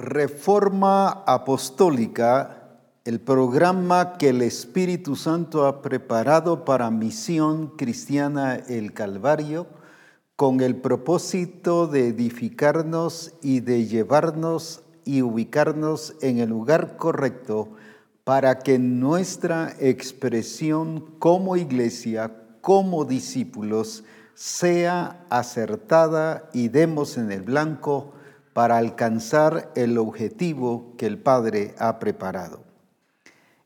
Reforma 0.00 1.10
Apostólica, 1.26 2.78
el 3.04 3.20
programa 3.20 4.16
que 4.16 4.30
el 4.30 4.40
Espíritu 4.40 5.14
Santo 5.14 5.66
ha 5.66 5.82
preparado 5.82 6.64
para 6.64 6.90
Misión 6.90 7.76
Cristiana 7.76 8.54
el 8.54 8.94
Calvario, 8.94 9.66
con 10.36 10.62
el 10.62 10.76
propósito 10.76 11.86
de 11.86 12.08
edificarnos 12.08 13.34
y 13.42 13.60
de 13.60 13.84
llevarnos 13.84 14.80
y 15.04 15.20
ubicarnos 15.20 16.14
en 16.22 16.38
el 16.38 16.48
lugar 16.48 16.96
correcto 16.96 17.68
para 18.24 18.60
que 18.60 18.78
nuestra 18.78 19.74
expresión 19.80 21.14
como 21.18 21.58
iglesia, 21.58 22.32
como 22.62 23.04
discípulos, 23.04 24.04
sea 24.32 25.26
acertada 25.28 26.48
y 26.54 26.68
demos 26.68 27.18
en 27.18 27.30
el 27.30 27.42
blanco 27.42 28.14
para 28.60 28.76
alcanzar 28.76 29.72
el 29.74 29.96
objetivo 29.96 30.92
que 30.98 31.06
el 31.06 31.16
Padre 31.16 31.74
ha 31.78 31.98
preparado. 31.98 32.60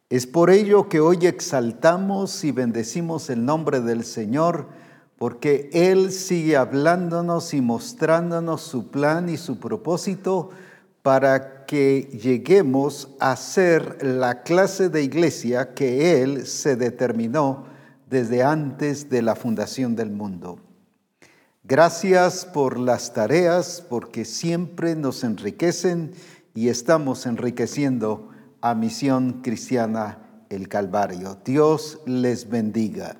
Es 0.08 0.24
por 0.24 0.50
ello 0.50 0.88
que 0.88 1.00
hoy 1.00 1.26
exaltamos 1.26 2.44
y 2.44 2.52
bendecimos 2.52 3.28
el 3.28 3.44
nombre 3.44 3.80
del 3.80 4.04
Señor, 4.04 4.68
porque 5.18 5.68
Él 5.72 6.12
sigue 6.12 6.56
hablándonos 6.56 7.54
y 7.54 7.60
mostrándonos 7.60 8.60
su 8.60 8.92
plan 8.92 9.28
y 9.28 9.36
su 9.36 9.58
propósito 9.58 10.50
para 11.02 11.66
que 11.66 12.02
lleguemos 12.22 13.08
a 13.18 13.34
ser 13.34 13.98
la 14.00 14.44
clase 14.44 14.90
de 14.90 15.02
iglesia 15.02 15.74
que 15.74 16.22
Él 16.22 16.46
se 16.46 16.76
determinó 16.76 17.64
desde 18.08 18.44
antes 18.44 19.10
de 19.10 19.22
la 19.22 19.34
fundación 19.34 19.96
del 19.96 20.10
mundo. 20.10 20.60
Gracias 21.66 22.44
por 22.44 22.78
las 22.78 23.14
tareas, 23.14 23.82
porque 23.88 24.26
siempre 24.26 24.94
nos 24.94 25.24
enriquecen 25.24 26.12
y 26.54 26.68
estamos 26.68 27.24
enriqueciendo 27.24 28.28
a 28.60 28.74
Misión 28.74 29.40
Cristiana 29.40 30.18
el 30.50 30.68
Calvario. 30.68 31.38
Dios 31.42 32.00
les 32.04 32.50
bendiga. 32.50 33.16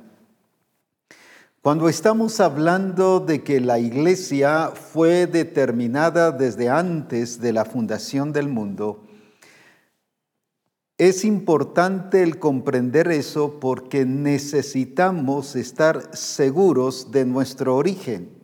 Cuando 1.63 1.89
estamos 1.89 2.39
hablando 2.39 3.19
de 3.19 3.43
que 3.43 3.61
la 3.61 3.79
iglesia 3.79 4.73
fue 4.75 5.27
determinada 5.27 6.31
desde 6.31 6.69
antes 6.69 7.41
de 7.41 7.55
la 7.55 7.65
fundación 7.65 8.35
del 8.35 8.49
mundo, 8.51 9.05
es 10.97 11.25
importante 11.25 12.23
el 12.23 12.39
comprender 12.39 13.09
eso 13.09 13.59
porque 13.59 14.05
necesitamos 14.05 15.57
estar 15.57 16.17
seguros 16.17 17.11
de 17.11 17.25
nuestro 17.25 17.75
origen. 17.75 18.44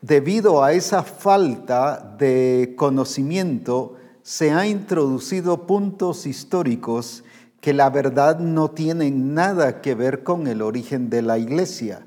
Debido 0.00 0.62
a 0.62 0.72
esa 0.74 1.02
falta 1.02 2.14
de 2.18 2.74
conocimiento, 2.76 3.96
se 4.22 4.52
han 4.52 4.68
introducido 4.68 5.66
puntos 5.66 6.24
históricos 6.24 7.24
que 7.60 7.72
la 7.72 7.90
verdad 7.90 8.38
no 8.38 8.70
tienen 8.70 9.34
nada 9.34 9.80
que 9.80 9.96
ver 9.96 10.22
con 10.22 10.46
el 10.46 10.62
origen 10.62 11.10
de 11.10 11.22
la 11.22 11.38
iglesia. 11.38 12.06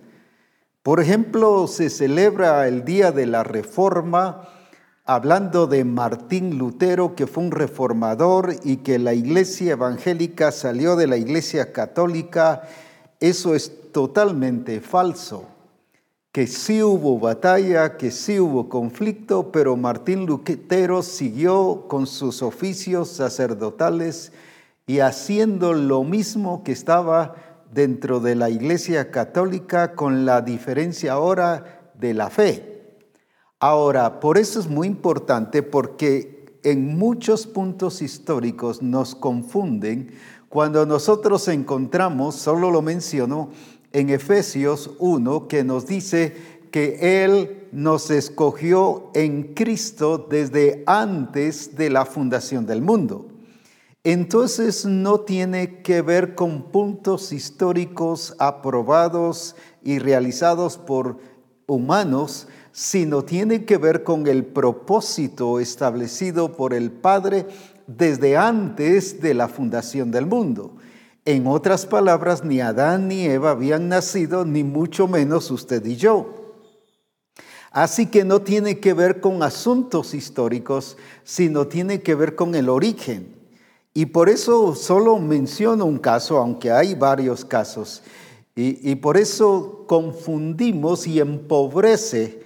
Por 0.84 1.02
ejemplo, 1.02 1.68
se 1.68 1.90
celebra 1.90 2.66
el 2.70 2.86
Día 2.86 3.12
de 3.12 3.26
la 3.26 3.44
Reforma, 3.44 4.48
hablando 5.04 5.68
de 5.68 5.84
Martín 5.84 6.58
Lutero, 6.58 7.14
que 7.14 7.28
fue 7.28 7.44
un 7.44 7.52
reformador 7.52 8.56
y 8.64 8.78
que 8.78 9.00
la 9.00 9.14
iglesia 9.14 9.74
evangélica 9.74 10.54
salió 10.54 10.96
de 10.96 11.08
la 11.08 11.18
iglesia 11.18 11.74
católica, 11.74 12.62
eso 13.20 13.54
es 13.54 13.92
totalmente 13.92 14.80
falso. 14.80 15.51
Que 16.32 16.48
sí 16.48 16.82
hubo 16.82 17.20
batalla, 17.20 17.98
que 17.98 18.10
sí 18.10 18.40
hubo 18.40 18.70
conflicto, 18.70 19.52
pero 19.52 19.76
Martín 19.76 20.26
Lutero 20.26 21.02
siguió 21.02 21.88
con 21.90 22.08
sus 22.08 22.42
oficios 22.42 23.10
sacerdotales 23.10 24.32
y 24.88 25.00
haciendo 25.00 25.74
lo 25.74 26.04
mismo 26.04 26.64
que 26.64 26.72
estaba 26.72 27.36
dentro 27.74 28.22
de 28.22 28.36
la 28.36 28.50
iglesia 28.50 29.12
católica 29.12 29.94
con 29.94 30.26
la 30.26 30.42
diferencia 30.42 31.14
ahora 31.14 31.92
de 31.96 32.14
la 32.14 32.30
fe. 32.30 32.98
Ahora, 33.60 34.20
por 34.22 34.38
eso 34.38 34.60
es 34.60 34.68
muy 34.68 34.88
importante 34.88 35.64
porque 35.64 36.60
en 36.64 36.98
muchos 36.98 37.46
puntos 37.46 38.02
históricos 38.02 38.82
nos 38.82 39.16
confunden 39.16 40.14
cuando 40.50 40.86
nosotros 40.86 41.48
encontramos, 41.48 42.36
solo 42.36 42.72
lo 42.72 42.82
menciono, 42.82 43.50
en 43.94 44.10
Efesios 44.10 44.92
1, 45.00 45.48
que 45.48 45.64
nos 45.64 45.86
dice 45.86 46.36
que 46.72 47.24
Él 47.24 47.68
nos 47.72 48.10
escogió 48.12 49.12
en 49.14 49.54
Cristo 49.54 50.28
desde 50.30 50.84
antes 50.86 51.76
de 51.76 51.90
la 51.90 52.06
fundación 52.06 52.66
del 52.66 52.82
mundo. 52.82 53.28
Entonces 54.04 54.86
no 54.86 55.20
tiene 55.20 55.82
que 55.84 56.02
ver 56.02 56.34
con 56.34 56.64
puntos 56.72 57.32
históricos 57.32 58.36
aprobados 58.40 59.56
y 59.84 60.00
realizados 60.00 60.78
por 60.78 61.20
humanos, 61.68 62.48
sino 62.72 63.24
tiene 63.24 63.66
que 63.66 63.78
ver 63.78 64.04
con 64.04 64.26
el 64.26 64.46
propósito 64.46 65.60
establecido 65.60 66.56
por 66.56 66.74
el 66.74 66.92
Padre 66.92 67.46
desde 67.86 68.38
antes 68.38 69.22
de 69.22 69.34
la 69.34 69.48
fundación 69.48 70.10
del 70.10 70.26
mundo. 70.26 70.78
En 71.24 71.46
otras 71.46 71.86
palabras, 71.86 72.44
ni 72.44 72.62
Adán 72.62 73.08
ni 73.08 73.26
Eva 73.26 73.52
habían 73.52 73.90
nacido, 73.90 74.44
ni 74.44 74.64
mucho 74.64 75.08
menos 75.08 75.52
usted 75.52 75.86
y 75.86 75.96
yo. 75.96 76.42
Así 77.72 78.08
que 78.08 78.26
no 78.26 78.42
tiene 78.42 78.80
que 78.80 78.94
ver 78.94 79.22
con 79.22 79.44
asuntos 79.44 80.14
históricos, 80.14 80.98
sino 81.24 81.68
tiene 81.68 82.02
que 82.02 82.16
ver 82.16 82.36
con 82.36 82.56
el 82.56 82.70
origen. 82.70 83.36
Y 83.94 84.08
por 84.08 84.30
eso 84.30 84.76
solo 84.76 85.20
menciono 85.20 85.86
un 85.86 86.00
caso, 86.00 86.38
aunque 86.38 86.72
hay 86.72 86.96
varios 86.96 87.46
casos. 87.46 88.02
Y, 88.54 88.96
por 88.96 89.16
eso 89.16 89.86
confundimos 89.88 91.08
y 91.08 91.20
empobrece 91.20 92.44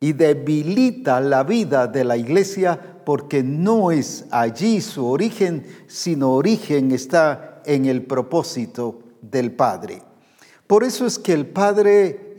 y 0.00 0.12
debilita 0.12 1.20
la 1.20 1.44
vida 1.44 1.86
de 1.86 2.04
la 2.04 2.16
iglesia 2.16 3.00
porque 3.06 3.42
no 3.42 3.92
es 3.92 4.24
allí 4.30 4.80
su 4.80 5.06
origen, 5.06 5.64
sino 5.86 6.32
origen 6.32 6.90
está 6.90 7.53
en 7.66 7.86
el 7.86 8.02
propósito 8.02 9.00
del 9.20 9.52
Padre. 9.52 10.02
Por 10.66 10.82
eso 10.82 11.06
es 11.06 11.18
que 11.18 11.34
el 11.34 11.46
Padre 11.46 12.34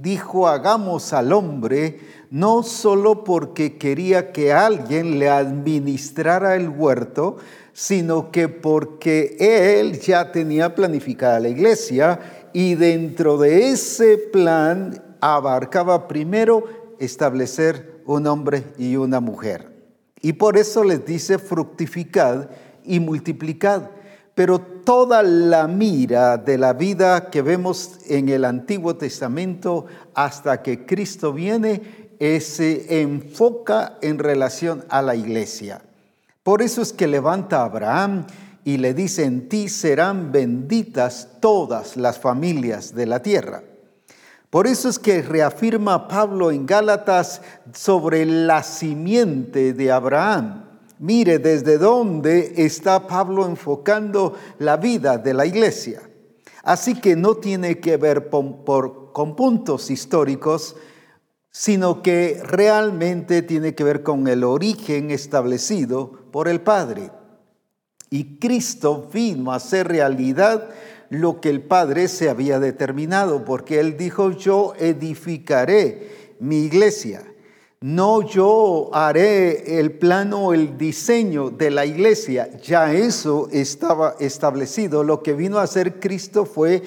dijo, 0.00 0.46
hagamos 0.46 1.12
al 1.12 1.32
hombre, 1.32 1.98
no 2.30 2.62
solo 2.62 3.24
porque 3.24 3.76
quería 3.78 4.32
que 4.32 4.52
alguien 4.52 5.18
le 5.18 5.28
administrara 5.28 6.54
el 6.54 6.68
huerto, 6.68 7.38
sino 7.72 8.30
que 8.30 8.48
porque 8.48 9.36
él 9.38 9.98
ya 9.98 10.30
tenía 10.30 10.74
planificada 10.74 11.40
la 11.40 11.48
iglesia 11.48 12.20
y 12.52 12.74
dentro 12.74 13.38
de 13.38 13.70
ese 13.70 14.18
plan 14.18 15.02
abarcaba 15.20 16.06
primero 16.06 16.64
establecer 16.98 18.02
un 18.06 18.26
hombre 18.26 18.64
y 18.78 18.96
una 18.96 19.20
mujer. 19.20 19.72
Y 20.20 20.34
por 20.34 20.56
eso 20.56 20.84
les 20.84 21.04
dice 21.04 21.38
fructificad 21.38 22.48
y 22.84 23.00
multiplicad. 23.00 23.90
Pero 24.34 24.60
toda 24.60 25.22
la 25.22 25.66
mira 25.68 26.38
de 26.38 26.58
la 26.58 26.72
vida 26.72 27.30
que 27.30 27.42
vemos 27.42 27.98
en 28.08 28.28
el 28.28 28.44
Antiguo 28.44 28.96
Testamento 28.96 29.86
hasta 30.14 30.62
que 30.62 30.86
Cristo 30.86 31.32
viene 31.32 32.02
se 32.40 33.00
enfoca 33.00 33.98
en 34.00 34.18
relación 34.18 34.84
a 34.88 35.02
la 35.02 35.16
iglesia. 35.16 35.82
Por 36.42 36.62
eso 36.62 36.80
es 36.80 36.92
que 36.92 37.08
levanta 37.08 37.58
a 37.58 37.64
Abraham 37.64 38.26
y 38.64 38.76
le 38.76 38.94
dice, 38.94 39.24
en 39.24 39.48
ti 39.48 39.68
serán 39.68 40.30
benditas 40.30 41.28
todas 41.40 41.96
las 41.96 42.18
familias 42.18 42.94
de 42.94 43.06
la 43.06 43.22
tierra. 43.22 43.64
Por 44.50 44.66
eso 44.66 44.88
es 44.88 44.98
que 44.98 45.22
reafirma 45.22 46.06
Pablo 46.06 46.52
en 46.52 46.66
Gálatas 46.66 47.40
sobre 47.72 48.24
la 48.24 48.62
simiente 48.62 49.72
de 49.72 49.90
Abraham. 49.90 50.71
Mire 51.02 51.40
desde 51.40 51.78
dónde 51.78 52.52
está 52.58 53.08
Pablo 53.08 53.44
enfocando 53.44 54.34
la 54.60 54.76
vida 54.76 55.18
de 55.18 55.34
la 55.34 55.44
iglesia. 55.44 56.00
Así 56.62 56.94
que 56.94 57.16
no 57.16 57.38
tiene 57.38 57.80
que 57.80 57.96
ver 57.96 58.30
con 58.30 59.34
puntos 59.34 59.90
históricos, 59.90 60.76
sino 61.50 62.02
que 62.02 62.40
realmente 62.44 63.42
tiene 63.42 63.74
que 63.74 63.82
ver 63.82 64.04
con 64.04 64.28
el 64.28 64.44
origen 64.44 65.10
establecido 65.10 66.12
por 66.30 66.46
el 66.46 66.60
Padre. 66.60 67.10
Y 68.08 68.38
Cristo 68.38 69.08
vino 69.12 69.52
a 69.52 69.58
ser 69.58 69.88
realidad 69.88 70.68
lo 71.08 71.40
que 71.40 71.50
el 71.50 71.62
Padre 71.62 72.06
se 72.06 72.30
había 72.30 72.60
determinado, 72.60 73.44
porque 73.44 73.80
Él 73.80 73.96
dijo, 73.96 74.30
yo 74.30 74.74
edificaré 74.78 76.36
mi 76.38 76.58
iglesia. 76.58 77.24
No 77.82 78.22
yo 78.22 78.90
haré 78.94 79.80
el 79.80 79.92
plano, 79.98 80.52
el 80.52 80.78
diseño 80.78 81.50
de 81.50 81.70
la 81.70 81.84
iglesia, 81.84 82.48
ya 82.60 82.92
eso 82.92 83.48
estaba 83.50 84.14
establecido. 84.20 85.02
Lo 85.02 85.22
que 85.22 85.32
vino 85.32 85.58
a 85.58 85.64
hacer 85.64 85.98
Cristo 85.98 86.44
fue 86.44 86.82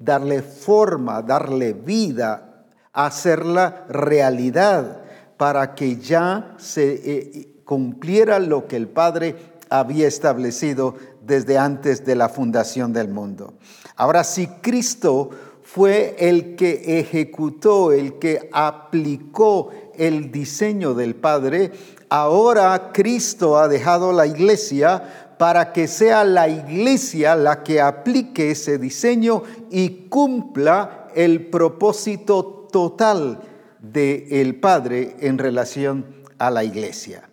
darle 0.00 0.42
forma, 0.42 1.22
darle 1.22 1.72
vida, 1.72 2.66
hacerla 2.92 3.86
realidad, 3.88 5.04
para 5.36 5.74
que 5.74 5.96
ya 5.96 6.56
se, 6.58 6.94
eh, 6.94 7.62
cumpliera 7.64 8.40
lo 8.40 8.66
que 8.66 8.74
el 8.74 8.88
Padre 8.88 9.36
había 9.68 10.08
establecido 10.08 10.96
desde 11.24 11.56
antes 11.56 12.04
de 12.04 12.16
la 12.16 12.28
fundación 12.28 12.92
del 12.92 13.06
mundo. 13.06 13.54
Ahora, 13.94 14.24
si 14.24 14.48
Cristo 14.48 15.30
fue 15.62 16.16
el 16.18 16.56
que 16.56 16.98
ejecutó, 16.98 17.92
el 17.92 18.18
que 18.18 18.50
aplicó 18.52 19.70
el 19.96 20.30
diseño 20.30 20.94
del 20.94 21.14
Padre, 21.14 21.72
ahora 22.08 22.90
Cristo 22.92 23.58
ha 23.58 23.68
dejado 23.68 24.12
la 24.12 24.26
iglesia 24.26 25.30
para 25.38 25.72
que 25.72 25.88
sea 25.88 26.24
la 26.24 26.48
iglesia 26.48 27.34
la 27.34 27.62
que 27.62 27.80
aplique 27.80 28.50
ese 28.50 28.76
diseño 28.76 29.42
y 29.70 30.08
cumpla 30.08 31.08
el 31.14 31.46
propósito 31.46 32.68
total 32.70 33.40
del 33.80 34.60
Padre 34.60 35.16
en 35.20 35.38
relación 35.38 36.04
a 36.38 36.50
la 36.50 36.64
iglesia. 36.64 37.30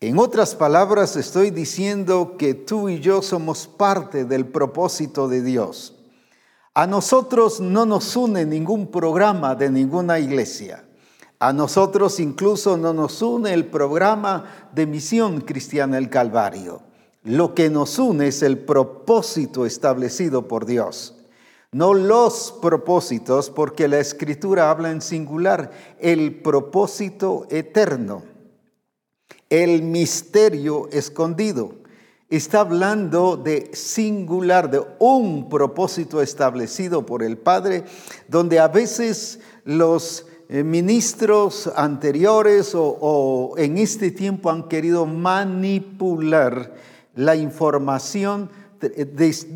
En 0.00 0.18
otras 0.18 0.54
palabras, 0.54 1.16
estoy 1.16 1.50
diciendo 1.50 2.36
que 2.38 2.54
tú 2.54 2.88
y 2.88 3.00
yo 3.00 3.20
somos 3.20 3.66
parte 3.66 4.24
del 4.24 4.46
propósito 4.46 5.28
de 5.28 5.42
Dios. 5.42 5.96
A 6.74 6.86
nosotros 6.86 7.60
no 7.60 7.84
nos 7.84 8.14
une 8.14 8.44
ningún 8.44 8.88
programa 8.88 9.56
de 9.56 9.70
ninguna 9.70 10.20
iglesia. 10.20 10.87
A 11.40 11.52
nosotros 11.52 12.18
incluso 12.18 12.76
no 12.76 12.92
nos 12.92 13.22
une 13.22 13.54
el 13.54 13.66
programa 13.66 14.68
de 14.74 14.86
misión 14.86 15.40
cristiana 15.42 15.96
el 15.96 16.10
Calvario. 16.10 16.82
Lo 17.22 17.54
que 17.54 17.70
nos 17.70 17.98
une 17.98 18.28
es 18.28 18.42
el 18.42 18.58
propósito 18.58 19.64
establecido 19.64 20.48
por 20.48 20.66
Dios. 20.66 21.14
No 21.70 21.94
los 21.94 22.54
propósitos, 22.62 23.50
porque 23.50 23.88
la 23.88 23.98
escritura 23.98 24.70
habla 24.70 24.90
en 24.90 25.02
singular, 25.02 25.70
el 26.00 26.40
propósito 26.40 27.46
eterno, 27.50 28.22
el 29.50 29.82
misterio 29.82 30.88
escondido. 30.90 31.74
Está 32.30 32.60
hablando 32.60 33.36
de 33.36 33.70
singular, 33.74 34.70
de 34.70 34.82
un 34.98 35.48
propósito 35.48 36.20
establecido 36.22 37.06
por 37.06 37.22
el 37.22 37.36
Padre, 37.36 37.84
donde 38.28 38.58
a 38.58 38.68
veces 38.68 39.40
los 39.64 40.26
ministros 40.48 41.70
anteriores 41.76 42.72
o, 42.74 43.54
en 43.58 43.76
este 43.78 44.10
tiempo 44.10 44.50
han 44.50 44.68
querido 44.68 45.04
manipular 45.04 46.72
la 47.14 47.36
información 47.36 48.48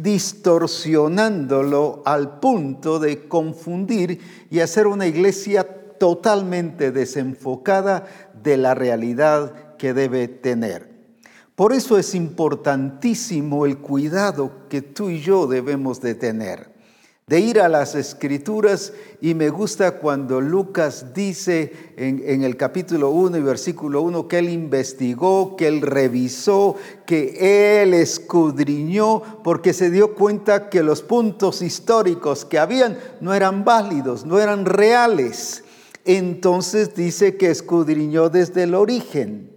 distorsionándolo 0.03 2.03
al 2.05 2.41
punto 2.41 2.99
de 2.99 3.27
confundir 3.27 4.21
y 4.51 4.61
hacer 4.61 4.87
una 4.87 5.07
iglesia 5.07 5.65
totalmente 5.99 6.93
desenfocada 6.93 8.07
de 8.43 8.59
la 8.59 8.75
realidad 8.75 9.77
que 9.77 9.95
debe 9.95 10.29
tener. 10.29 10.93
Por 11.55 11.73
eso 11.73 11.97
es 11.99 12.15
importantísimo 12.15 13.65
el 13.65 13.79
cuidado 13.79 14.69
que 14.69 14.83
tú 14.83 15.09
y 15.11 15.21
yo 15.21 15.47
debemos 15.47 16.01
de 16.01 16.17
tener 16.17 16.72
de 17.33 17.41
ir 17.41 17.63
a 17.63 17.69
las 17.71 17.95
escrituras 17.95 18.93
y 19.23 19.33
me 19.33 19.49
gusta 19.49 19.93
cuando 19.93 20.39
Lucas 20.39 21.15
dice 21.15 21.73
en, 21.97 22.45
el 22.45 22.59
capítulo 22.59 23.09
1 23.09 23.39
y 23.39 23.41
versículo 23.41 24.03
1 24.03 24.29
que 24.29 24.39
él 24.39 24.51
investigó, 24.51 25.57
que 25.57 25.67
él 25.67 25.81
revisó, 25.81 26.77
que 27.07 27.81
él 27.81 27.95
escudriñó 27.95 29.23
porque 29.43 29.73
se 29.73 29.89
dio 29.91 30.15
cuenta 30.15 30.69
que 30.69 30.83
los 30.83 31.01
puntos 31.01 31.63
históricos 31.63 32.45
que 32.45 32.59
habían 32.59 32.99
no 33.23 33.33
eran 33.33 33.65
válidos, 33.65 34.27
no 34.27 34.39
eran 34.39 34.67
reales. 34.67 35.65
Entonces 36.05 36.95
dice 36.95 37.39
que 37.39 37.51
escudriñó 37.51 38.29
desde 38.29 38.65
el 38.65 38.75
origen. 38.75 39.49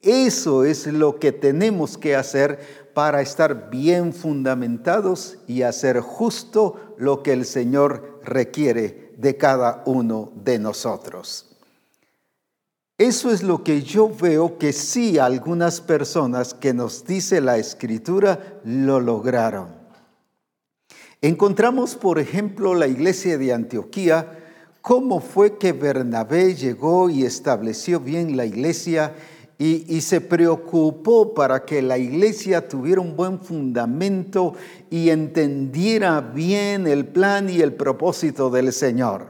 Eso 0.00 0.64
es 0.64 0.86
lo 0.86 1.18
que 1.18 1.32
tenemos 1.32 1.98
que 1.98 2.14
hacer 2.14 2.85
para 2.96 3.20
estar 3.20 3.68
bien 3.68 4.14
fundamentados 4.14 5.36
y 5.46 5.60
hacer 5.60 6.00
justo 6.00 6.94
lo 6.96 7.22
que 7.22 7.34
el 7.34 7.44
Señor 7.44 8.22
requiere 8.24 9.12
de 9.18 9.36
cada 9.36 9.82
uno 9.84 10.32
de 10.42 10.58
nosotros. 10.58 11.58
Eso 12.96 13.30
es 13.30 13.42
lo 13.42 13.62
que 13.62 13.82
yo 13.82 14.08
veo 14.08 14.56
que 14.56 14.72
sí 14.72 15.18
algunas 15.18 15.82
personas 15.82 16.54
que 16.54 16.72
nos 16.72 17.04
dice 17.04 17.42
la 17.42 17.58
escritura 17.58 18.62
lo 18.64 18.98
lograron. 18.98 19.68
Encontramos, 21.20 21.96
por 21.96 22.18
ejemplo, 22.18 22.74
la 22.74 22.86
iglesia 22.86 23.36
de 23.36 23.52
Antioquía, 23.52 24.38
cómo 24.80 25.20
fue 25.20 25.58
que 25.58 25.72
Bernabé 25.72 26.54
llegó 26.54 27.10
y 27.10 27.24
estableció 27.24 28.00
bien 28.00 28.38
la 28.38 28.46
iglesia 28.46 29.14
y, 29.58 30.00
se 30.02 30.20
preocupó 30.20 31.32
para 31.32 31.64
que 31.64 31.80
la 31.80 31.96
iglesia 31.96 32.68
tuviera 32.68 33.00
un 33.00 33.16
buen 33.16 33.40
fundamento 33.40 34.54
y 34.90 35.08
entendiera 35.08 36.20
bien 36.20 36.86
el 36.86 37.06
plan 37.06 37.48
y 37.48 37.60
el 37.62 37.72
propósito 37.72 38.50
del 38.50 38.72
Señor. 38.72 39.28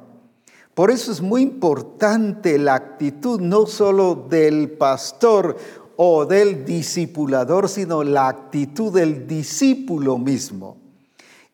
Por 0.74 0.90
eso 0.90 1.12
es 1.12 1.20
muy 1.20 1.42
importante 1.42 2.58
la 2.58 2.74
actitud 2.74 3.40
no 3.40 3.66
solo 3.66 4.26
del 4.28 4.72
pastor 4.72 5.56
o 5.94 6.26
del 6.26 6.64
discipulador, 6.64 7.68
sino 7.68 8.02
la 8.02 8.28
actitud 8.28 8.92
del 8.92 9.26
discípulo 9.28 10.18
mismo. 10.18 10.76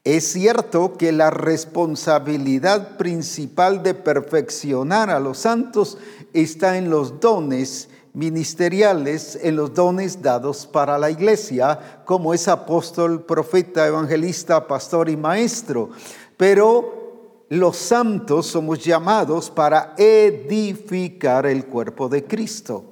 Es 0.03 0.33
cierto 0.33 0.97
que 0.97 1.13
la 1.13 1.31
responsabilidad 1.31 2.97
principal 2.97 3.85
de 3.85 3.95
perfeccionar 3.95 5.11
a 5.11 5.21
los 5.21 5.39
santos 5.39 5.99
está 6.33 6.77
en 6.77 6.91
los 6.91 7.21
dones 7.21 7.89
ministeriales 8.15 9.39
en 9.43 9.57
los 9.57 9.73
dones 9.73 10.21
dados 10.21 10.67
para 10.67 10.99
la 10.99 11.11
iglesia, 11.11 12.03
como 12.05 12.35
es 12.35 12.47
apóstol, 12.49 13.25
profeta, 13.25 13.87
evangelista, 13.87 14.67
pastor 14.67 15.09
y 15.09 15.17
maestro. 15.17 15.91
Pero 16.37 17.45
los 17.49 17.77
santos 17.77 18.47
somos 18.47 18.85
llamados 18.85 19.51
para 19.51 19.95
edificar 19.97 21.47
el 21.47 21.67
cuerpo 21.67 22.09
de 22.09 22.25
Cristo. 22.25 22.85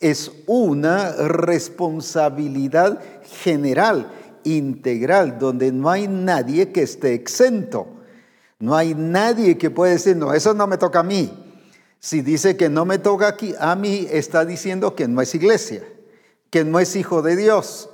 Es 0.00 0.32
una 0.46 1.12
responsabilidad 1.12 3.00
general, 3.42 4.10
integral, 4.44 5.38
donde 5.38 5.70
no 5.70 5.90
hay 5.90 6.08
nadie 6.08 6.72
que 6.72 6.82
esté 6.82 7.14
exento. 7.14 7.86
No 8.58 8.74
hay 8.76 8.94
nadie 8.94 9.58
que 9.58 9.70
pueda 9.70 9.92
decir, 9.92 10.16
no, 10.16 10.32
eso 10.32 10.54
no 10.54 10.66
me 10.66 10.78
toca 10.78 11.00
a 11.00 11.04
mí. 11.04 11.49
Si 12.00 12.22
dice 12.22 12.56
que 12.56 12.70
no 12.70 12.86
me 12.86 12.98
toca 12.98 13.28
aquí, 13.28 13.54
a 13.60 13.76
mí 13.76 14.06
está 14.10 14.46
diciendo 14.46 14.96
que 14.96 15.06
no 15.06 15.20
es 15.20 15.34
iglesia, 15.34 15.86
que 16.48 16.64
no 16.64 16.80
es 16.80 16.96
hijo 16.96 17.20
de 17.20 17.36
Dios. 17.36 17.90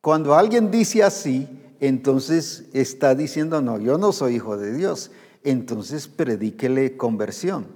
Cuando 0.00 0.36
alguien 0.36 0.70
dice 0.70 1.02
así, 1.02 1.48
entonces 1.80 2.66
está 2.72 3.16
diciendo, 3.16 3.60
no, 3.60 3.78
yo 3.78 3.98
no 3.98 4.12
soy 4.12 4.36
hijo 4.36 4.56
de 4.56 4.72
Dios. 4.72 5.10
Entonces 5.42 6.06
predíquele 6.06 6.96
conversión. 6.96 7.66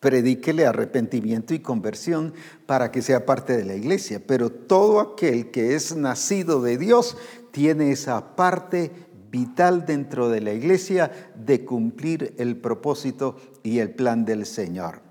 Predíquele 0.00 0.66
arrepentimiento 0.66 1.54
y 1.54 1.60
conversión 1.60 2.34
para 2.66 2.90
que 2.90 3.00
sea 3.00 3.26
parte 3.26 3.56
de 3.56 3.64
la 3.64 3.74
iglesia. 3.74 4.20
Pero 4.26 4.50
todo 4.50 5.00
aquel 5.00 5.52
que 5.52 5.76
es 5.76 5.94
nacido 5.94 6.62
de 6.62 6.78
Dios 6.78 7.16
tiene 7.52 7.92
esa 7.92 8.34
parte 8.36 8.90
vital 9.30 9.86
dentro 9.86 10.28
de 10.28 10.40
la 10.40 10.52
iglesia 10.52 11.10
de 11.34 11.64
cumplir 11.64 12.34
el 12.38 12.56
propósito 12.56 13.36
y 13.62 13.78
el 13.78 13.90
plan 13.90 14.24
del 14.24 14.46
Señor. 14.46 15.08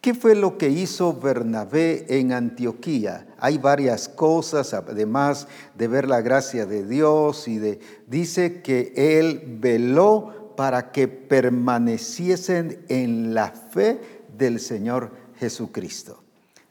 ¿Qué 0.00 0.14
fue 0.14 0.36
lo 0.36 0.56
que 0.56 0.68
hizo 0.68 1.18
Bernabé 1.18 2.06
en 2.08 2.32
Antioquía? 2.32 3.26
Hay 3.38 3.58
varias 3.58 4.08
cosas, 4.08 4.72
además 4.72 5.48
de 5.76 5.88
ver 5.88 6.06
la 6.06 6.20
gracia 6.20 6.64
de 6.64 6.86
Dios 6.86 7.48
y 7.48 7.58
de 7.58 7.80
dice 8.06 8.62
que 8.62 8.92
él 8.94 9.42
veló 9.58 10.54
para 10.56 10.92
que 10.92 11.08
permaneciesen 11.08 12.84
en 12.88 13.34
la 13.34 13.50
fe 13.50 13.98
del 14.38 14.60
Señor 14.60 15.10
Jesucristo. 15.40 16.22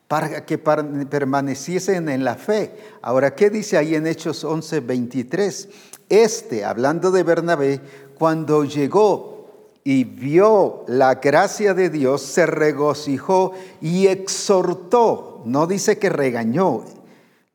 Para 0.07 0.45
que 0.45 0.57
permaneciesen 0.57 2.07
en 2.09 2.23
la 2.23 2.35
fe. 2.35 2.71
Ahora, 3.01 3.35
¿qué 3.35 3.49
dice 3.49 3.75
ahí 3.75 3.95
en 3.95 4.07
Hechos 4.07 4.43
11, 4.43 4.79
23? 4.79 5.69
Este, 6.09 6.65
hablando 6.65 7.11
de 7.11 7.23
Bernabé, 7.23 7.81
cuando 8.17 8.63
llegó 8.63 9.35
y 9.83 10.03
vio 10.03 10.83
la 10.87 11.15
gracia 11.15 11.73
de 11.73 11.89
Dios, 11.89 12.21
se 12.21 12.45
regocijó 12.45 13.53
y 13.81 14.07
exhortó. 14.07 15.43
No 15.45 15.67
dice 15.67 15.99
que 15.99 16.09
regañó. 16.09 16.83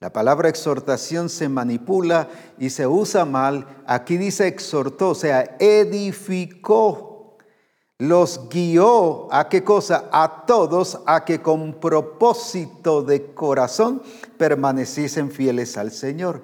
La 0.00 0.12
palabra 0.12 0.48
exhortación 0.48 1.28
se 1.28 1.48
manipula 1.48 2.28
y 2.58 2.70
se 2.70 2.86
usa 2.86 3.24
mal. 3.24 3.66
Aquí 3.86 4.16
dice 4.16 4.46
exhortó, 4.46 5.10
o 5.10 5.14
sea, 5.14 5.56
edificó. 5.58 7.36
Los 7.98 8.48
guió 8.48 9.28
a 9.30 9.50
qué 9.50 9.62
cosa? 9.62 10.08
A 10.10 10.46
todos 10.46 11.00
a 11.04 11.26
que 11.26 11.42
con 11.42 11.74
propósito 11.74 13.02
de 13.02 13.34
corazón 13.34 14.02
permaneciesen 14.38 15.30
fieles 15.30 15.76
al 15.76 15.90
Señor. 15.90 16.40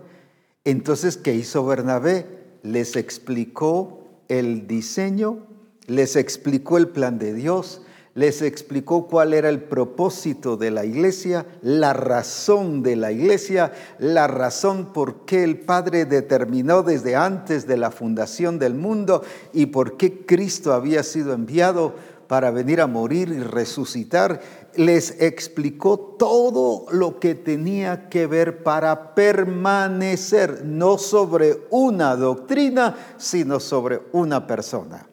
Entonces, 0.67 1.17
¿qué 1.17 1.33
hizo 1.33 1.65
Bernabé? 1.65 2.27
Les 2.65 2.97
explicó 2.97 4.01
el 4.27 4.67
diseño, 4.67 5.47
les 5.87 6.17
explicó 6.17 6.77
el 6.77 6.89
plan 6.89 7.21
de 7.21 7.35
Dios, 7.35 7.83
les 8.15 8.43
explicó 8.43 9.07
cuál 9.07 9.33
era 9.33 9.49
el 9.49 9.63
propósito 9.63 10.57
de 10.57 10.73
la 10.73 10.85
iglesia, 10.85 11.47
la 11.63 11.93
razón 11.93 12.83
de 12.83 12.97
la 12.97 13.13
iglesia, 13.13 13.75
la 14.01 14.27
razón 14.27 14.93
por 14.93 15.25
qué 15.25 15.45
el 15.45 15.61
Padre 15.61 16.05
determinó 16.05 16.83
desde 16.83 17.15
antes 17.15 17.69
de 17.69 17.77
la 17.77 17.93
fundación 17.93 18.59
del 18.59 18.75
mundo 18.75 19.23
y 19.53 19.67
por 19.67 19.97
qué 19.97 20.27
Cristo 20.27 20.73
había 20.73 21.05
sido 21.05 21.33
enviado 21.33 21.95
para 22.27 22.51
venir 22.51 22.81
a 22.81 22.89
morir 22.89 23.29
y 23.29 23.39
resucitar. 23.39 24.41
Les 24.76 25.21
explicó 25.21 25.99
todo 25.99 26.87
lo 26.90 27.18
que 27.18 27.35
tenía 27.35 28.09
que 28.09 28.26
ver 28.26 28.62
para 28.62 29.14
permanecer, 29.14 30.64
no 30.64 30.99
sobre 30.99 31.66
una 31.71 32.16
doctrina, 32.16 32.95
sino 33.16 33.61
sobre 33.61 34.02
una 34.12 34.47
persona. 34.47 35.09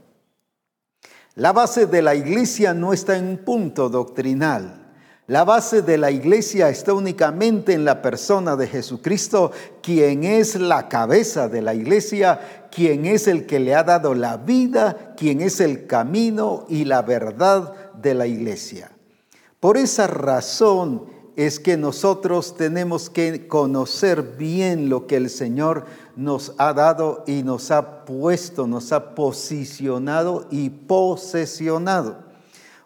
La 1.36 1.52
base 1.52 1.88
de 1.88 2.02
la 2.02 2.14
iglesia 2.14 2.74
no 2.74 2.94
está 2.94 3.18
en 3.18 3.28
un 3.28 3.38
punto 3.38 3.90
doctrinal. 3.90 4.84
La 5.28 5.46
base 5.46 5.82
de 5.82 5.98
la 5.98 6.12
iglesia 6.12 6.70
está 6.70 6.94
únicamente 6.94 7.74
en 7.74 7.86
la 7.86 8.02
persona 8.02 8.56
de 8.56 8.68
Jesucristo, 8.68 9.52
quien 9.82 10.26
es 10.26 10.56
la 10.56 10.90
cabeza 10.90 11.48
de 11.48 11.62
la 11.62 11.74
iglesia, 11.74 12.68
quien 12.70 13.06
es 13.06 13.28
el 13.28 13.46
que 13.46 13.60
le 13.60 13.74
ha 13.74 13.84
dado 13.84 14.14
la 14.16 14.38
vida, 14.38 15.16
quien 15.16 15.42
es 15.42 15.60
el 15.60 15.88
camino 15.88 16.66
y 16.68 16.84
la 16.84 17.02
verdad 17.02 17.94
de 17.96 18.14
la 18.14 18.28
iglesia. 18.28 18.92
Por 19.64 19.78
esa 19.78 20.08
razón 20.08 21.06
es 21.38 21.58
que 21.58 21.78
nosotros 21.78 22.58
tenemos 22.58 23.10
que 23.10 23.48
conocer 23.48 24.36
bien 24.38 24.90
lo 24.90 25.08
que 25.08 25.16
el 25.16 25.30
Señor 25.30 25.86
nos 26.18 26.54
ha 26.58 26.74
dado 26.74 27.24
y 27.28 27.44
nos 27.44 27.72
ha 27.72 28.04
puesto, 28.04 28.68
nos 28.68 28.92
ha 28.92 29.16
posicionado 29.16 30.48
y 30.52 30.70
posesionado. 30.70 32.18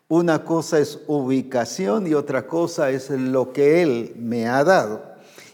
Una 0.08 0.46
cosa 0.46 0.78
es 0.78 1.00
ubicación 1.08 2.06
y 2.06 2.14
otra 2.14 2.46
cosa 2.46 2.92
es 2.92 3.10
lo 3.10 3.54
que 3.54 3.82
Él 3.82 4.14
me 4.20 4.48
ha 4.48 4.64
dado. 4.64 5.02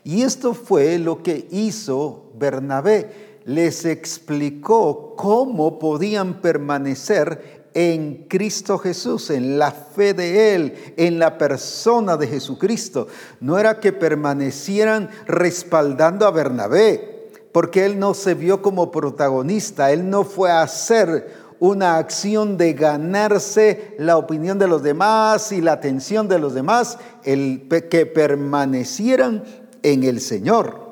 Y 0.03 0.23
esto 0.23 0.53
fue 0.53 0.99
lo 0.99 1.23
que 1.23 1.47
hizo 1.51 2.33
Bernabé. 2.35 3.39
Les 3.45 3.85
explicó 3.85 5.15
cómo 5.15 5.79
podían 5.79 6.41
permanecer 6.41 7.62
en 7.73 8.25
Cristo 8.27 8.77
Jesús, 8.77 9.29
en 9.29 9.57
la 9.57 9.71
fe 9.71 10.13
de 10.13 10.55
Él, 10.55 10.73
en 10.97 11.19
la 11.19 11.37
persona 11.37 12.17
de 12.17 12.27
Jesucristo. 12.27 13.07
No 13.39 13.57
era 13.57 13.79
que 13.79 13.93
permanecieran 13.93 15.09
respaldando 15.25 16.25
a 16.25 16.31
Bernabé, 16.31 17.29
porque 17.51 17.85
él 17.85 17.99
no 17.99 18.13
se 18.13 18.33
vio 18.33 18.61
como 18.61 18.91
protagonista, 18.91 19.91
él 19.91 20.09
no 20.09 20.23
fue 20.23 20.51
a 20.51 20.63
hacer 20.63 21.43
una 21.59 21.97
acción 21.97 22.57
de 22.57 22.73
ganarse 22.73 23.95
la 23.97 24.17
opinión 24.17 24.59
de 24.59 24.67
los 24.67 24.83
demás 24.83 25.51
y 25.51 25.61
la 25.61 25.73
atención 25.73 26.27
de 26.27 26.39
los 26.39 26.53
demás, 26.53 26.97
el 27.23 27.67
que 27.89 28.05
permanecieran 28.05 29.43
en 29.81 30.03
el 30.03 30.19
Señor. 30.19 30.82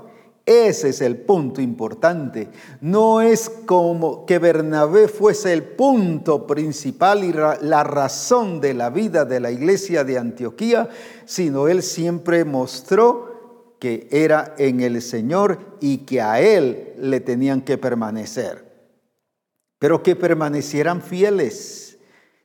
Ese 0.45 0.89
es 0.89 1.01
el 1.01 1.17
punto 1.17 1.61
importante. 1.61 2.49
No 2.81 3.21
es 3.21 3.49
como 3.49 4.25
que 4.25 4.39
Bernabé 4.39 5.07
fuese 5.07 5.53
el 5.53 5.63
punto 5.63 6.47
principal 6.47 7.23
y 7.23 7.31
la 7.31 7.83
razón 7.83 8.59
de 8.59 8.73
la 8.73 8.89
vida 8.89 9.23
de 9.25 9.39
la 9.39 9.51
iglesia 9.51 10.03
de 10.03 10.17
Antioquía, 10.17 10.89
sino 11.25 11.67
él 11.67 11.83
siempre 11.83 12.43
mostró 12.43 13.31
que 13.81 14.07
era 14.11 14.53
en 14.59 14.79
el 14.81 15.01
Señor 15.01 15.77
y 15.81 16.05
que 16.05 16.21
a 16.21 16.39
Él 16.39 16.93
le 16.99 17.19
tenían 17.19 17.61
que 17.61 17.79
permanecer. 17.79 18.63
Pero 19.79 20.03
que 20.03 20.15
permanecieran 20.15 21.01
fieles. 21.01 21.97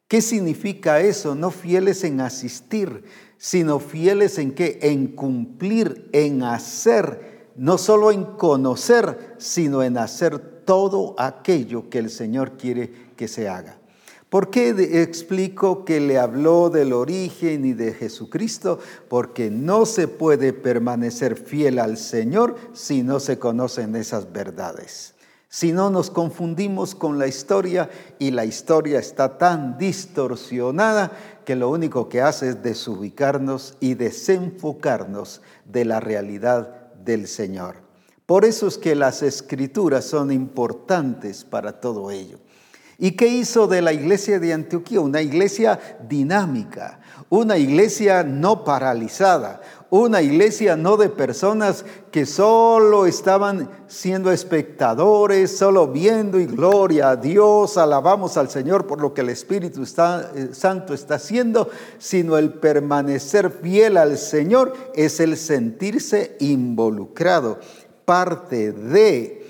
¿Qué 0.09 0.23
significa 0.23 1.01
eso? 1.01 1.35
No 1.35 1.51
fieles 1.51 2.05
en 2.05 2.23
asistir, 2.23 3.05
sino 3.37 3.81
fieles 3.81 4.39
en 4.39 4.53
qué? 4.53 4.79
En 4.81 5.09
cumplir, 5.09 6.09
en 6.15 6.43
hacer, 6.43 7.26
no 7.57 7.79
solo 7.79 8.11
en 8.11 8.25
conocer, 8.25 9.35
sino 9.39 9.83
en 9.83 9.99
hacer 9.99 10.39
todo 10.39 11.15
aquello 11.19 11.89
que 11.89 11.99
el 11.99 12.11
Señor 12.11 12.53
quiere 12.53 12.93
que 13.17 13.29
se 13.29 13.49
haga. 13.49 13.79
¿Por 14.29 14.51
qué 14.51 14.71
explico 15.01 15.85
que 15.85 16.01
le 16.01 16.19
habló 16.19 16.69
del 16.69 16.93
origen 16.93 17.65
y 17.65 17.75
de 17.75 17.95
Jesucristo? 17.95 18.81
Porque 19.09 19.51
no 19.51 19.87
se 19.87 20.09
puede 20.09 20.53
permanecer 20.53 21.37
fiel 21.37 21.79
al 21.79 21.97
Señor 21.97 22.57
si 22.73 23.03
no 23.03 23.21
se 23.21 23.39
conocen 23.39 23.95
esas 23.95 24.33
verdades. 24.33 25.15
Si 25.49 25.73
no 25.73 25.91
nos 25.91 26.11
confundimos 26.11 26.97
con 26.97 27.21
la 27.21 27.29
historia 27.29 27.89
y 28.19 28.33
la 28.33 28.45
historia 28.45 28.99
está 28.99 29.39
tan 29.39 29.79
distorsionada 29.79 31.13
que 31.45 31.55
lo 31.55 31.71
único 31.71 32.09
que 32.09 32.21
hace 32.21 32.49
es 32.49 32.63
desubicarnos 32.65 33.77
y 33.79 33.95
desenfocarnos 33.95 35.41
de 35.65 35.85
la 35.85 36.01
realidad 36.01 36.86
del 37.05 37.29
Señor. 37.29 37.77
Por 38.27 38.45
eso 38.45 38.67
es 38.67 38.77
que 38.77 38.95
las 38.95 39.23
escrituras 39.23 40.05
son 40.05 40.33
importantes 40.33 41.45
para 41.45 41.81
todo 41.81 42.11
ello. 42.11 42.39
¿Y 42.99 43.13
qué 43.13 43.29
hizo 43.29 43.67
de 43.67 43.83
la 43.83 43.93
iglesia 43.93 44.41
de 44.41 44.53
Antioquía? 44.53 45.01
Una 45.01 45.21
iglesia 45.21 45.79
dinámica, 46.09 47.01
una 47.29 47.59
iglesia 47.59 48.23
no 48.23 48.65
paralizada, 48.65 49.61
una 49.91 50.21
iglesia 50.21 50.77
no 50.77 50.97
de 50.97 51.09
personas 51.09 51.85
que 52.11 52.27
solo 52.27 53.07
estaban 53.07 53.71
siendo 53.87 54.33
espectadores, 54.33 55.57
solo 55.57 55.87
viendo 55.89 56.41
y 56.41 56.47
gloria 56.47 57.11
a 57.11 57.17
Dios, 57.17 57.79
alabamos 57.79 58.37
al 58.37 58.51
Señor 58.51 58.87
por 58.87 59.01
lo 59.01 59.15
que 59.15 59.21
el 59.21 59.29
Espíritu 59.29 59.85
eh, 59.85 60.49
Santo 60.53 60.93
está 60.93 61.17
haciendo, 61.17 61.71
sino 61.99 62.37
el 62.37 62.55
permanecer 62.55 63.51
fiel 63.51 63.97
al 63.97 64.19
Señor 64.19 64.73
es 64.95 65.21
el 65.21 65.37
sentirse 65.37 66.37
involucrado, 66.41 67.61
parte 68.05 68.73
de. 68.73 69.45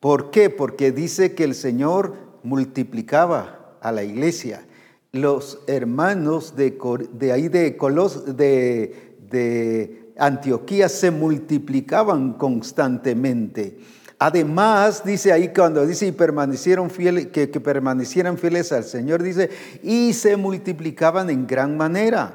¿Por 0.00 0.30
qué? 0.30 0.50
Porque 0.50 0.92
dice 0.92 1.34
que 1.34 1.44
el 1.44 1.54
Señor 1.54 2.14
multiplicaba 2.42 3.76
a 3.80 3.92
la 3.92 4.02
iglesia. 4.02 4.66
Los 5.12 5.58
hermanos 5.66 6.54
de, 6.56 6.78
de 7.12 7.32
ahí 7.32 7.48
de, 7.48 7.76
Colos, 7.76 8.36
de, 8.36 9.09
de 9.30 10.12
Antioquía 10.18 10.88
se 10.88 11.10
multiplicaban 11.10 12.34
constantemente. 12.34 13.78
Además, 14.18 15.02
dice 15.02 15.32
ahí 15.32 15.48
cuando 15.48 15.86
dice 15.86 16.06
y 16.06 16.12
permanecieron 16.12 16.90
fieles, 16.90 17.28
que, 17.28 17.50
que 17.50 17.58
permanecieran 17.58 18.36
fieles 18.36 18.70
al 18.70 18.84
Señor, 18.84 19.22
dice, 19.22 19.48
y 19.82 20.12
se 20.12 20.36
multiplicaban 20.36 21.30
en 21.30 21.46
gran 21.46 21.78
manera. 21.78 22.34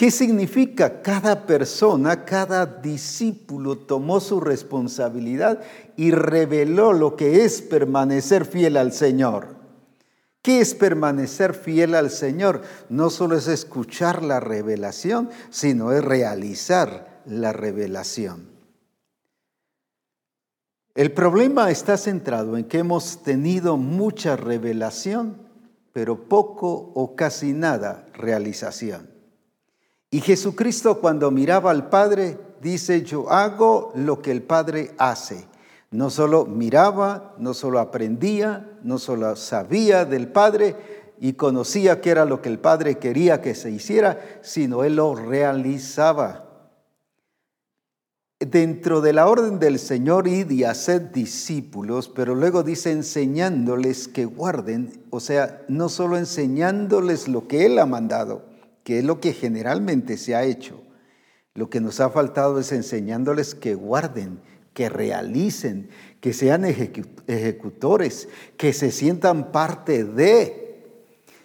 ¿Qué 0.00 0.10
significa? 0.10 1.02
Cada 1.02 1.44
persona, 1.44 2.24
cada 2.24 2.64
discípulo 2.64 3.76
tomó 3.76 4.20
su 4.20 4.40
responsabilidad 4.40 5.60
y 5.94 6.12
reveló 6.12 6.94
lo 6.94 7.16
que 7.16 7.44
es 7.44 7.60
permanecer 7.60 8.46
fiel 8.46 8.78
al 8.78 8.94
Señor. 8.94 9.59
¿Qué 10.42 10.60
es 10.60 10.74
permanecer 10.74 11.54
fiel 11.54 11.94
al 11.94 12.10
Señor? 12.10 12.62
No 12.88 13.10
solo 13.10 13.36
es 13.36 13.46
escuchar 13.46 14.22
la 14.22 14.40
revelación, 14.40 15.28
sino 15.50 15.92
es 15.92 16.02
realizar 16.02 17.22
la 17.26 17.52
revelación. 17.52 18.48
El 20.94 21.12
problema 21.12 21.70
está 21.70 21.96
centrado 21.96 22.56
en 22.56 22.64
que 22.64 22.78
hemos 22.78 23.22
tenido 23.22 23.76
mucha 23.76 24.36
revelación, 24.36 25.36
pero 25.92 26.28
poco 26.28 26.92
o 26.94 27.14
casi 27.14 27.52
nada 27.52 28.06
realización. 28.14 29.10
Y 30.10 30.20
Jesucristo 30.20 31.00
cuando 31.00 31.30
miraba 31.30 31.70
al 31.70 31.88
Padre 31.88 32.38
dice, 32.60 33.02
yo 33.02 33.30
hago 33.30 33.92
lo 33.94 34.20
que 34.20 34.32
el 34.32 34.42
Padre 34.42 34.92
hace. 34.98 35.46
No 35.90 36.08
solo 36.08 36.46
miraba, 36.46 37.34
no 37.38 37.52
solo 37.52 37.80
aprendía, 37.80 38.78
no 38.82 38.98
solo 38.98 39.34
sabía 39.34 40.04
del 40.04 40.28
Padre 40.28 40.76
y 41.18 41.32
conocía 41.32 42.00
qué 42.00 42.10
era 42.10 42.24
lo 42.24 42.40
que 42.40 42.48
el 42.48 42.60
Padre 42.60 42.98
quería 42.98 43.42
que 43.42 43.54
se 43.54 43.70
hiciera, 43.70 44.20
sino 44.40 44.84
Él 44.84 44.96
lo 44.96 45.16
realizaba. 45.16 46.46
Dentro 48.38 49.02
de 49.02 49.12
la 49.12 49.26
orden 49.26 49.58
del 49.58 49.78
Señor, 49.78 50.26
id 50.26 50.50
y 50.50 50.64
haced 50.64 51.02
discípulos, 51.02 52.08
pero 52.08 52.34
luego 52.34 52.62
dice 52.62 52.90
enseñándoles 52.90 54.08
que 54.08 54.24
guarden, 54.24 55.04
o 55.10 55.20
sea, 55.20 55.62
no 55.68 55.90
solo 55.90 56.16
enseñándoles 56.16 57.28
lo 57.28 57.48
que 57.48 57.66
Él 57.66 57.78
ha 57.78 57.84
mandado, 57.84 58.44
que 58.82 59.00
es 59.00 59.04
lo 59.04 59.20
que 59.20 59.34
generalmente 59.34 60.16
se 60.16 60.34
ha 60.34 60.44
hecho. 60.44 60.80
Lo 61.52 61.68
que 61.68 61.80
nos 61.80 62.00
ha 62.00 62.08
faltado 62.08 62.60
es 62.60 62.72
enseñándoles 62.72 63.54
que 63.54 63.74
guarden, 63.74 64.40
que 64.80 64.88
realicen, 64.88 65.90
que 66.22 66.32
sean 66.32 66.64
ejecutores, 66.64 68.30
que 68.56 68.72
se 68.72 68.90
sientan 68.90 69.52
parte 69.52 70.04
de, 70.04 70.86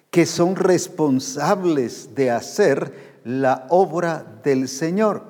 que 0.10 0.26
son 0.26 0.56
responsables 0.56 2.16
de 2.16 2.32
hacer 2.32 3.20
la 3.26 3.68
obra 3.70 4.40
del 4.42 4.70
Señor. 4.70 5.26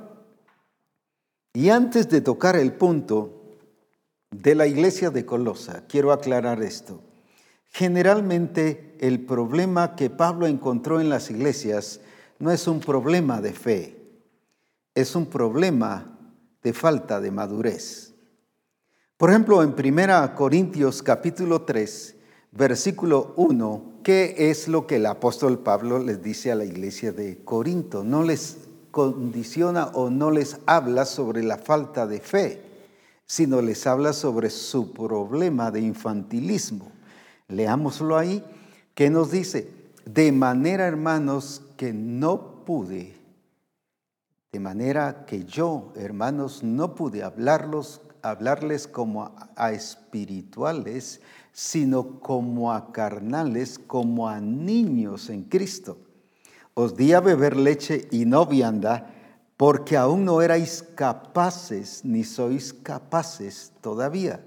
Y 1.51 1.69
antes 1.69 2.07
de 2.07 2.21
tocar 2.21 2.55
el 2.55 2.73
punto 2.73 3.55
de 4.29 4.53
la 4.53 4.67
iglesia 4.67 5.09
de 5.09 5.25
Colosa, 5.25 5.85
quiero 5.87 6.11
aclarar 6.11 6.61
esto. 6.61 7.01
Generalmente 7.71 8.95
el 8.99 9.25
problema 9.25 9.95
que 9.95 10.11
Pablo 10.11 10.45
encontró 10.45 11.01
en 11.01 11.09
las 11.09 11.31
iglesias 11.31 12.01
no 12.37 12.51
es 12.51 12.67
un 12.67 12.81
problema 12.81 13.41
de 13.41 13.53
fe, 13.53 13.97
es 14.93 15.15
un 15.15 15.25
problema 15.25 16.14
de 16.65 16.73
falta 16.73 17.21
de 17.21 17.29
madurez. 17.29 18.15
Por 19.17 19.29
ejemplo, 19.29 19.61
en 19.61 19.75
1 19.77 20.33
Corintios 20.33 21.03
capítulo 21.03 21.61
3, 21.61 22.15
versículo 22.53 23.35
1, 23.37 23.99
¿qué 24.03 24.33
es 24.49 24.67
lo 24.67 24.87
que 24.87 24.95
el 24.95 25.05
apóstol 25.05 25.59
Pablo 25.59 25.99
les 25.99 26.23
dice 26.23 26.51
a 26.51 26.55
la 26.55 26.65
iglesia 26.65 27.11
de 27.11 27.43
Corinto? 27.43 28.03
No 28.03 28.23
les 28.23 28.57
condiciona 28.89 29.89
o 29.93 30.09
no 30.09 30.31
les 30.31 30.57
habla 30.65 31.05
sobre 31.05 31.43
la 31.43 31.59
falta 31.59 32.07
de 32.07 32.19
fe, 32.19 32.63
sino 33.27 33.61
les 33.61 33.85
habla 33.85 34.11
sobre 34.11 34.49
su 34.49 34.91
problema 34.91 35.69
de 35.69 35.81
infantilismo. 35.81 36.91
Leámoslo 37.47 38.17
ahí, 38.17 38.43
¿qué 38.95 39.11
nos 39.11 39.29
dice? 39.29 39.69
De 40.03 40.31
manera, 40.31 40.87
hermanos, 40.87 41.61
que 41.77 41.93
no 41.93 42.65
pude, 42.65 43.13
de 44.55 44.61
manera 44.61 45.25
que 45.25 45.43
yo, 45.43 45.91
hermanos, 45.97 46.63
no 46.63 46.95
pude 46.95 47.23
hablarlos, 47.23 47.99
hablarles 48.21 48.87
como 48.87 49.35
a 49.57 49.73
espirituales, 49.73 51.19
sino 51.51 52.21
como 52.21 52.71
a 52.71 52.93
carnales, 52.93 53.77
como 53.77 54.29
a 54.29 54.39
niños 54.39 55.29
en 55.29 55.43
Cristo. 55.43 55.97
Os 56.73 56.95
di 56.95 57.11
a 57.11 57.19
beber 57.19 57.57
leche 57.57 58.07
y 58.11 58.23
no 58.23 58.45
vianda, 58.45 59.13
porque 59.57 59.97
aún 59.97 60.23
no 60.23 60.41
erais 60.41 60.81
capaces, 60.95 62.05
ni 62.05 62.23
sois 62.23 62.71
capaces 62.71 63.73
todavía. 63.81 64.41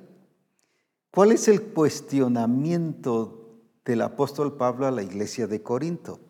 ¿Cuál 1.11 1.33
es 1.33 1.49
el 1.49 1.61
cuestionamiento 1.65 3.59
del 3.85 4.00
apóstol 4.00 4.57
Pablo 4.57 4.87
a 4.87 4.91
la 4.91 5.03
iglesia 5.03 5.47
de 5.47 5.62
Corinto? 5.62 6.27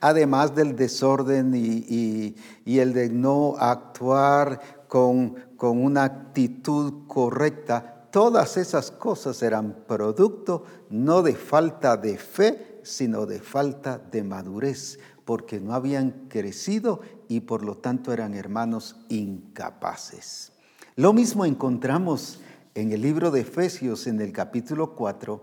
Además 0.00 0.54
del 0.54 0.76
desorden 0.76 1.52
y, 1.54 2.34
el 2.66 2.92
de 2.92 3.08
no 3.08 3.54
actuar 3.58 4.84
con, 4.88 5.34
con 5.56 5.82
una 5.82 6.04
actitud 6.04 7.06
correcta, 7.06 8.08
todas 8.10 8.56
esas 8.56 8.90
cosas 8.90 9.42
eran 9.42 9.84
producto 9.86 10.64
no 10.90 11.22
de 11.22 11.34
falta 11.34 11.96
de 11.96 12.18
fe, 12.18 12.80
sino 12.82 13.26
de 13.26 13.40
falta 13.40 13.98
de 13.98 14.22
madurez, 14.22 14.98
porque 15.24 15.58
no 15.58 15.74
habían 15.74 16.28
crecido 16.28 17.00
y 17.28 17.40
por 17.40 17.64
lo 17.64 17.78
tanto 17.78 18.12
eran 18.12 18.34
hermanos 18.34 18.96
incapaces. 19.08 20.52
Lo 20.96 21.12
mismo 21.12 21.44
encontramos 21.44 22.40
en 22.74 22.92
el 22.92 23.00
libro 23.00 23.30
de 23.30 23.40
Efesios 23.40 24.06
en 24.06 24.20
el 24.20 24.32
capítulo 24.32 24.94
4. 24.94 25.42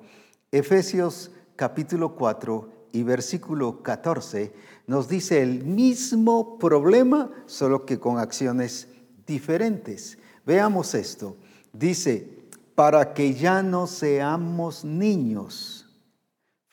Efesios 0.51 1.31
capítulo 1.55 2.15
4 2.15 2.80
y 2.91 3.03
versículo 3.03 3.81
14 3.83 4.53
nos 4.87 5.07
dice 5.07 5.41
el 5.41 5.63
mismo 5.63 6.57
problema, 6.57 7.31
solo 7.45 7.85
que 7.85 7.99
con 7.99 8.17
acciones 8.17 8.87
diferentes. 9.25 10.17
Veamos 10.45 10.93
esto. 10.95 11.37
Dice, 11.71 12.47
para 12.75 13.13
que 13.13 13.33
ya 13.33 13.63
no 13.63 13.87
seamos 13.87 14.83
niños. 14.83 15.87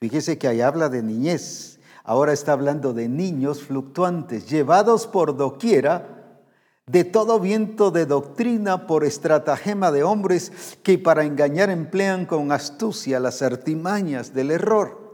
Fíjese 0.00 0.38
que 0.38 0.48
ahí 0.48 0.60
habla 0.60 0.88
de 0.88 1.02
niñez 1.02 1.78
Ahora 2.08 2.32
está 2.32 2.54
hablando 2.54 2.94
de 2.94 3.06
niños 3.06 3.64
fluctuantes, 3.64 4.48
llevados 4.48 5.06
por 5.06 5.36
doquiera 5.36 6.40
de 6.86 7.04
todo 7.04 7.38
viento 7.38 7.90
de 7.90 8.06
doctrina 8.06 8.86
por 8.86 9.04
estratagema 9.04 9.92
de 9.92 10.04
hombres 10.04 10.78
que 10.82 10.96
para 10.96 11.26
engañar 11.26 11.68
emplean 11.68 12.24
con 12.24 12.50
astucia 12.50 13.20
las 13.20 13.42
artimañas 13.42 14.32
del 14.32 14.52
error. 14.52 15.07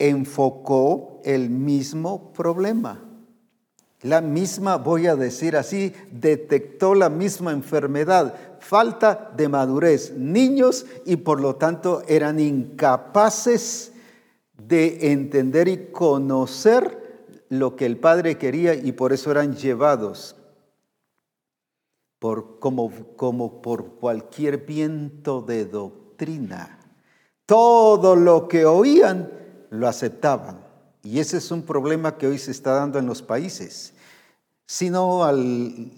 Enfocó 0.00 1.20
el 1.24 1.48
mismo 1.48 2.32
problema. 2.32 3.04
La 4.02 4.22
misma, 4.22 4.78
voy 4.78 5.06
a 5.06 5.14
decir 5.14 5.56
así, 5.56 5.92
detectó 6.10 6.94
la 6.94 7.10
misma 7.10 7.52
enfermedad, 7.52 8.34
falta 8.58 9.30
de 9.36 9.48
madurez, 9.48 10.14
niños 10.16 10.86
y 11.04 11.16
por 11.16 11.40
lo 11.40 11.56
tanto 11.56 12.02
eran 12.08 12.40
incapaces 12.40 13.92
de 14.56 15.12
entender 15.12 15.68
y 15.68 15.92
conocer 15.92 17.26
lo 17.50 17.76
que 17.76 17.84
el 17.84 17.98
Padre 17.98 18.38
quería 18.38 18.74
y 18.74 18.92
por 18.92 19.12
eso 19.12 19.30
eran 19.30 19.54
llevados 19.54 20.34
por, 22.18 22.58
como, 22.58 22.90
como 23.16 23.60
por 23.60 23.96
cualquier 23.96 24.58
viento 24.58 25.42
de 25.42 25.66
doctrina. 25.66 26.78
Todo 27.44 28.14
lo 28.14 28.46
que 28.46 28.64
oían 28.64 29.30
lo 29.70 29.88
aceptaban. 29.88 30.60
Y 31.02 31.18
ese 31.20 31.38
es 31.38 31.50
un 31.50 31.62
problema 31.62 32.18
que 32.18 32.26
hoy 32.26 32.38
se 32.38 32.50
está 32.50 32.72
dando 32.72 32.98
en 32.98 33.06
los 33.06 33.22
países. 33.22 33.94
Sino 34.66 35.24
al, 35.24 35.92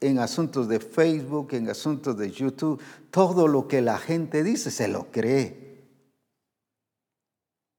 en 0.00 0.18
asuntos 0.18 0.68
de 0.68 0.80
Facebook, 0.80 1.48
en 1.52 1.68
asuntos 1.68 2.16
de 2.16 2.30
YouTube, 2.30 2.80
todo 3.10 3.46
lo 3.46 3.68
que 3.68 3.80
la 3.82 3.98
gente 3.98 4.42
dice 4.42 4.70
se 4.70 4.88
lo 4.88 5.10
cree. 5.10 5.70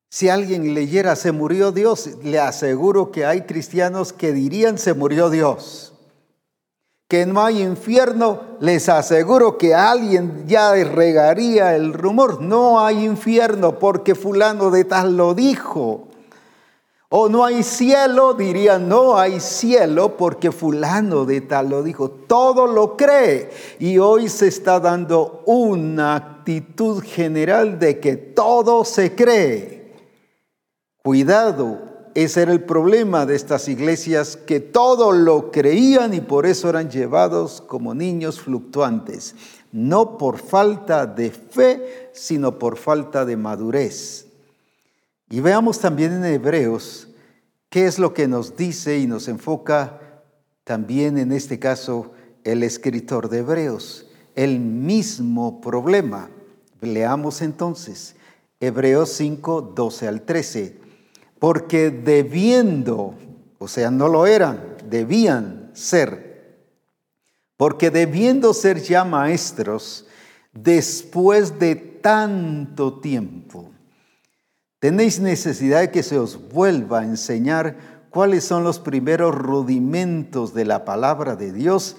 Si 0.09 0.29
alguien 0.29 0.73
leyera 0.73 1.15
se 1.15 1.31
murió 1.31 1.71
Dios, 1.71 2.17
le 2.23 2.37
aseguro 2.39 3.11
que 3.11 3.25
hay 3.25 3.43
cristianos 3.43 4.11
que 4.11 4.33
dirían 4.33 4.77
se 4.77 4.93
murió 4.93 5.29
Dios. 5.29 5.93
Que 7.11 7.25
no 7.25 7.43
hay 7.43 7.61
infierno, 7.61 8.39
les 8.61 8.87
aseguro 8.87 9.57
que 9.57 9.75
alguien 9.75 10.45
ya 10.47 10.71
regaría 10.75 11.75
el 11.75 11.91
rumor. 11.91 12.41
No 12.41 12.79
hay 12.79 13.03
infierno 13.03 13.79
porque 13.79 14.15
fulano 14.15 14.71
de 14.71 14.85
tal 14.85 15.17
lo 15.17 15.33
dijo. 15.33 16.07
O 17.09 17.27
no 17.27 17.43
hay 17.43 17.63
cielo, 17.63 18.33
dirían 18.33 18.87
no 18.87 19.17
hay 19.17 19.41
cielo 19.41 20.15
porque 20.15 20.53
fulano 20.53 21.25
de 21.25 21.41
tal 21.41 21.67
lo 21.67 21.83
dijo. 21.83 22.09
Todo 22.09 22.65
lo 22.65 22.95
cree. 22.95 23.49
Y 23.79 23.97
hoy 23.97 24.29
se 24.29 24.47
está 24.47 24.79
dando 24.79 25.43
una 25.45 26.15
actitud 26.15 27.03
general 27.03 27.77
de 27.77 27.99
que 27.99 28.15
todo 28.15 28.85
se 28.85 29.13
cree. 29.15 29.95
Cuidado, 31.03 31.90
ese 32.13 32.41
era 32.41 32.51
el 32.51 32.63
problema 32.63 33.25
de 33.25 33.35
estas 33.35 33.67
iglesias, 33.67 34.35
que 34.35 34.59
todo 34.59 35.11
lo 35.11 35.51
creían 35.51 36.13
y 36.13 36.21
por 36.21 36.45
eso 36.45 36.69
eran 36.69 36.89
llevados 36.89 37.61
como 37.61 37.93
niños 37.93 38.41
fluctuantes, 38.41 39.35
no 39.71 40.17
por 40.17 40.37
falta 40.37 41.05
de 41.05 41.31
fe, 41.31 42.09
sino 42.13 42.59
por 42.59 42.77
falta 42.77 43.23
de 43.23 43.37
madurez. 43.37 44.27
Y 45.29 45.39
veamos 45.39 45.79
también 45.79 46.11
en 46.11 46.25
Hebreos 46.25 47.07
qué 47.69 47.85
es 47.85 47.97
lo 47.97 48.13
que 48.13 48.27
nos 48.27 48.57
dice 48.57 48.99
y 48.99 49.07
nos 49.07 49.29
enfoca 49.29 50.01
también 50.65 51.17
en 51.17 51.31
este 51.31 51.59
caso 51.59 52.11
el 52.43 52.63
escritor 52.63 53.29
de 53.29 53.39
Hebreos, 53.39 54.07
el 54.35 54.59
mismo 54.59 55.61
problema. 55.61 56.29
Leamos 56.81 57.41
entonces 57.41 58.15
Hebreos 58.59 59.09
5, 59.11 59.73
12 59.73 60.07
al 60.07 60.21
13 60.23 60.80
porque 61.41 61.89
debiendo, 61.89 63.15
o 63.57 63.67
sea, 63.67 63.89
no 63.89 64.07
lo 64.07 64.27
eran, 64.27 64.77
debían 64.87 65.71
ser, 65.73 66.67
porque 67.57 67.89
debiendo 67.89 68.53
ser 68.53 68.79
ya 68.79 69.03
maestros, 69.05 70.05
después 70.53 71.57
de 71.57 71.75
tanto 71.75 72.99
tiempo, 72.99 73.71
tenéis 74.77 75.19
necesidad 75.19 75.79
de 75.79 75.89
que 75.89 76.03
se 76.03 76.19
os 76.19 76.47
vuelva 76.49 76.99
a 76.99 77.05
enseñar 77.05 78.05
cuáles 78.11 78.43
son 78.43 78.63
los 78.63 78.77
primeros 78.77 79.33
rudimentos 79.33 80.53
de 80.53 80.65
la 80.65 80.85
palabra 80.85 81.35
de 81.35 81.51
Dios 81.51 81.97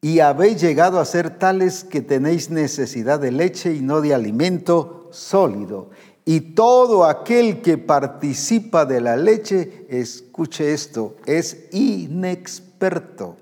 y 0.00 0.20
habéis 0.20 0.60
llegado 0.60 1.00
a 1.00 1.04
ser 1.06 1.40
tales 1.40 1.82
que 1.82 2.02
tenéis 2.02 2.50
necesidad 2.50 3.18
de 3.18 3.32
leche 3.32 3.74
y 3.74 3.80
no 3.80 4.00
de 4.00 4.14
alimento 4.14 5.08
sólido. 5.10 5.90
Y 6.28 6.40
todo 6.40 7.04
aquel 7.04 7.62
que 7.62 7.78
participa 7.78 8.84
de 8.84 9.00
la 9.00 9.16
leche, 9.16 9.86
escuche 9.88 10.74
esto, 10.74 11.14
es 11.24 11.68
inexperto. 11.70 13.36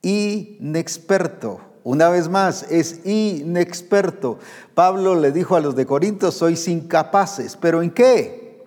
Inexperto. 0.00 1.60
Una 1.84 2.08
vez 2.08 2.30
más, 2.30 2.70
es 2.70 3.04
inexperto. 3.04 4.38
Pablo 4.74 5.14
le 5.14 5.30
dijo 5.30 5.56
a 5.56 5.60
los 5.60 5.76
de 5.76 5.84
Corinto, 5.84 6.32
sois 6.32 6.66
incapaces. 6.68 7.58
¿Pero 7.58 7.82
en 7.82 7.90
qué? 7.90 8.64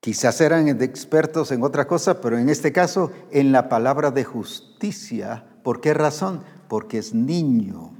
Quizás 0.00 0.40
eran 0.40 0.66
expertos 0.82 1.52
en 1.52 1.62
otra 1.62 1.86
cosa, 1.86 2.20
pero 2.20 2.38
en 2.38 2.48
este 2.48 2.72
caso 2.72 3.12
en 3.30 3.52
la 3.52 3.68
palabra 3.68 4.10
de 4.10 4.24
justicia. 4.24 5.46
¿Por 5.62 5.80
qué 5.80 5.94
razón? 5.94 6.42
Porque 6.66 6.98
es 6.98 7.14
niño. 7.14 7.92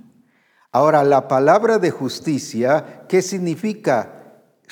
Ahora, 0.72 1.04
la 1.04 1.28
palabra 1.28 1.78
de 1.78 1.92
justicia, 1.92 3.04
¿qué 3.08 3.22
significa? 3.22 4.13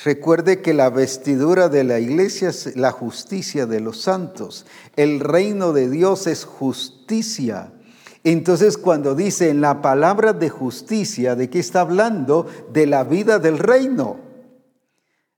Recuerde 0.03 0.61
que 0.61 0.73
la 0.73 0.89
vestidura 0.89 1.69
de 1.69 1.83
la 1.83 1.99
iglesia 1.99 2.49
es 2.49 2.75
la 2.75 2.91
justicia 2.91 3.65
de 3.65 3.79
los 3.79 4.01
santos. 4.01 4.65
El 4.95 5.19
reino 5.19 5.71
de 5.71 5.89
Dios 5.89 6.27
es 6.27 6.45
justicia. 6.45 7.71
Entonces 8.23 8.77
cuando 8.77 9.15
dice 9.15 9.49
en 9.49 9.61
la 9.61 9.81
palabra 9.81 10.33
de 10.33 10.49
justicia, 10.49 11.35
¿de 11.35 11.49
qué 11.49 11.59
está 11.59 11.81
hablando? 11.81 12.47
De 12.71 12.87
la 12.87 13.03
vida 13.03 13.39
del 13.39 13.59
reino. 13.59 14.32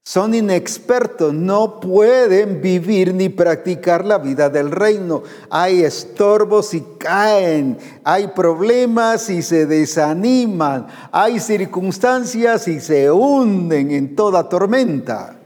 Son 0.08 0.36
inexpertos, 0.36 1.34
no 1.34 1.80
pueden 1.80 2.62
vivir 2.62 3.12
ni 3.12 3.30
practicar 3.30 4.06
la 4.06 4.20
vida 4.20 4.52
del 4.52 4.70
reino. 4.70 5.24
Hay 5.50 5.82
estorbos 5.82 6.76
y 6.76 6.82
caen, 7.00 7.80
hay 8.04 8.28
problemas 8.28 9.32
y 9.32 9.42
se 9.42 9.66
desaniman, 9.66 10.86
hay 11.12 11.40
circunstancias 11.40 12.68
y 12.68 12.80
se 12.82 13.10
hunden 13.10 13.90
en 13.90 14.16
toda 14.16 14.48
tormenta. 14.48 15.40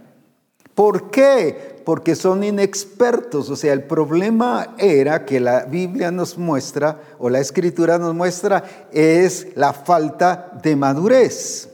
¿Por 0.76 1.10
qué? 1.10 1.82
Porque 1.86 2.14
son 2.14 2.44
inexpertos. 2.44 3.50
O 3.50 3.56
sea, 3.56 3.72
el 3.72 3.84
problema 3.84 4.76
era 4.78 5.24
que 5.24 5.40
la 5.40 5.64
Biblia 5.64 6.12
nos 6.12 6.38
muestra, 6.38 7.00
o 7.18 7.30
la 7.30 7.40
escritura 7.40 7.98
nos 7.98 8.14
muestra, 8.14 8.90
es 8.92 9.48
la 9.56 9.72
falta 9.72 10.52
de 10.62 10.76
madurez. 10.76 11.69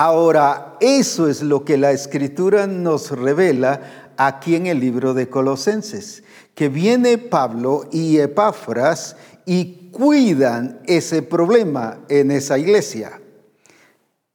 Ahora, 0.00 0.76
eso 0.78 1.26
es 1.26 1.42
lo 1.42 1.64
que 1.64 1.76
la 1.76 1.90
escritura 1.90 2.68
nos 2.68 3.10
revela 3.10 4.12
aquí 4.16 4.54
en 4.54 4.68
el 4.68 4.78
libro 4.78 5.12
de 5.12 5.28
Colosenses, 5.28 6.22
que 6.54 6.68
viene 6.68 7.18
Pablo 7.18 7.88
y 7.90 8.18
Epáfras 8.18 9.16
y 9.44 9.90
cuidan 9.90 10.78
ese 10.86 11.22
problema 11.22 11.98
en 12.08 12.30
esa 12.30 12.60
iglesia. 12.60 13.20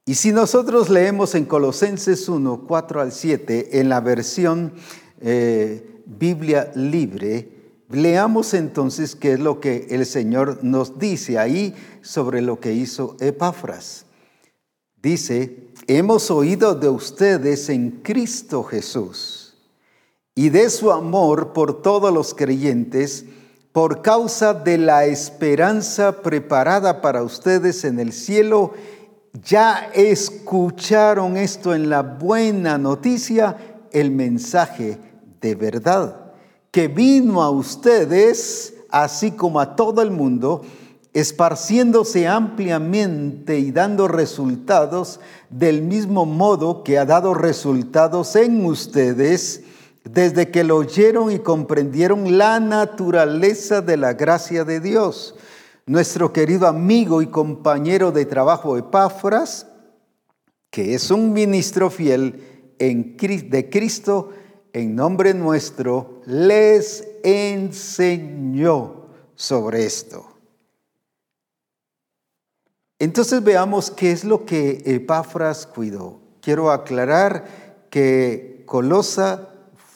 Y 0.06 0.15
si 0.15 0.34
nosotros 0.34 0.89
leemos 0.89 1.34
en 1.34 1.45
Colosenses 1.45 2.28
1, 2.28 2.65
4 2.67 2.99
al 2.99 3.13
7, 3.13 3.80
en 3.80 3.88
la 3.88 4.02
versión 4.02 4.73
eh, 5.21 6.02
Biblia 6.06 6.73
libre, 6.76 7.47
leamos 7.89 8.54
entonces 8.54 9.15
qué 9.15 9.32
es 9.32 9.39
lo 9.39 9.62
que 9.62 9.88
el 9.91 10.06
Señor 10.06 10.62
nos 10.62 10.99
dice 10.99 11.39
ahí 11.39 11.73
sobre 12.02 12.41
lo 12.41 12.60
que 12.60 12.73
hizo 12.73 13.15
Epáfras. 13.21 14.03
Dice, 15.04 15.68
hemos 15.86 16.32
oído 16.32 16.76
de 16.76 16.88
ustedes 16.88 17.68
en 17.68 17.92
Cristo 18.02 18.63
Jesús 18.63 19.54
y 20.34 20.48
de 20.48 20.70
su 20.70 20.94
amor 20.94 21.52
por 21.52 21.82
todos 21.82 22.13
los 22.13 22.34
creyentes 22.34 23.26
por 23.74 24.02
causa 24.02 24.54
de 24.54 24.78
la 24.78 25.04
esperanza 25.04 26.22
preparada 26.22 27.02
para 27.02 27.22
ustedes 27.22 27.84
en 27.84 28.00
el 28.00 28.13
cielo. 28.13 28.76
Ya 29.44 29.89
escucharon 29.94 31.36
esto 31.36 31.76
en 31.76 31.89
la 31.89 32.02
buena 32.02 32.78
noticia, 32.78 33.58
el 33.92 34.10
mensaje 34.10 35.00
de 35.42 35.56
verdad, 35.56 36.32
que 36.72 36.88
vino 36.88 37.44
a 37.44 37.50
ustedes, 37.50 38.76
así 38.89 39.32
como 39.32 39.60
a 39.60 39.76
todo 39.76 40.02
el 40.02 40.12
mundo, 40.12 40.62
esparciéndose 41.13 42.28
ampliamente 42.28 43.60
y 43.60 43.71
dando 43.71 44.08
resultados 44.08 45.19
del 45.49 45.84
mismo 45.84 46.26
modo 46.26 46.84
que 46.84 46.97
ha 46.97 47.06
dado 47.06 47.34
resultados 47.34 48.36
en 48.36 48.65
ustedes 48.65 49.63
desde 50.04 50.49
que 50.49 50.63
lo 50.63 50.78
oyeron 50.78 51.32
y 51.32 51.39
comprendieron 51.39 52.38
la 52.38 52.60
naturaleza 52.60 53.82
de 53.82 53.97
la 53.97 54.13
gracia 54.13 54.65
de 54.65 54.80
Dios. 54.80 55.36
Nuestro 55.86 56.34
querido 56.34 56.67
amigo 56.67 57.21
y 57.21 57.28
compañero 57.28 58.12
de 58.12 58.26
trabajo 58.26 58.78
Epáfras, 58.78 59.67
que 60.69 60.95
es 60.95 61.12
un 61.12 61.32
ministro 61.32 61.89
fiel 61.89 62.73
de 62.80 63.69
Cristo, 63.71 64.32
en 64.73 64.95
nombre 64.95 65.34
nuestro, 65.34 66.21
les 66.26 67.08
enseñó 67.23 69.06
sobre 69.36 69.86
esto. 69.86 70.33
Entonces 73.04 73.44
veamos 73.44 73.92
qué 73.92 74.13
es 74.13 74.24
lo 74.24 74.46
que 74.46 74.82
Epáfras 74.86 75.68
cuidó. 75.68 76.22
Quiero 76.39 76.72
aclarar 76.72 77.86
que 77.89 78.63
Colosa 78.66 79.50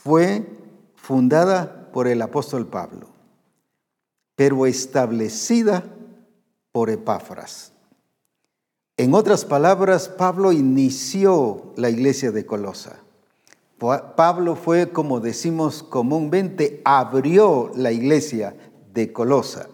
fue 0.04 0.46
fundada 0.94 1.90
por 1.94 2.10
el 2.10 2.22
apóstol 2.22 2.68
Pablo, 2.68 3.08
pero 4.36 4.66
establecida 4.66 5.86
por 6.74 6.90
Epáfras. 6.90 7.72
En 8.98 9.14
otras 9.14 9.46
palabras, 9.46 10.10
Pablo 10.10 10.52
inició 10.52 11.72
la 11.78 11.90
iglesia 11.90 12.32
de 12.32 12.46
Colosa. 12.46 12.98
Pablo 13.78 14.58
fue, 14.58 14.90
como 14.90 15.22
decimos 15.22 15.82
comúnmente, 15.82 16.82
abrió 16.84 17.72
la 17.74 17.94
iglesia 17.94 18.58
de 18.94 19.14
Colosa. 19.14 19.70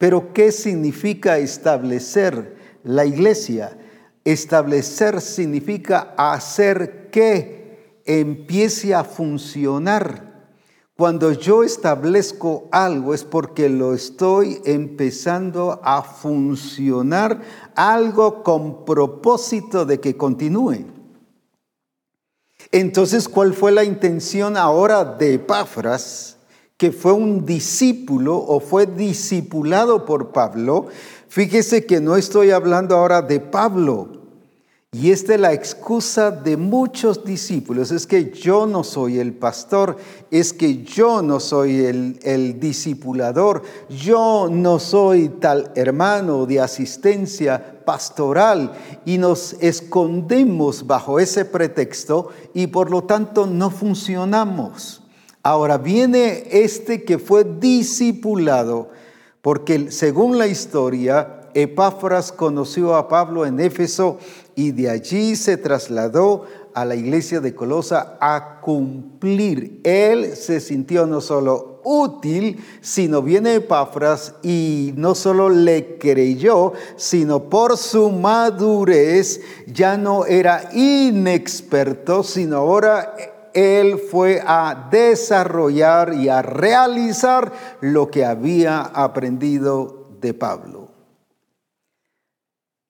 Pero 0.00 0.32
¿qué 0.32 0.50
significa 0.50 1.36
establecer 1.36 2.56
la 2.84 3.04
iglesia? 3.04 3.76
Establecer 4.24 5.20
significa 5.20 6.14
hacer 6.16 7.10
que 7.10 8.00
empiece 8.06 8.94
a 8.94 9.04
funcionar. 9.04 10.48
Cuando 10.96 11.32
yo 11.32 11.62
establezco 11.62 12.66
algo 12.72 13.12
es 13.12 13.24
porque 13.24 13.68
lo 13.68 13.92
estoy 13.92 14.62
empezando 14.64 15.78
a 15.84 16.02
funcionar, 16.02 17.42
algo 17.74 18.42
con 18.42 18.86
propósito 18.86 19.84
de 19.84 20.00
que 20.00 20.16
continúe. 20.16 20.86
Entonces, 22.72 23.28
¿cuál 23.28 23.52
fue 23.52 23.70
la 23.70 23.84
intención 23.84 24.56
ahora 24.56 25.04
de 25.04 25.34
Epáfras? 25.34 26.39
Que 26.80 26.92
fue 26.92 27.12
un 27.12 27.44
discípulo 27.44 28.38
o 28.38 28.58
fue 28.58 28.86
discipulado 28.86 30.06
por 30.06 30.32
Pablo, 30.32 30.86
fíjese 31.28 31.84
que 31.84 32.00
no 32.00 32.16
estoy 32.16 32.52
hablando 32.52 32.96
ahora 32.96 33.20
de 33.20 33.38
Pablo. 33.38 34.08
Y 34.90 35.10
esta 35.10 35.34
es 35.34 35.40
la 35.40 35.52
excusa 35.52 36.30
de 36.30 36.56
muchos 36.56 37.22
discípulos, 37.22 37.90
es 37.90 38.06
que 38.06 38.30
yo 38.30 38.66
no 38.66 38.82
soy 38.82 39.18
el 39.18 39.34
pastor, 39.34 39.98
es 40.30 40.54
que 40.54 40.82
yo 40.82 41.20
no 41.20 41.38
soy 41.38 41.84
el, 41.84 42.18
el 42.22 42.58
discipulador, 42.58 43.62
yo 43.90 44.48
no 44.50 44.78
soy 44.78 45.28
tal 45.28 45.72
hermano 45.74 46.46
de 46.46 46.60
asistencia 46.60 47.82
pastoral 47.84 48.72
y 49.04 49.18
nos 49.18 49.54
escondemos 49.60 50.86
bajo 50.86 51.20
ese 51.20 51.44
pretexto 51.44 52.30
y 52.54 52.68
por 52.68 52.90
lo 52.90 53.04
tanto 53.04 53.46
no 53.46 53.68
funcionamos. 53.68 54.99
Ahora 55.42 55.78
viene 55.78 56.44
este 56.50 57.04
que 57.04 57.18
fue 57.18 57.44
discipulado, 57.44 58.90
porque 59.40 59.90
según 59.90 60.36
la 60.36 60.46
historia, 60.46 61.48
Epáfras 61.54 62.30
conoció 62.30 62.94
a 62.94 63.08
Pablo 63.08 63.46
en 63.46 63.58
Éfeso 63.58 64.18
y 64.54 64.72
de 64.72 64.90
allí 64.90 65.36
se 65.36 65.56
trasladó 65.56 66.44
a 66.74 66.84
la 66.84 66.94
iglesia 66.94 67.40
de 67.40 67.54
Colosa 67.54 68.18
a 68.20 68.60
cumplir. 68.60 69.80
Él 69.82 70.36
se 70.36 70.60
sintió 70.60 71.06
no 71.06 71.22
solo 71.22 71.80
útil, 71.84 72.62
sino 72.82 73.22
viene 73.22 73.54
Epáfras 73.54 74.34
y 74.42 74.92
no 74.96 75.14
solo 75.14 75.48
le 75.48 75.96
creyó, 75.98 76.74
sino 76.96 77.44
por 77.44 77.78
su 77.78 78.10
madurez 78.10 79.40
ya 79.66 79.96
no 79.96 80.26
era 80.26 80.68
inexperto, 80.74 82.22
sino 82.22 82.58
ahora 82.58 83.16
él 83.54 83.98
fue 83.98 84.42
a 84.44 84.88
desarrollar 84.90 86.14
y 86.14 86.28
a 86.28 86.42
realizar 86.42 87.52
lo 87.80 88.10
que 88.10 88.24
había 88.24 88.80
aprendido 88.80 90.08
de 90.20 90.34
Pablo. 90.34 90.90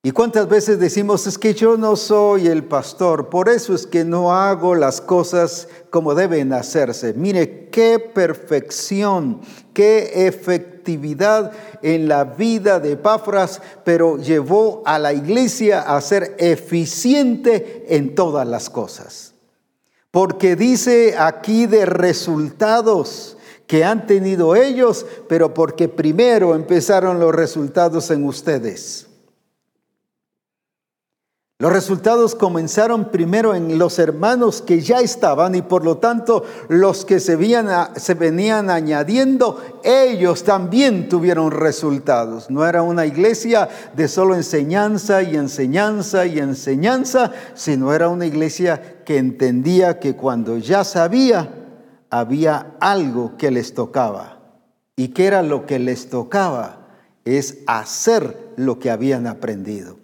¿Y 0.02 0.12
cuántas 0.12 0.48
veces 0.48 0.80
decimos 0.80 1.26
es 1.26 1.36
que 1.36 1.52
yo 1.52 1.76
no 1.76 1.94
soy 1.94 2.46
el 2.46 2.64
pastor, 2.64 3.28
por 3.28 3.50
eso 3.50 3.74
es 3.74 3.86
que 3.86 4.02
no 4.02 4.32
hago 4.34 4.74
las 4.74 5.02
cosas 5.02 5.68
como 5.90 6.14
deben 6.14 6.54
hacerse? 6.54 7.12
Mire, 7.12 7.68
qué 7.68 7.98
perfección, 7.98 9.42
qué 9.74 10.26
efectividad 10.26 11.52
en 11.82 12.08
la 12.08 12.24
vida 12.24 12.80
de 12.80 12.92
Epáfras, 12.92 13.60
pero 13.84 14.16
llevó 14.16 14.82
a 14.86 14.98
la 14.98 15.12
iglesia 15.12 15.82
a 15.82 16.00
ser 16.00 16.34
eficiente 16.38 17.84
en 17.90 18.14
todas 18.14 18.48
las 18.48 18.70
cosas. 18.70 19.29
Porque 20.10 20.56
dice 20.56 21.16
aquí 21.18 21.66
de 21.66 21.86
resultados 21.86 23.36
que 23.66 23.84
han 23.84 24.06
tenido 24.06 24.56
ellos, 24.56 25.06
pero 25.28 25.54
porque 25.54 25.88
primero 25.88 26.56
empezaron 26.56 27.20
los 27.20 27.32
resultados 27.32 28.10
en 28.10 28.24
ustedes. 28.24 29.06
Los 31.60 31.74
resultados 31.74 32.34
comenzaron 32.34 33.10
primero 33.10 33.54
en 33.54 33.78
los 33.78 33.98
hermanos 33.98 34.62
que 34.62 34.80
ya 34.80 35.00
estaban 35.00 35.54
y 35.54 35.60
por 35.60 35.84
lo 35.84 35.98
tanto 35.98 36.42
los 36.68 37.04
que 37.04 37.20
se, 37.20 37.36
se, 37.96 38.14
venían 38.14 38.70
añadiendo, 38.70 39.62
ellos 39.84 40.42
también 40.42 41.10
tuvieron 41.10 41.50
resultados. 41.50 42.48
No 42.48 42.66
era 42.66 42.80
una 42.80 43.04
iglesia 43.04 43.68
de 43.94 44.08
solo 44.08 44.34
enseñanza 44.36 45.22
y 45.22 45.36
enseñanza 45.36 46.24
y 46.24 46.38
enseñanza, 46.38 47.30
sino 47.54 47.92
era 47.92 48.08
una 48.08 48.24
iglesia 48.24 48.99
que 49.10 49.18
entendía 49.18 49.98
que 49.98 50.14
cuando 50.14 50.56
ya 50.58 50.84
sabía, 50.84 51.50
había 52.10 52.76
algo 52.78 53.36
que 53.36 53.50
les 53.50 53.74
tocaba. 53.74 54.38
¿Y 54.94 55.08
qué 55.08 55.26
era 55.26 55.42
lo 55.42 55.66
que 55.66 55.80
les 55.80 56.08
tocaba? 56.10 56.86
Es 57.24 57.58
hacer 57.66 58.52
lo 58.54 58.78
que 58.78 58.88
habían 58.88 59.26
aprendido. 59.26 59.96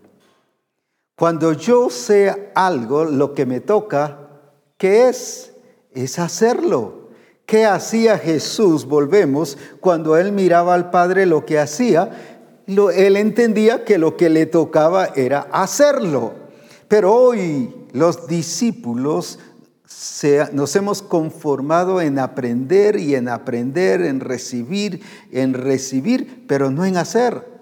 Cuando 1.16 1.52
yo 1.52 1.88
sé 1.88 2.50
algo, 2.56 3.04
lo 3.04 3.32
que 3.32 3.46
me 3.46 3.60
toca, 3.60 4.28
¿qué 4.76 5.08
es? 5.08 5.52
Es 5.92 6.18
hacerlo. 6.18 7.10
¿Qué 7.46 7.64
hacía 7.64 8.18
Jesús? 8.18 8.86
Volvemos, 8.86 9.56
cuando 9.78 10.16
él 10.16 10.32
miraba 10.32 10.74
al 10.74 10.90
Padre 10.90 11.26
lo 11.26 11.46
que 11.46 11.60
hacía, 11.60 12.10
él 12.66 13.16
entendía 13.16 13.84
que 13.84 13.98
lo 13.98 14.16
que 14.16 14.30
le 14.30 14.46
tocaba 14.46 15.10
era 15.14 15.42
hacerlo. 15.52 16.32
Pero 16.88 17.14
hoy 17.14 17.85
los 17.96 18.26
discípulos 18.26 19.38
nos 20.52 20.76
hemos 20.76 21.00
conformado 21.00 22.02
en 22.02 22.18
aprender 22.18 22.98
y 22.98 23.14
en 23.14 23.28
aprender, 23.28 24.02
en 24.02 24.20
recibir, 24.20 25.00
en 25.32 25.54
recibir, 25.54 26.44
pero 26.46 26.70
no 26.70 26.84
en 26.84 26.98
hacer. 26.98 27.56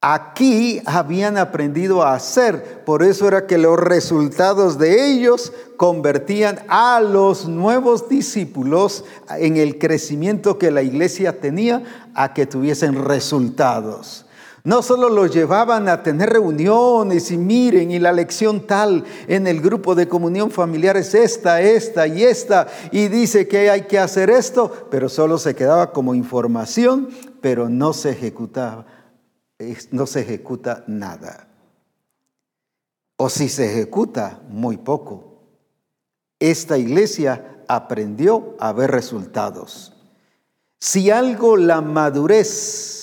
Aquí 0.00 0.80
habían 0.86 1.36
aprendido 1.36 2.02
a 2.02 2.14
hacer, 2.14 2.82
por 2.86 3.02
eso 3.02 3.28
era 3.28 3.46
que 3.46 3.58
los 3.58 3.78
resultados 3.78 4.78
de 4.78 5.12
ellos 5.12 5.52
convertían 5.76 6.60
a 6.68 7.00
los 7.00 7.46
nuevos 7.46 8.08
discípulos 8.08 9.04
en 9.38 9.58
el 9.58 9.78
crecimiento 9.78 10.56
que 10.56 10.70
la 10.70 10.82
iglesia 10.82 11.38
tenía 11.40 12.10
a 12.14 12.32
que 12.32 12.46
tuviesen 12.46 13.04
resultados. 13.04 14.24
No 14.62 14.82
solo 14.82 15.08
los 15.08 15.32
llevaban 15.32 15.88
a 15.88 16.02
tener 16.02 16.30
reuniones 16.30 17.30
y 17.30 17.38
miren, 17.38 17.90
y 17.90 17.98
la 17.98 18.12
lección 18.12 18.66
tal 18.66 19.04
en 19.26 19.46
el 19.46 19.60
grupo 19.60 19.94
de 19.94 20.08
comunión 20.08 20.50
familiar 20.50 20.96
es 20.96 21.14
esta, 21.14 21.62
esta 21.62 22.06
y 22.06 22.24
esta, 22.24 22.66
y 22.92 23.08
dice 23.08 23.48
que 23.48 23.70
hay 23.70 23.82
que 23.86 23.98
hacer 23.98 24.28
esto, 24.28 24.88
pero 24.90 25.08
solo 25.08 25.38
se 25.38 25.54
quedaba 25.54 25.92
como 25.92 26.14
información, 26.14 27.08
pero 27.40 27.68
no 27.68 27.94
se 27.94 28.10
no 29.92 30.06
se 30.06 30.20
ejecuta 30.20 30.84
nada. 30.86 31.48
O 33.16 33.28
si 33.28 33.48
se 33.48 33.70
ejecuta, 33.70 34.40
muy 34.48 34.76
poco. 34.78 35.42
Esta 36.38 36.78
iglesia 36.78 37.62
aprendió 37.68 38.56
a 38.58 38.72
ver 38.72 38.90
resultados. 38.90 39.92
Si 40.78 41.10
algo 41.10 41.58
la 41.58 41.82
madurez, 41.82 42.99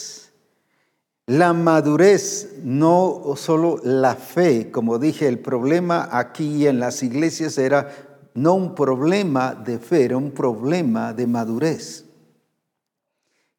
la 1.27 1.51
madurez, 1.51 2.55
no 2.63 3.33
solo 3.35 3.81
la 3.83 4.15
fe, 4.15 4.71
como 4.71 4.97
dije, 4.97 5.27
el 5.27 5.39
problema 5.39 6.07
aquí 6.11 6.65
en 6.67 6.79
las 6.79 7.03
iglesias 7.03 7.57
era 7.57 7.91
no 8.33 8.53
un 8.53 8.73
problema 8.73 9.53
de 9.53 9.77
fe, 9.77 10.05
era 10.05 10.15
un 10.15 10.31
problema 10.31 11.13
de 11.13 11.27
madurez. 11.27 12.05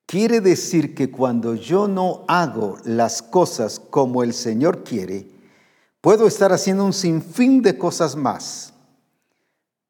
Quiere 0.07 0.41
decir 0.41 0.95
que 0.95 1.11
cuando 1.11 1.55
yo 1.55 1.87
no 1.87 2.25
hago 2.27 2.79
las 2.85 3.21
cosas 3.21 3.79
como 3.79 4.23
el 4.23 4.33
Señor 4.33 4.83
quiere, 4.83 5.27
puedo 6.01 6.27
estar 6.27 6.51
haciendo 6.55 6.87
un 6.87 6.95
sinfín 6.95 7.61
de 7.61 7.77
cosas 7.77 8.17
más. 8.17 8.73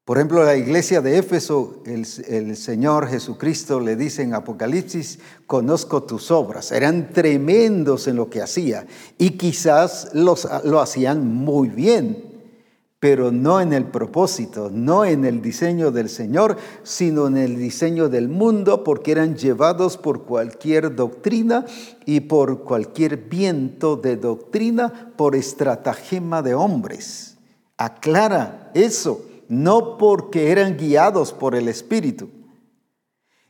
Por 0.09 0.17
ejemplo, 0.17 0.43
la 0.43 0.55
iglesia 0.55 1.01
de 1.01 1.19
Éfeso, 1.19 1.83
el, 1.85 2.57
Señor 2.57 3.09
Jesucristo 3.09 3.79
le 3.79 3.95
dice 3.95 4.23
en 4.23 4.33
Apocalipsis, 4.33 5.19
conozco 5.45 6.01
tus 6.01 6.31
obras. 6.31 6.71
Eran 6.71 7.13
tremendos 7.13 8.07
en 8.07 8.15
lo 8.15 8.27
que 8.27 8.41
hacía 8.41 8.87
y 9.19 9.37
quizás 9.37 10.09
lo 10.15 10.81
hacían 10.81 11.27
muy 11.27 11.69
bien 11.69 12.23
pero 12.99 13.31
no 13.31 13.61
en 13.61 13.71
el 13.71 13.85
propósito, 13.85 14.71
no 14.73 15.05
en 15.05 15.25
el 15.25 15.43
diseño 15.43 15.91
del 15.91 16.09
Señor, 16.09 16.57
sino 16.81 17.27
en 17.27 17.37
el 17.37 17.55
diseño 17.55 18.09
del 18.09 18.29
mundo, 18.29 18.83
porque 18.83 19.11
eran 19.11 19.35
llevados 19.35 19.95
por 19.95 20.23
cualquier 20.23 20.95
doctrina 20.95 21.65
y 22.07 22.21
por 22.21 22.63
cualquier 22.63 23.15
viento 23.15 23.95
de 23.95 24.17
doctrina, 24.17 25.13
por 25.15 25.35
estratagema 25.35 26.41
de 26.41 26.55
hombres. 26.55 27.37
Aclara 27.77 28.71
eso, 28.73 29.28
no 29.49 29.97
porque 29.97 30.51
eran 30.51 30.77
guiados 30.77 31.33
por 31.33 31.55
el 31.55 31.67
Espíritu. 31.67 32.29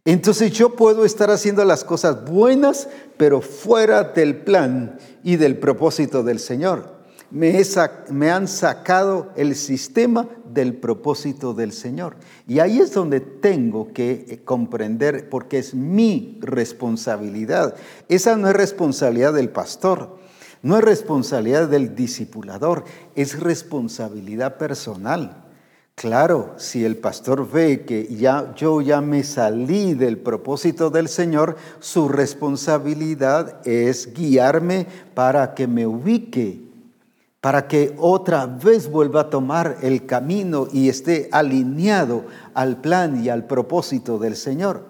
Entonces 0.06 0.52
yo 0.52 0.76
puedo 0.76 1.06
estar 1.06 1.30
haciendo 1.30 1.64
las 1.64 1.84
cosas 1.84 2.26
buenas, 2.26 2.88
pero 3.18 3.42
fuera 3.42 4.04
del 4.04 4.38
plan 4.38 4.98
y 5.24 5.36
del 5.36 5.60
propósito 5.60 6.24
del 6.24 6.40
Señor 6.40 7.00
me, 7.32 8.32
han 8.32 8.48
sacado 8.48 9.32
el 9.36 9.56
sistema 9.56 10.28
del 10.46 10.76
propósito 10.76 11.54
del 11.54 11.72
Señor. 11.72 12.16
Y 12.48 12.60
ahí 12.60 12.80
es 12.80 12.94
donde 12.94 13.20
tengo 13.20 13.94
que 13.94 14.26
eh, 14.28 14.40
comprender, 14.44 15.30
porque 15.30 15.60
es 15.60 15.74
mi 15.74 16.38
responsabilidad. 16.42 17.76
Esa 18.08 18.36
no 18.36 18.50
es 18.50 18.56
responsabilidad 18.56 19.34
del 19.34 19.50
pastor, 19.50 20.18
no 20.64 20.78
es 20.78 20.84
responsabilidad 20.84 21.68
del 21.68 21.96
discipulador, 21.96 22.84
es 23.16 23.40
responsabilidad 23.40 24.58
personal. 24.58 25.46
Claro, 26.00 26.54
si 26.56 26.86
el 26.86 26.96
pastor 26.96 27.46
ve 27.52 27.84
que 27.84 28.08
ya 28.08 28.54
yo 28.56 28.80
ya 28.80 29.02
me 29.02 29.22
salí 29.26 29.96
del 29.96 30.18
propósito 30.18 30.90
del 30.90 31.10
Señor, 31.10 31.58
su 31.82 32.08
responsabilidad 32.08 33.68
es 33.68 34.14
guiarme 34.14 34.88
para 35.14 35.54
que 35.54 35.68
me 35.68 35.86
ubique 35.86 36.70
para 37.42 37.68
que 37.68 37.96
otra 37.98 38.46
vez 38.46 38.90
vuelva 38.90 39.22
a 39.22 39.30
tomar 39.30 39.80
el 39.82 40.06
camino 40.06 40.70
y 40.72 40.88
esté 40.88 41.28
alineado 41.34 42.24
al 42.54 42.78
plan 42.78 43.22
y 43.22 43.28
al 43.28 43.46
propósito 43.46 44.18
del 44.20 44.38
Señor. 44.38 44.86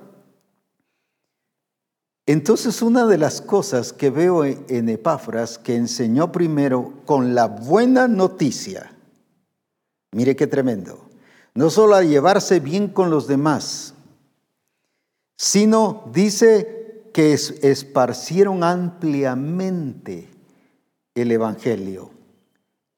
Entonces 2.28 2.84
una 2.84 3.08
de 3.08 3.18
las 3.18 3.42
cosas 3.42 3.94
que 3.94 4.12
veo 4.12 4.46
en 4.46 4.90
Epafras 4.90 5.58
que 5.58 5.76
enseñó 5.76 6.32
primero 6.32 6.94
con 7.08 7.34
la 7.34 7.48
buena 7.48 8.08
noticia, 8.08 8.92
mire 10.12 10.36
qué 10.36 10.48
tremendo, 10.48 11.06
no 11.54 11.70
solo 11.70 11.96
a 11.96 12.04
llevarse 12.04 12.60
bien 12.60 12.88
con 12.88 13.10
los 13.10 13.28
demás, 13.28 13.94
sino 15.38 16.10
dice 16.14 17.10
que 17.14 17.34
esparcieron 17.34 18.64
ampliamente 18.64 20.30
el 21.16 21.32
Evangelio 21.32 22.12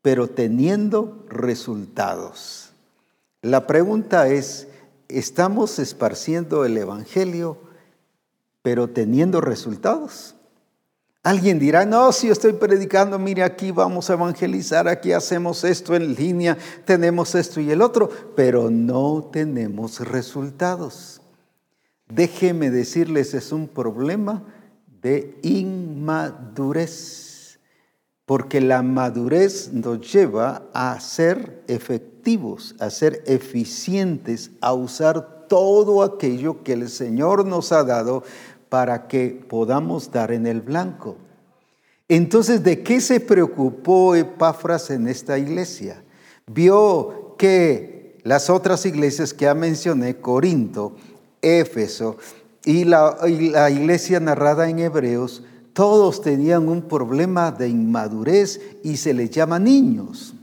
pero 0.01 0.27
teniendo 0.29 1.25
resultados. 1.29 2.71
La 3.41 3.67
pregunta 3.67 4.27
es, 4.27 4.67
¿estamos 5.07 5.79
esparciendo 5.79 6.65
el 6.65 6.77
Evangelio, 6.77 7.57
pero 8.61 8.89
teniendo 8.89 9.41
resultados? 9.41 10.35
Alguien 11.23 11.59
dirá, 11.59 11.85
no, 11.85 12.11
si 12.11 12.27
yo 12.27 12.33
estoy 12.33 12.53
predicando, 12.53 13.19
mire, 13.19 13.43
aquí 13.43 13.69
vamos 13.69 14.09
a 14.09 14.13
evangelizar, 14.13 14.87
aquí 14.87 15.11
hacemos 15.11 15.63
esto 15.63 15.95
en 15.95 16.15
línea, 16.15 16.57
tenemos 16.83 17.35
esto 17.35 17.61
y 17.61 17.69
el 17.69 17.83
otro, 17.83 18.09
pero 18.35 18.71
no 18.71 19.29
tenemos 19.31 19.99
resultados. 19.99 21.21
Déjeme 22.09 22.71
decirles, 22.71 23.35
es 23.35 23.51
un 23.51 23.67
problema 23.67 24.43
de 25.01 25.37
inmadurez 25.43 27.31
porque 28.31 28.61
la 28.61 28.81
madurez 28.81 29.73
nos 29.73 30.09
lleva 30.09 30.63
a 30.73 30.97
ser 31.01 31.63
efectivos, 31.67 32.75
a 32.79 32.89
ser 32.89 33.21
eficientes, 33.25 34.51
a 34.61 34.73
usar 34.73 35.47
todo 35.49 36.01
aquello 36.01 36.63
que 36.63 36.71
el 36.71 36.87
Señor 36.87 37.45
nos 37.45 37.73
ha 37.73 37.83
dado 37.83 38.23
para 38.71 39.09
que 39.09 39.43
podamos 39.49 40.13
dar 40.13 40.31
en 40.31 40.47
el 40.47 40.61
blanco. 40.61 41.17
Entonces, 42.07 42.63
¿de 42.63 42.83
qué 42.83 43.01
se 43.01 43.19
preocupó 43.19 44.15
Epáfras 44.15 44.89
en 44.91 45.09
esta 45.09 45.37
iglesia? 45.37 46.01
Vio 46.47 47.35
que 47.37 48.17
las 48.23 48.49
otras 48.49 48.85
iglesias 48.85 49.33
que 49.33 49.43
ya 49.43 49.53
mencioné, 49.53 50.21
Corinto, 50.21 50.95
Éfeso 51.41 52.15
y 52.63 52.85
la, 52.85 53.17
y 53.27 53.49
la 53.49 53.69
iglesia 53.69 54.21
narrada 54.21 54.69
en 54.69 54.79
Hebreos, 54.79 55.43
todos 55.73 56.21
tenían 56.21 56.69
un 56.69 56.83
problema 56.83 57.51
de 57.51 57.67
inmadurez 57.67 58.61
y 58.83 58.95
se 58.95 59.13
les 59.13 59.31
llama 59.31 59.59
niños. 59.59 60.33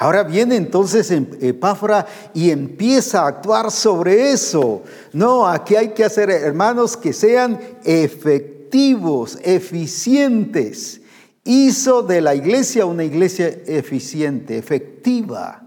Ahora 0.00 0.22
viene 0.22 0.54
entonces 0.54 1.10
Epáfra 1.10 2.06
y 2.32 2.52
empieza 2.52 3.22
a 3.22 3.26
actuar 3.26 3.72
sobre 3.72 4.30
eso. 4.30 4.84
No, 5.12 5.44
aquí 5.44 5.74
hay 5.74 5.88
que 5.88 6.04
hacer 6.04 6.30
hermanos 6.30 6.96
que 6.96 7.12
sean 7.12 7.58
efectivos, 7.82 9.40
eficientes. 9.42 11.00
Hizo 11.42 12.04
de 12.04 12.20
la 12.20 12.36
iglesia 12.36 12.86
una 12.86 13.02
iglesia 13.02 13.48
eficiente, 13.66 14.56
efectiva, 14.56 15.62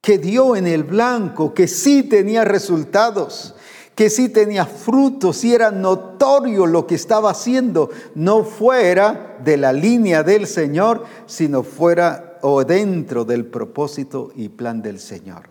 que 0.00 0.18
dio 0.18 0.54
en 0.54 0.68
el 0.68 0.84
blanco, 0.84 1.52
que 1.52 1.66
sí 1.66 2.04
tenía 2.04 2.44
resultados 2.44 3.56
que 3.96 4.08
sí 4.08 4.30
tenía 4.30 4.64
frutos, 4.64 5.44
y 5.44 5.52
era 5.52 5.70
notorio 5.70 6.64
lo 6.64 6.86
que 6.86 6.94
estaba 6.94 7.32
haciendo, 7.32 7.90
no 8.14 8.44
fuera 8.44 9.36
de 9.44 9.58
la 9.58 9.74
línea 9.74 10.22
del 10.22 10.46
Señor, 10.46 11.04
sino 11.26 11.62
fuera 11.62 12.29
o 12.42 12.64
dentro 12.64 13.24
del 13.24 13.46
propósito 13.46 14.32
y 14.34 14.48
plan 14.48 14.82
del 14.82 14.98
Señor. 14.98 15.48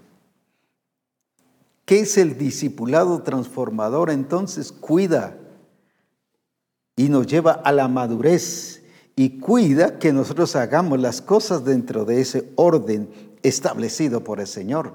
¿Qué 1.85 2.01
es 2.01 2.17
el 2.17 2.37
discipulado 2.37 3.23
transformador? 3.23 4.11
Entonces 4.11 4.71
cuida 4.71 5.37
y 6.95 7.09
nos 7.09 7.25
lleva 7.27 7.53
a 7.53 7.71
la 7.71 7.87
madurez 7.87 8.83
y 9.15 9.39
cuida 9.39 9.99
que 9.99 10.13
nosotros 10.13 10.55
hagamos 10.55 10.99
las 10.99 11.21
cosas 11.21 11.65
dentro 11.65 12.05
de 12.05 12.21
ese 12.21 12.51
orden 12.55 13.09
establecido 13.41 14.23
por 14.23 14.39
el 14.39 14.47
Señor. 14.47 14.93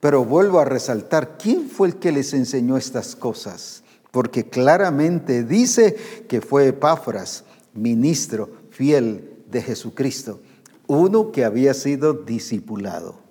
Pero 0.00 0.24
vuelvo 0.24 0.60
a 0.60 0.64
resaltar, 0.64 1.36
¿quién 1.38 1.68
fue 1.68 1.88
el 1.88 1.96
que 1.96 2.12
les 2.12 2.32
enseñó 2.32 2.76
estas 2.76 3.16
cosas? 3.16 3.82
Porque 4.10 4.48
claramente 4.48 5.42
dice 5.42 5.96
que 6.28 6.40
fue 6.40 6.68
Epáfras, 6.68 7.44
ministro 7.74 8.50
fiel 8.70 9.42
de 9.50 9.62
Jesucristo, 9.62 10.40
uno 10.86 11.32
que 11.32 11.44
había 11.44 11.74
sido 11.74 12.12
discipulado. 12.12 13.26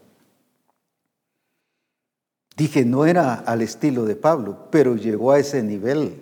Dije, 2.57 2.85
no 2.85 3.05
era 3.05 3.33
al 3.33 3.61
estilo 3.61 4.05
de 4.05 4.15
Pablo, 4.15 4.69
pero 4.71 4.95
llegó 4.95 5.31
a 5.31 5.39
ese 5.39 5.61
nivel. 5.61 6.21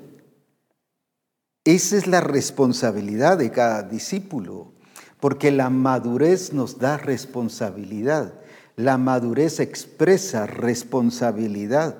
Esa 1.63 1.95
es 1.95 2.07
la 2.07 2.21
responsabilidad 2.21 3.37
de 3.37 3.51
cada 3.51 3.83
discípulo, 3.83 4.71
porque 5.19 5.51
la 5.51 5.69
madurez 5.69 6.51
nos 6.51 6.79
da 6.79 6.97
responsabilidad. 6.97 8.33
La 8.75 8.97
madurez 8.97 9.59
expresa 9.59 10.47
responsabilidad. 10.47 11.97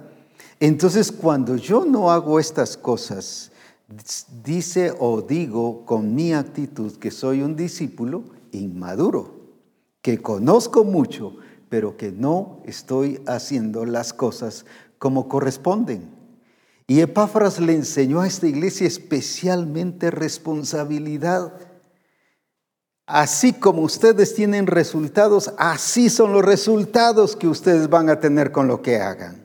Entonces, 0.60 1.12
cuando 1.12 1.56
yo 1.56 1.86
no 1.86 2.12
hago 2.12 2.40
estas 2.40 2.76
cosas, 2.76 3.52
dice 4.44 4.94
o 4.98 5.22
digo 5.22 5.86
con 5.86 6.16
mi 6.16 6.34
actitud 6.34 6.98
que 6.98 7.12
soy 7.12 7.42
un 7.42 7.56
discípulo 7.56 8.24
inmaduro, 8.54 9.36
que 10.02 10.22
conozco 10.22 10.84
mucho, 10.84 11.36
pero 11.70 11.98
que 11.98 12.12
no 12.12 12.62
estoy 12.66 13.22
haciendo 13.26 13.86
las 13.86 14.14
cosas 14.14 14.66
como 15.00 15.28
corresponden. 15.28 16.10
Y 16.88 17.00
Epáfras 17.00 17.60
le 17.60 17.74
enseñó 17.74 18.22
a 18.22 18.28
esta 18.28 18.48
iglesia 18.48 18.86
especialmente 18.86 20.12
responsabilidad. 20.12 21.54
Así 23.06 23.54
como 23.54 23.82
ustedes 23.82 24.36
tienen 24.36 24.68
resultados, 24.68 25.54
así 25.58 26.10
son 26.10 26.34
los 26.34 26.46
resultados 26.46 27.36
que 27.36 27.48
ustedes 27.48 27.90
van 27.90 28.10
a 28.10 28.20
tener 28.20 28.52
con 28.52 28.68
lo 28.68 28.82
que 28.82 28.98
hagan. 28.98 29.44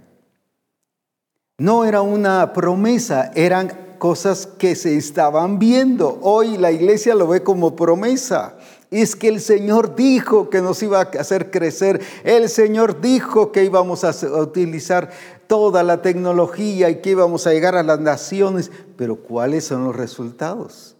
No 1.59 1.85
era 1.85 2.03
una 2.03 2.53
promesa, 2.53 3.33
eran 3.35 3.97
cosas 3.99 4.47
que 4.47 4.77
se 4.77 4.97
estaban 4.97 5.59
viendo. 5.59 6.21
Hoy 6.23 6.57
la 6.57 6.71
iglesia 6.71 7.15
lo 7.15 7.27
ve 7.27 7.43
como 7.43 7.75
promesa. 7.75 8.58
Es 8.91 9.17
que 9.17 9.29
el 9.29 9.41
Señor 9.41 9.97
dijo 9.97 10.49
que 10.49 10.63
nos 10.63 10.83
iba 10.83 11.01
a 11.01 11.11
hacer 11.21 11.51
crecer. 11.51 12.01
El 12.25 12.49
Señor 12.49 13.01
dijo 13.01 13.53
que 13.53 13.65
íbamos 13.65 14.03
a 14.05 14.11
utilizar 14.41 15.11
toda 15.47 15.83
la 15.83 16.01
tecnología 16.01 16.89
y 16.89 17.03
que 17.03 17.11
íbamos 17.11 17.47
a 17.47 17.53
llegar 17.53 17.77
a 17.77 17.83
las 17.83 18.01
naciones. 18.01 18.71
Pero 18.97 19.17
¿cuáles 19.17 19.65
son 19.65 19.85
los 19.85 19.95
resultados? 19.95 20.97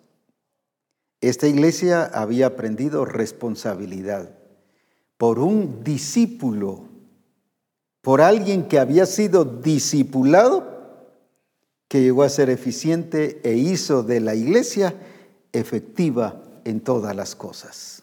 Esta 1.21 1.47
iglesia 1.49 2.05
había 2.05 2.47
aprendido 2.49 3.05
responsabilidad 3.05 4.31
por 5.17 5.39
un 5.41 5.83
discípulo, 5.83 6.85
por 8.03 8.21
alguien 8.21 8.69
que 8.69 8.79
había 8.79 9.07
sido 9.07 9.45
discipulado, 9.45 10.77
que 11.89 12.03
llegó 12.03 12.23
a 12.23 12.29
ser 12.29 12.51
eficiente 12.51 13.41
e 13.43 13.55
hizo 13.55 14.03
de 14.03 14.21
la 14.21 14.35
iglesia 14.35 14.95
efectiva 15.53 16.43
en 16.69 16.81
todas 16.81 17.17
las 17.17 17.35
cosas. 17.35 18.03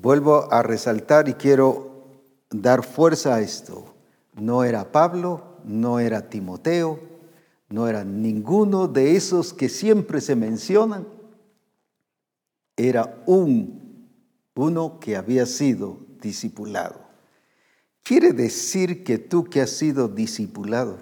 Vuelvo 0.00 0.52
a 0.52 0.62
resaltar 0.62 1.28
y 1.28 1.34
quiero 1.34 2.22
dar 2.50 2.84
fuerza 2.84 3.36
a 3.36 3.40
esto. 3.40 3.94
No 4.34 4.62
era 4.62 4.92
Pablo, 4.92 5.56
no 5.64 6.00
era 6.00 6.28
Timoteo, 6.28 7.00
no 7.70 7.88
era 7.88 8.04
ninguno 8.04 8.88
de 8.88 9.16
esos 9.16 9.54
que 9.54 9.70
siempre 9.70 10.20
se 10.20 10.36
mencionan. 10.36 11.06
Era 12.76 13.22
un, 13.26 14.10
uno 14.54 15.00
que 15.00 15.16
había 15.16 15.46
sido 15.46 15.98
discipulado. 16.20 17.00
Quiere 18.02 18.32
decir 18.32 19.02
que 19.02 19.16
tú 19.16 19.44
que 19.44 19.62
has 19.62 19.70
sido 19.70 20.08
discipulado 20.08 20.98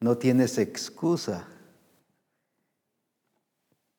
no 0.00 0.16
tienes 0.16 0.56
excusa 0.56 1.46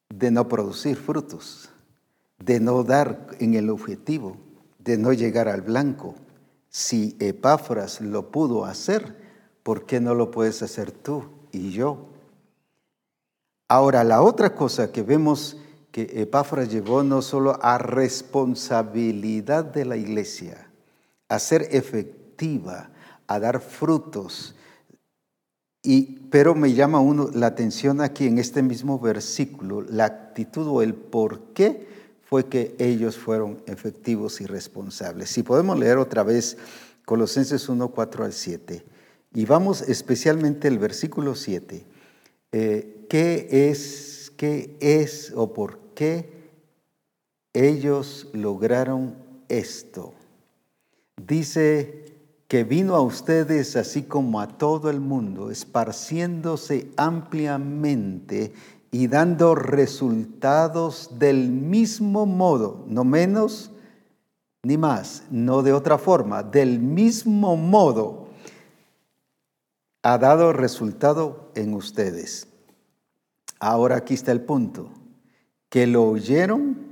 de 0.09 0.31
no 0.31 0.47
producir 0.47 0.95
frutos, 0.95 1.69
de 2.39 2.59
no 2.59 2.83
dar 2.83 3.27
en 3.39 3.53
el 3.53 3.69
objetivo, 3.69 4.37
de 4.79 4.97
no 4.97 5.13
llegar 5.13 5.47
al 5.47 5.61
blanco. 5.61 6.15
Si 6.69 7.15
Epáfras 7.19 8.01
lo 8.01 8.31
pudo 8.31 8.65
hacer, 8.65 9.15
¿por 9.63 9.85
qué 9.85 9.99
no 9.99 10.15
lo 10.15 10.31
puedes 10.31 10.61
hacer 10.61 10.91
tú 10.91 11.25
y 11.51 11.71
yo? 11.71 12.07
Ahora, 13.67 14.03
la 14.03 14.21
otra 14.21 14.55
cosa 14.55 14.91
que 14.91 15.03
vemos 15.03 15.57
que 15.91 16.21
Epáfras 16.21 16.69
llevó 16.69 17.03
no 17.03 17.21
solo 17.21 17.59
a 17.61 17.77
responsabilidad 17.77 19.65
de 19.65 19.85
la 19.85 19.97
iglesia, 19.97 20.71
a 21.27 21.39
ser 21.39 21.67
efectiva, 21.71 22.89
a 23.27 23.39
dar 23.39 23.59
frutos, 23.59 24.55
y, 25.81 26.19
pero 26.29 26.55
me 26.55 26.73
llama 26.73 26.99
uno 26.99 27.29
la 27.33 27.47
atención 27.47 28.01
aquí 28.01 28.27
en 28.27 28.37
este 28.37 28.61
mismo 28.61 28.99
versículo, 28.99 29.81
la 29.81 30.05
actitud 30.05 30.67
o 30.67 30.81
el 30.81 30.93
por 30.93 31.53
qué 31.53 31.87
fue 32.23 32.47
que 32.47 32.75
ellos 32.77 33.17
fueron 33.17 33.63
efectivos 33.65 34.41
y 34.41 34.45
responsables. 34.45 35.29
Si 35.29 35.41
podemos 35.41 35.79
leer 35.79 35.97
otra 35.97 36.23
vez 36.23 36.57
Colosenses 37.05 37.67
1, 37.69 37.87
4 37.89 38.25
al 38.25 38.33
7, 38.33 38.83
y 39.33 39.45
vamos 39.45 39.81
especialmente 39.81 40.67
el 40.67 40.79
versículo 40.79 41.33
7, 41.33 41.85
eh, 42.51 43.05
¿qué 43.09 43.69
es, 43.69 44.31
qué 44.35 44.75
es 44.79 45.31
o 45.35 45.53
por 45.53 45.79
qué 45.95 46.51
ellos 47.53 48.27
lograron 48.33 49.15
esto? 49.47 50.13
Dice 51.17 52.08
que 52.49 52.63
vino 52.63 52.95
a 52.95 53.01
ustedes 53.01 53.75
así 53.75 54.03
como 54.03 54.41
a 54.41 54.47
todo 54.47 54.89
el 54.89 54.99
mundo, 54.99 55.51
esparciéndose 55.51 56.89
ampliamente 56.97 58.53
y 58.89 59.05
dando 59.05 59.53
resultados 59.53 61.11
del 61.19 61.51
mismo 61.51 62.25
modo, 62.25 62.85
no 62.87 63.03
menos 63.03 63.69
ni 64.63 64.79
más, 64.79 65.23
no 65.29 65.61
de 65.61 65.73
otra 65.73 65.99
forma, 65.99 66.41
del 66.41 66.79
mismo 66.79 67.55
modo 67.55 68.29
ha 70.01 70.17
dado 70.17 70.51
resultado 70.51 71.51
en 71.53 71.75
ustedes. 71.75 72.47
Ahora 73.59 73.97
aquí 73.97 74.15
está 74.15 74.31
el 74.31 74.41
punto, 74.41 74.89
que 75.69 75.85
lo 75.85 76.03
oyeron 76.09 76.88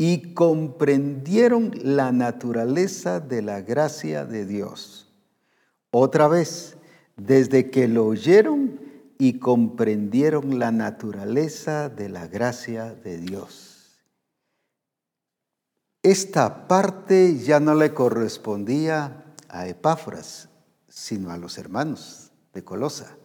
y 0.00 0.32
comprendieron 0.32 1.72
la 1.82 2.12
naturaleza 2.12 3.18
de 3.18 3.42
la 3.42 3.62
gracia 3.62 4.24
de 4.24 4.46
Dios. 4.46 5.08
Otra 5.90 6.28
vez, 6.28 6.76
desde 7.16 7.68
que 7.68 7.88
lo 7.88 8.06
oyeron 8.06 8.80
y 9.18 9.40
comprendieron 9.40 10.60
la 10.60 10.70
naturaleza 10.70 11.88
de 11.88 12.08
la 12.08 12.28
gracia 12.28 12.94
de 12.94 13.18
Dios. 13.18 13.98
Esta 16.04 16.68
parte 16.68 17.36
ya 17.36 17.58
no 17.58 17.74
le 17.74 17.92
correspondía 17.92 19.24
a 19.48 19.66
Epáfras, 19.66 20.48
sino 20.88 21.32
a 21.32 21.38
los 21.38 21.58
hermanos 21.58 22.30
de 22.54 22.62
Colosa, 22.62 23.16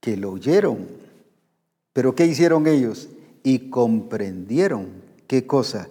que 0.00 0.18
lo 0.18 0.32
oyeron. 0.32 0.86
Pero 1.94 2.14
¿qué 2.14 2.26
hicieron 2.26 2.66
ellos? 2.66 3.08
Y 3.42 3.70
comprendieron 3.70 5.01
¿Qué 5.32 5.46
cosa? 5.46 5.88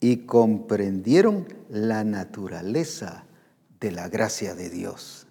Y 0.00 0.26
comprendieron 0.26 1.46
la 1.70 2.04
naturaleza 2.04 3.24
de 3.80 3.90
la 3.90 4.10
gracia 4.10 4.54
de 4.54 4.68
Dios. 4.68 5.26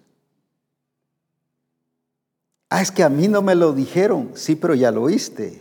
Ah, 2.70 2.82
es 2.82 2.90
que 2.90 3.04
a 3.04 3.08
mí 3.08 3.28
no 3.28 3.40
me 3.40 3.54
lo 3.54 3.72
dijeron. 3.72 4.32
Sí, 4.34 4.56
pero 4.56 4.74
ya 4.74 4.90
lo 4.90 5.02
oíste. 5.02 5.60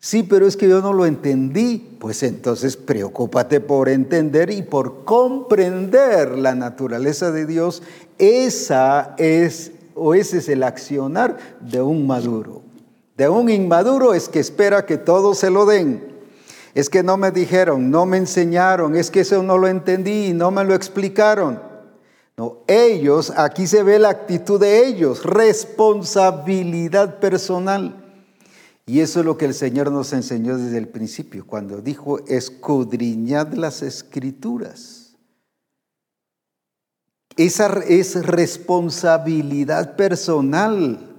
Sí, 0.00 0.24
pero 0.24 0.48
es 0.48 0.56
que 0.56 0.68
yo 0.68 0.80
no 0.80 0.92
lo 0.92 1.06
entendí. 1.06 1.96
Pues 2.00 2.24
entonces 2.24 2.76
preocúpate 2.76 3.60
por 3.60 3.88
entender 3.90 4.50
y 4.50 4.62
por 4.62 5.04
comprender 5.04 6.36
la 6.36 6.56
naturaleza 6.56 7.30
de 7.30 7.46
Dios. 7.46 7.84
Esa 8.18 9.14
es 9.18 9.70
o 9.94 10.14
ese 10.14 10.38
es 10.38 10.48
el 10.48 10.64
accionar 10.64 11.36
de 11.60 11.80
un 11.80 12.08
maduro. 12.08 12.62
De 13.16 13.28
un 13.28 13.48
inmaduro 13.50 14.14
es 14.14 14.28
que 14.28 14.40
espera 14.40 14.84
que 14.84 14.98
todos 14.98 15.38
se 15.38 15.50
lo 15.50 15.64
den 15.64 16.15
es 16.76 16.90
que 16.90 17.02
no 17.02 17.16
me 17.16 17.30
dijeron, 17.30 17.90
no 17.90 18.04
me 18.04 18.18
enseñaron, 18.18 18.94
es 18.96 19.10
que 19.10 19.20
eso 19.20 19.42
no 19.42 19.56
lo 19.56 19.66
entendí, 19.66 20.34
no 20.34 20.50
me 20.50 20.62
lo 20.62 20.74
explicaron. 20.74 21.58
No, 22.36 22.58
ellos, 22.66 23.32
aquí 23.34 23.66
se 23.66 23.82
ve 23.82 23.98
la 23.98 24.10
actitud 24.10 24.60
de 24.60 24.86
ellos, 24.86 25.24
responsabilidad 25.24 27.18
personal. 27.18 28.04
Y 28.84 29.00
eso 29.00 29.20
es 29.20 29.24
lo 29.26 29.38
que 29.38 29.46
el 29.46 29.54
Señor 29.54 29.90
nos 29.90 30.12
enseñó 30.12 30.58
desde 30.58 30.76
el 30.76 30.88
principio, 30.88 31.46
cuando 31.46 31.80
dijo, 31.80 32.18
escudriñad 32.26 33.54
las 33.54 33.80
escrituras. 33.80 35.16
Esa 37.38 37.68
es 37.88 38.22
responsabilidad 38.22 39.96
personal. 39.96 41.15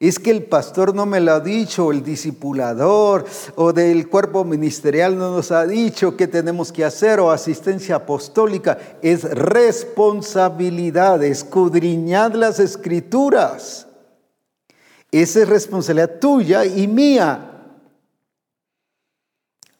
Es 0.00 0.18
que 0.18 0.30
el 0.30 0.44
pastor 0.44 0.94
no 0.94 1.04
me 1.04 1.20
lo 1.20 1.32
ha 1.32 1.40
dicho, 1.40 1.92
el 1.92 2.02
discipulador 2.02 3.26
o 3.54 3.74
del 3.74 4.08
cuerpo 4.08 4.46
ministerial 4.46 5.18
no 5.18 5.30
nos 5.30 5.52
ha 5.52 5.66
dicho 5.66 6.16
qué 6.16 6.26
tenemos 6.26 6.72
que 6.72 6.86
hacer 6.86 7.20
o 7.20 7.30
asistencia 7.30 7.96
apostólica. 7.96 8.78
Es 9.02 9.24
responsabilidad, 9.24 11.22
escudriñad 11.22 12.32
las 12.32 12.60
escrituras. 12.60 13.88
Esa 15.12 15.42
es 15.42 15.48
responsabilidad 15.50 16.18
tuya 16.18 16.64
y 16.64 16.88
mía. 16.88 17.46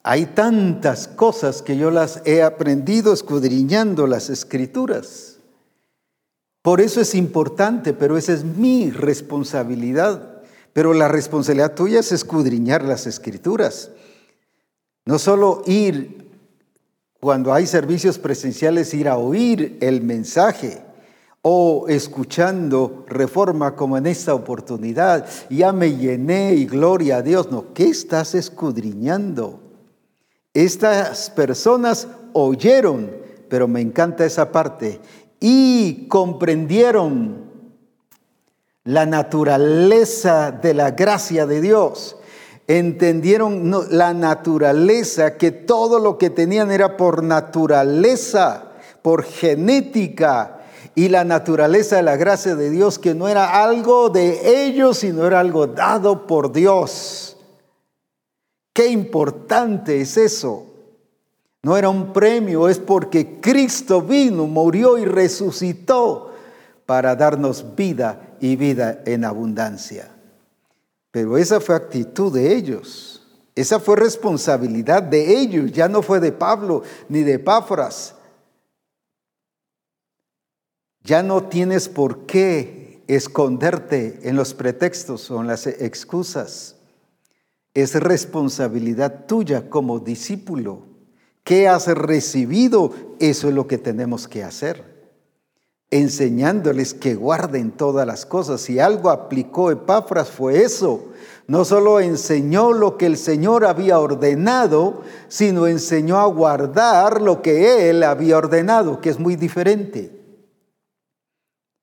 Hay 0.03 0.27
tantas 0.27 1.07
cosas 1.07 1.63
que 1.63 1.77
yo 1.77 1.89
las 1.89 2.21
he 2.25 2.43
aprendido 2.43 3.11
escudriñando 3.11 4.05
las 4.05 4.29
escrituras. 4.29 5.39
Por 6.61 6.79
eso 6.81 7.01
es 7.01 7.15
importante, 7.15 7.93
pero 7.93 8.17
esa 8.17 8.33
es 8.33 8.43
mi 8.43 8.91
responsabilidad. 8.91 10.41
Pero 10.73 10.93
la 10.93 11.07
responsabilidad 11.07 11.73
tuya 11.73 11.99
es 11.99 12.11
escudriñar 12.11 12.83
las 12.83 13.07
escrituras. 13.07 13.91
No 15.05 15.19
solo 15.19 15.63
ir, 15.65 16.29
cuando 17.19 17.53
hay 17.53 17.65
servicios 17.65 18.19
presenciales, 18.19 18.93
ir 18.93 19.09
a 19.09 19.17
oír 19.17 19.77
el 19.81 20.01
mensaje 20.01 20.81
o 21.41 21.87
escuchando 21.87 23.05
reforma 23.07 23.75
como 23.75 23.97
en 23.97 24.05
esta 24.05 24.33
oportunidad. 24.33 25.27
Ya 25.49 25.73
me 25.73 25.95
llené 25.95 26.53
y 26.53 26.65
gloria 26.65 27.17
a 27.17 27.21
Dios. 27.21 27.51
No, 27.51 27.73
¿qué 27.73 27.85
estás 27.85 28.35
escudriñando? 28.35 29.59
Estas 30.53 31.29
personas 31.31 32.07
oyeron, 32.33 33.09
pero 33.49 33.67
me 33.67 33.81
encanta 33.81 34.25
esa 34.25 34.51
parte 34.51 34.99
y 35.43 36.07
comprendieron 36.07 37.49
la 38.83 39.07
naturaleza 39.07 40.51
de 40.51 40.75
la 40.75 40.91
gracia 40.91 41.45
de 41.47 41.59
Dios. 41.59 42.15
Entendieron 42.67 43.73
la 43.89 44.13
naturaleza, 44.13 45.37
que 45.37 45.51
todo 45.51 45.99
lo 45.99 46.17
que 46.19 46.29
tenían 46.29 46.71
era 46.71 46.95
por 46.95 47.23
naturaleza, 47.23 48.71
por 49.01 49.23
genética, 49.23 50.59
y 50.93 51.09
la 51.09 51.23
naturaleza 51.23 51.95
de 51.95 52.03
la 52.03 52.17
gracia 52.17 52.55
de 52.55 52.69
Dios, 52.69 52.99
que 52.99 53.15
no 53.15 53.27
era 53.27 53.63
algo 53.63 54.09
de 54.09 54.65
ellos, 54.65 54.99
sino 54.99 55.25
era 55.25 55.39
algo 55.39 55.65
dado 55.65 56.27
por 56.27 56.51
Dios. 56.51 57.35
Qué 58.73 58.87
importante 58.87 60.01
es 60.01 60.17
eso. 60.17 60.70
No 61.63 61.77
era 61.77 61.89
un 61.89 62.11
premio, 62.11 62.67
es 62.67 62.79
porque 62.79 63.39
Cristo 63.39 64.01
vino, 64.01 64.47
murió 64.47 64.97
y 64.97 65.05
resucitó 65.05 66.33
para 66.87 67.15
darnos 67.15 67.75
vida 67.75 68.35
y 68.39 68.55
vida 68.55 69.03
en 69.05 69.25
abundancia. 69.25 70.09
Pero 71.11 71.37
esa 71.37 71.59
fue 71.59 71.75
actitud 71.75 72.33
de 72.33 72.55
ellos. 72.55 73.21
Esa 73.53 73.79
fue 73.79 73.95
responsabilidad 73.95 75.03
de 75.03 75.37
ellos, 75.39 75.71
ya 75.71 75.87
no 75.87 76.01
fue 76.01 76.19
de 76.19 76.31
Pablo 76.31 76.83
ni 77.09 77.21
de 77.21 77.33
Epáfras. 77.33 78.15
Ya 81.03 81.21
no 81.21 81.43
tienes 81.43 81.89
por 81.89 82.25
qué 82.25 83.03
esconderte 83.07 84.19
en 84.23 84.35
los 84.35 84.53
pretextos 84.53 85.29
o 85.29 85.41
en 85.41 85.47
las 85.47 85.67
excusas. 85.67 86.75
Es 87.73 87.93
responsabilidad 87.95 89.25
tuya 89.27 89.69
como 89.69 89.99
discípulo 89.99 90.90
¿Qué 91.43 91.67
has 91.67 91.87
recibido? 91.87 92.93
Eso 93.19 93.49
es 93.49 93.53
lo 93.53 93.67
que 93.67 93.77
tenemos 93.77 94.27
que 94.27 94.43
hacer. 94.43 94.91
Enseñándoles 95.89 96.93
que 96.93 97.15
guarden 97.15 97.71
todas 97.71 98.07
las 98.07 98.25
cosas. 98.25 98.61
Si 98.61 98.79
algo 98.79 99.09
aplicó 99.09 99.71
Epáfras 99.71 100.29
fue 100.29 100.61
eso. 100.63 101.11
No 101.47 101.65
solo 101.65 101.99
enseñó 101.99 102.71
lo 102.71 102.97
que 102.97 103.07
el 103.07 103.17
Señor 103.17 103.65
había 103.65 103.99
ordenado, 103.99 105.01
sino 105.27 105.67
enseñó 105.67 106.19
a 106.19 106.27
guardar 106.27 107.21
lo 107.21 107.41
que 107.41 107.89
Él 107.89 108.03
había 108.03 108.37
ordenado, 108.37 109.01
que 109.01 109.09
es 109.09 109.19
muy 109.19 109.35
diferente. 109.35 110.17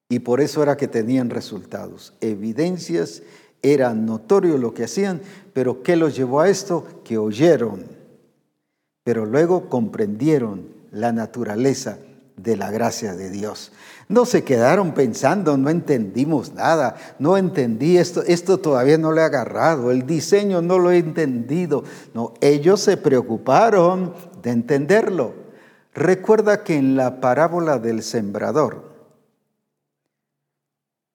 Y 0.08 0.20
por 0.20 0.40
eso 0.40 0.62
era 0.62 0.78
que 0.78 0.88
tenían 0.88 1.28
resultados, 1.28 2.14
evidencias, 2.22 3.22
era 3.60 3.92
notorio 3.92 4.56
lo 4.56 4.72
que 4.72 4.84
hacían, 4.84 5.20
pero 5.52 5.82
¿qué 5.82 5.96
los 5.96 6.16
llevó 6.16 6.40
a 6.40 6.48
esto? 6.48 6.86
Que 7.04 7.18
oyeron 7.18 7.97
pero 9.08 9.24
luego 9.24 9.70
comprendieron 9.70 10.66
la 10.90 11.12
naturaleza 11.12 11.96
de 12.36 12.58
la 12.58 12.70
gracia 12.70 13.14
de 13.14 13.30
Dios. 13.30 13.72
No 14.06 14.26
se 14.26 14.44
quedaron 14.44 14.92
pensando, 14.92 15.56
no 15.56 15.70
entendimos 15.70 16.52
nada, 16.52 16.94
no 17.18 17.38
entendí 17.38 17.96
esto, 17.96 18.22
esto 18.26 18.58
todavía 18.58 18.98
no 18.98 19.10
lo 19.10 19.22
he 19.22 19.24
agarrado, 19.24 19.92
el 19.92 20.04
diseño 20.04 20.60
no 20.60 20.78
lo 20.78 20.90
he 20.90 20.98
entendido. 20.98 21.84
No, 22.12 22.34
ellos 22.42 22.80
se 22.80 22.98
preocuparon 22.98 24.12
de 24.42 24.50
entenderlo. 24.50 25.32
Recuerda 25.94 26.62
que 26.62 26.76
en 26.76 26.94
la 26.94 27.18
parábola 27.18 27.78
del 27.78 28.02
sembrador 28.02 28.92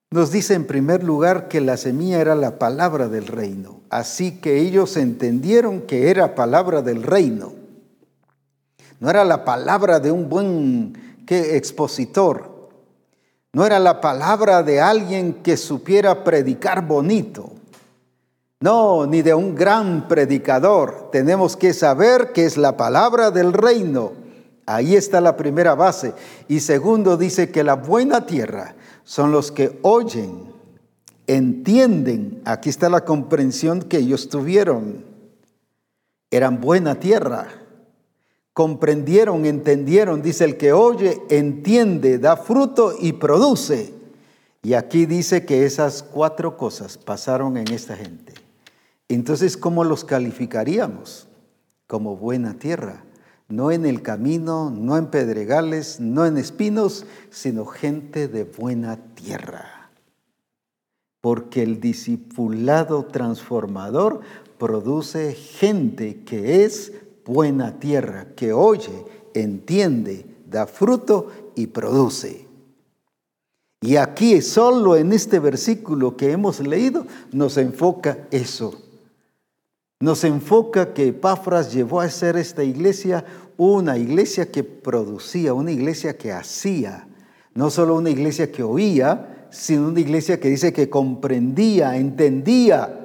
nos 0.10 0.32
dice 0.32 0.56
en 0.56 0.66
primer 0.66 1.04
lugar 1.04 1.48
que 1.48 1.62
la 1.62 1.78
semilla 1.78 2.20
era 2.20 2.34
la 2.34 2.58
palabra 2.58 3.08
del 3.08 3.28
reino, 3.28 3.82
así 3.92 4.40
que 4.42 4.62
ellos 4.62 4.98
entendieron 4.98 5.82
que 5.82 6.10
era 6.10 6.34
palabra 6.34 6.82
del 6.82 7.04
reino. 7.04 7.62
No 9.04 9.10
era 9.10 9.26
la 9.26 9.44
palabra 9.44 10.00
de 10.00 10.14
un 10.14 10.30
buen 10.30 10.94
expositor. 11.28 12.70
No 13.52 13.66
era 13.66 13.78
la 13.78 14.00
palabra 14.00 14.64
de 14.64 14.80
alguien 14.80 15.44
que 15.44 15.58
supiera 15.58 16.24
predicar 16.24 16.88
bonito. 16.88 17.52
No, 18.62 19.06
ni 19.06 19.22
de 19.22 19.34
un 19.34 19.56
gran 19.56 20.08
predicador. 20.08 21.10
Tenemos 21.12 21.58
que 21.58 21.74
saber 21.74 22.32
que 22.32 22.46
es 22.46 22.56
la 22.56 22.78
palabra 22.78 23.30
del 23.30 23.52
reino. 23.52 24.14
Ahí 24.66 24.96
está 24.96 25.20
la 25.20 25.36
primera 25.36 25.76
base. 25.76 26.14
Y 26.48 26.62
segundo 26.62 27.18
dice 27.18 27.52
que 27.52 27.66
la 27.66 27.76
buena 27.76 28.26
tierra 28.26 28.74
son 29.04 29.34
los 29.34 29.52
que 29.52 29.80
oyen, 29.82 30.46
entienden. 31.28 32.42
Aquí 32.46 32.70
está 32.70 32.88
la 32.88 33.04
comprensión 33.04 33.82
que 33.82 33.98
ellos 33.98 34.30
tuvieron. 34.30 35.04
Eran 36.32 36.62
buena 36.62 36.96
tierra 36.96 37.63
comprendieron, 38.54 39.46
entendieron, 39.46 40.22
dice 40.22 40.46
el 40.46 40.58
que 40.58 40.74
oye, 40.74 41.22
entiende, 41.30 42.20
da 42.20 42.38
fruto 42.38 42.94
y 43.00 43.14
produce. 43.14 43.94
Y 44.62 44.76
aquí 44.76 45.06
dice 45.06 45.46
que 45.46 45.66
esas 45.66 46.04
cuatro 46.04 46.56
cosas 46.56 46.98
pasaron 46.98 47.58
en 47.58 47.72
esta 47.74 47.98
gente. 47.98 48.34
Entonces, 49.10 49.58
¿cómo 49.58 49.84
los 49.84 50.06
calificaríamos? 50.06 51.28
Como 51.88 52.16
buena 52.16 52.54
tierra, 52.54 53.04
no 53.50 53.72
en 53.72 53.86
el 53.86 54.02
camino, 54.02 54.70
no 54.70 54.98
en 54.98 55.08
pedregales, 55.08 56.00
no 56.00 56.26
en 56.26 56.38
espinos, 56.38 57.06
sino 57.30 57.66
gente 57.66 58.28
de 58.28 58.46
buena 58.46 58.98
tierra. 59.16 59.92
Porque 61.20 61.62
el 61.62 61.80
discipulado 61.80 63.06
transformador 63.06 64.22
produce 64.58 65.34
gente 65.34 66.24
que 66.24 66.64
es 66.64 66.94
buena 67.26 67.80
tierra, 67.80 68.28
que 68.36 68.54
oye, 68.54 69.06
entiende, 69.34 70.26
da 70.46 70.68
fruto 70.68 71.28
y 71.56 71.68
produce. 71.68 72.48
Y 73.82 73.98
aquí 73.98 74.42
solo 74.42 74.96
en 74.96 75.12
este 75.12 75.40
versículo 75.40 76.16
que 76.16 76.32
hemos 76.32 76.60
leído 76.62 77.06
nos 77.32 77.58
enfoca 77.58 78.28
eso. 78.32 78.80
Nos 80.00 80.24
enfoca 80.24 80.94
que 80.94 81.10
Epáfras 81.10 81.74
llevó 81.74 82.00
a 82.00 82.10
ser 82.10 82.38
esta 82.38 82.64
iglesia 82.64 83.26
una 83.58 83.98
iglesia 83.98 84.52
que 84.52 84.64
producía, 84.64 85.54
una 85.54 85.72
iglesia 85.72 86.18
que 86.18 86.32
hacía, 86.32 87.08
no 87.54 87.70
solo 87.70 87.96
una 87.96 88.10
iglesia 88.10 88.52
que 88.52 88.64
oía, 88.64 89.48
sino 89.52 89.90
una 89.90 90.00
iglesia 90.00 90.40
que 90.40 90.50
dice 90.50 90.74
que 90.74 90.90
comprendía, 90.90 91.96
entendía, 91.98 93.03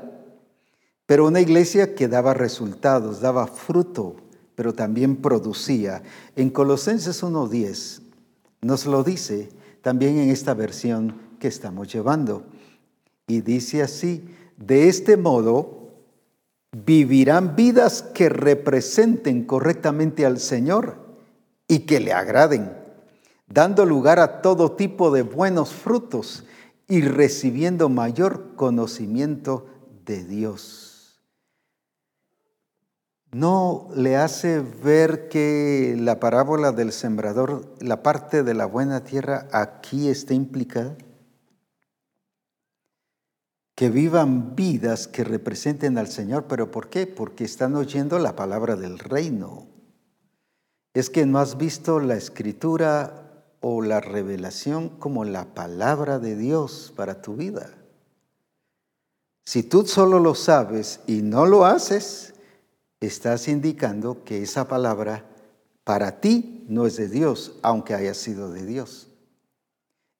pero 1.08 1.26
una 1.26 1.40
iglesia 1.40 1.94
que 1.94 2.06
daba 2.06 2.34
resultados, 2.34 3.22
daba 3.22 3.46
fruto, 3.46 4.16
pero 4.54 4.74
también 4.74 5.16
producía. 5.16 6.02
En 6.36 6.50
Colosenses 6.50 7.22
1.10 7.22 8.02
nos 8.60 8.84
lo 8.84 9.02
dice 9.02 9.48
también 9.80 10.18
en 10.18 10.28
esta 10.28 10.52
versión 10.52 11.14
que 11.40 11.48
estamos 11.48 11.90
llevando. 11.90 12.44
Y 13.26 13.40
dice 13.40 13.82
así, 13.82 14.22
de 14.58 14.90
este 14.90 15.16
modo 15.16 15.94
vivirán 16.72 17.56
vidas 17.56 18.02
que 18.02 18.28
representen 18.28 19.44
correctamente 19.44 20.26
al 20.26 20.38
Señor 20.38 20.98
y 21.66 21.86
que 21.86 22.00
le 22.00 22.12
agraden, 22.12 22.70
dando 23.46 23.86
lugar 23.86 24.18
a 24.18 24.42
todo 24.42 24.72
tipo 24.72 25.10
de 25.10 25.22
buenos 25.22 25.72
frutos 25.72 26.44
y 26.86 27.00
recibiendo 27.00 27.88
mayor 27.88 28.56
conocimiento 28.56 29.64
de 30.04 30.22
Dios 30.22 30.87
no 33.32 33.88
le 33.94 34.16
hace 34.16 34.60
ver 34.60 35.28
que 35.28 35.96
la 35.98 36.18
parábola 36.20 36.72
del 36.72 36.92
sembrador, 36.92 37.74
la 37.80 38.02
parte 38.02 38.42
de 38.42 38.54
la 38.54 38.66
buena 38.66 39.04
tierra 39.04 39.48
aquí 39.52 40.08
está 40.08 40.34
implicada. 40.34 40.96
que 43.78 43.90
vivan 43.90 44.56
vidas 44.56 45.06
que 45.06 45.22
representen 45.22 45.98
al 45.98 46.08
Señor. 46.08 46.46
¿Pero 46.48 46.72
por 46.72 46.88
qué? 46.88 47.06
Porque 47.06 47.44
están 47.44 47.76
oyendo 47.76 48.18
la 48.18 48.34
palabra 48.34 48.74
del 48.74 48.98
reino. 48.98 49.68
Es 50.94 51.10
que 51.10 51.24
no 51.26 51.38
has 51.38 51.56
visto 51.56 52.00
la 52.00 52.16
escritura 52.16 53.44
o 53.60 53.80
la 53.80 54.00
revelación 54.00 54.88
como 54.88 55.24
la 55.24 55.54
palabra 55.54 56.18
de 56.18 56.34
Dios 56.34 56.92
para 56.96 57.22
tu 57.22 57.36
vida. 57.36 57.70
Si 59.44 59.62
tú 59.62 59.86
solo 59.86 60.18
lo 60.18 60.34
sabes 60.34 60.98
y 61.06 61.22
no 61.22 61.46
lo 61.46 61.64
haces, 61.64 62.34
estás 63.00 63.48
indicando 63.48 64.24
que 64.24 64.42
esa 64.42 64.68
palabra 64.68 65.24
para 65.84 66.20
ti 66.20 66.64
no 66.68 66.86
es 66.86 66.96
de 66.96 67.08
Dios, 67.08 67.58
aunque 67.62 67.94
haya 67.94 68.14
sido 68.14 68.50
de 68.50 68.66
Dios. 68.66 69.08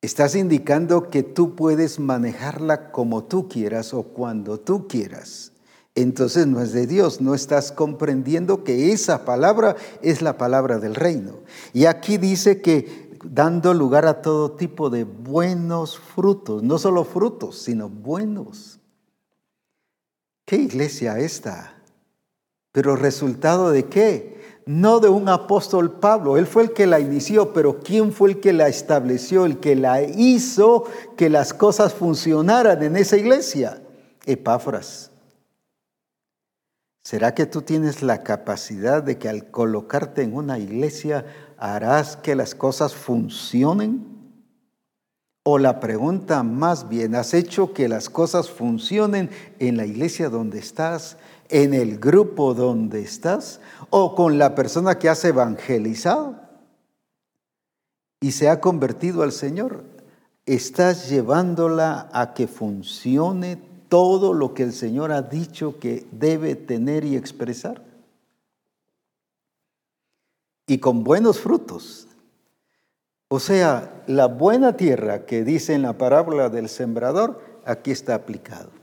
Estás 0.01 0.37
indicando 0.37 1.11
que 1.11 1.23
tú 1.23 1.57
puedes 1.57 1.99
manejarla 1.99 2.93
como 2.93 3.25
tú 3.25 3.49
quieras 3.49 3.93
o 3.93 4.05
cuando 4.05 4.61
tú 4.61 4.87
quieras. 4.87 5.53
Entonces 5.97 6.47
no 6.47 6.63
es 6.63 6.73
de 6.73 6.87
Dios, 6.87 7.21
no 7.21 7.35
estás 7.35 7.73
comprendiendo 7.73 8.63
que 8.63 8.93
esa 8.93 9.25
palabra 9.25 9.75
es 10.01 10.23
la 10.23 10.39
palabra 10.39 10.79
del 10.79 10.95
reino. 10.95 11.41
Y 11.73 11.87
aquí 11.87 12.17
dice 12.17 12.63
que 12.63 13.19
dando 13.25 13.75
lugar 13.75 14.07
a 14.07 14.23
todo 14.23 14.53
tipo 14.53 14.91
de 14.91 15.03
buenos 15.03 15.99
frutos, 15.99 16.63
no 16.63 16.79
solo 16.79 17.05
frutos, 17.05 17.59
sino 17.59 17.89
buenos. 17.89 18.79
¿Qué 20.47 20.57
iglesia 20.57 21.19
esta? 21.19 21.78
Pero 22.73 22.97
resultado 22.97 23.71
de 23.71 23.87
qué? 23.87 24.39
no 24.69 25.01
de 25.01 25.09
un 25.09 25.31
apóstol 25.31 25.99
Pablo, 25.99 26.37
él 26.37 26.47
fue 26.47 26.65
el 26.65 26.73
que 26.75 26.87
la 26.87 27.01
inició, 27.01 27.55
pero 27.55 27.81
¿quién 27.81 28.13
fue 28.13 28.29
el 28.29 28.41
que 28.41 28.53
la 28.53 28.69
estableció, 28.69 29.47
el 29.47 29.61
que 29.61 29.75
la 29.75 30.03
hizo 30.03 30.85
que 31.17 31.31
las 31.31 31.55
cosas 31.55 31.95
funcionaran 31.95 32.83
en 32.83 32.97
esa 32.97 33.17
iglesia? 33.17 33.81
Epáfras. 34.27 35.11
¿Será 37.03 37.35
que 37.35 37.47
tú 37.47 37.63
tienes 37.63 38.03
la 38.03 38.23
capacidad 38.23 39.03
de 39.03 39.17
que 39.17 39.31
al 39.31 39.51
colocarte 39.51 40.21
en 40.21 40.35
una 40.35 40.59
iglesia 40.59 41.25
harás 41.57 42.19
que 42.19 42.37
las 42.37 42.55
cosas 42.55 42.95
funcionen? 42.95 44.05
O 45.45 45.57
la 45.57 45.81
pregunta 45.81 46.43
más 46.43 46.91
bien, 46.91 47.15
¿has 47.15 47.33
hecho 47.33 47.73
que 47.73 47.89
las 47.89 48.11
cosas 48.11 48.51
funcionen 48.51 49.31
en 49.59 49.79
la 49.79 49.87
iglesia 49.87 50.29
donde 50.29 50.59
estás? 50.59 51.17
En 51.49 51.75
el 51.75 51.99
grupo 51.99 52.55
donde 52.55 53.01
estás 53.01 53.61
o 53.91 54.15
con 54.15 54.39
la 54.39 54.55
persona 54.55 54.99
que 54.99 55.09
has 55.09 55.25
evangelizado 55.25 56.37
y 58.21 58.33
se 58.33 58.49
ha 58.49 58.61
convertido 58.61 59.23
al 59.23 59.33
Señor. 59.33 59.85
Estás 60.47 61.09
llevándola 61.09 62.09
a 62.13 62.35
que 62.35 62.47
funcione 62.47 63.59
todo 63.89 64.35
lo 64.35 64.55
que 64.55 64.63
el 64.63 64.73
Señor 64.73 65.13
ha 65.13 65.23
dicho 65.23 65.79
que 65.79 66.07
debe 66.13 66.55
tener 66.55 67.05
y 67.05 67.17
expresar. 67.17 67.83
Y 70.67 70.79
con 70.79 71.05
buenos 71.05 71.41
frutos. 71.41 72.09
O 73.29 73.41
sea, 73.41 74.03
la 74.07 74.27
buena 74.27 74.77
tierra 74.77 75.27
que 75.27 75.45
dice 75.45 75.75
en 75.75 75.83
la 75.83 75.99
parábola 75.99 76.49
del 76.49 76.69
sembrador, 76.69 77.43
aquí 77.65 77.91
está 77.91 78.15
aplicado. 78.15 78.78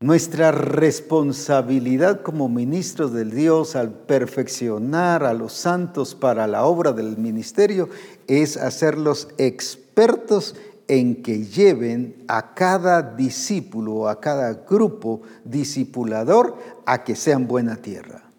Nuestra 0.00 0.52
responsabilidad 0.52 2.20
como 2.20 2.50
ministros 2.50 3.14
del 3.14 3.30
Dios 3.30 3.76
al 3.76 3.92
perfeccionar 3.92 5.24
a 5.24 5.32
los 5.32 5.54
santos 5.54 6.14
para 6.14 6.46
la 6.46 6.66
obra 6.66 6.92
del 6.92 7.16
ministerio 7.16 7.88
es 8.26 8.58
hacerlos 8.58 9.28
expertos 9.38 10.54
en 10.86 11.22
que 11.22 11.46
lleven 11.46 12.26
a 12.28 12.52
cada 12.52 13.00
discípulo, 13.00 14.10
a 14.10 14.20
cada 14.20 14.52
grupo 14.68 15.22
discipulador 15.46 16.58
a 16.84 17.02
que 17.02 17.16
sean 17.16 17.48
buena 17.48 17.76
tierra. 17.76 18.30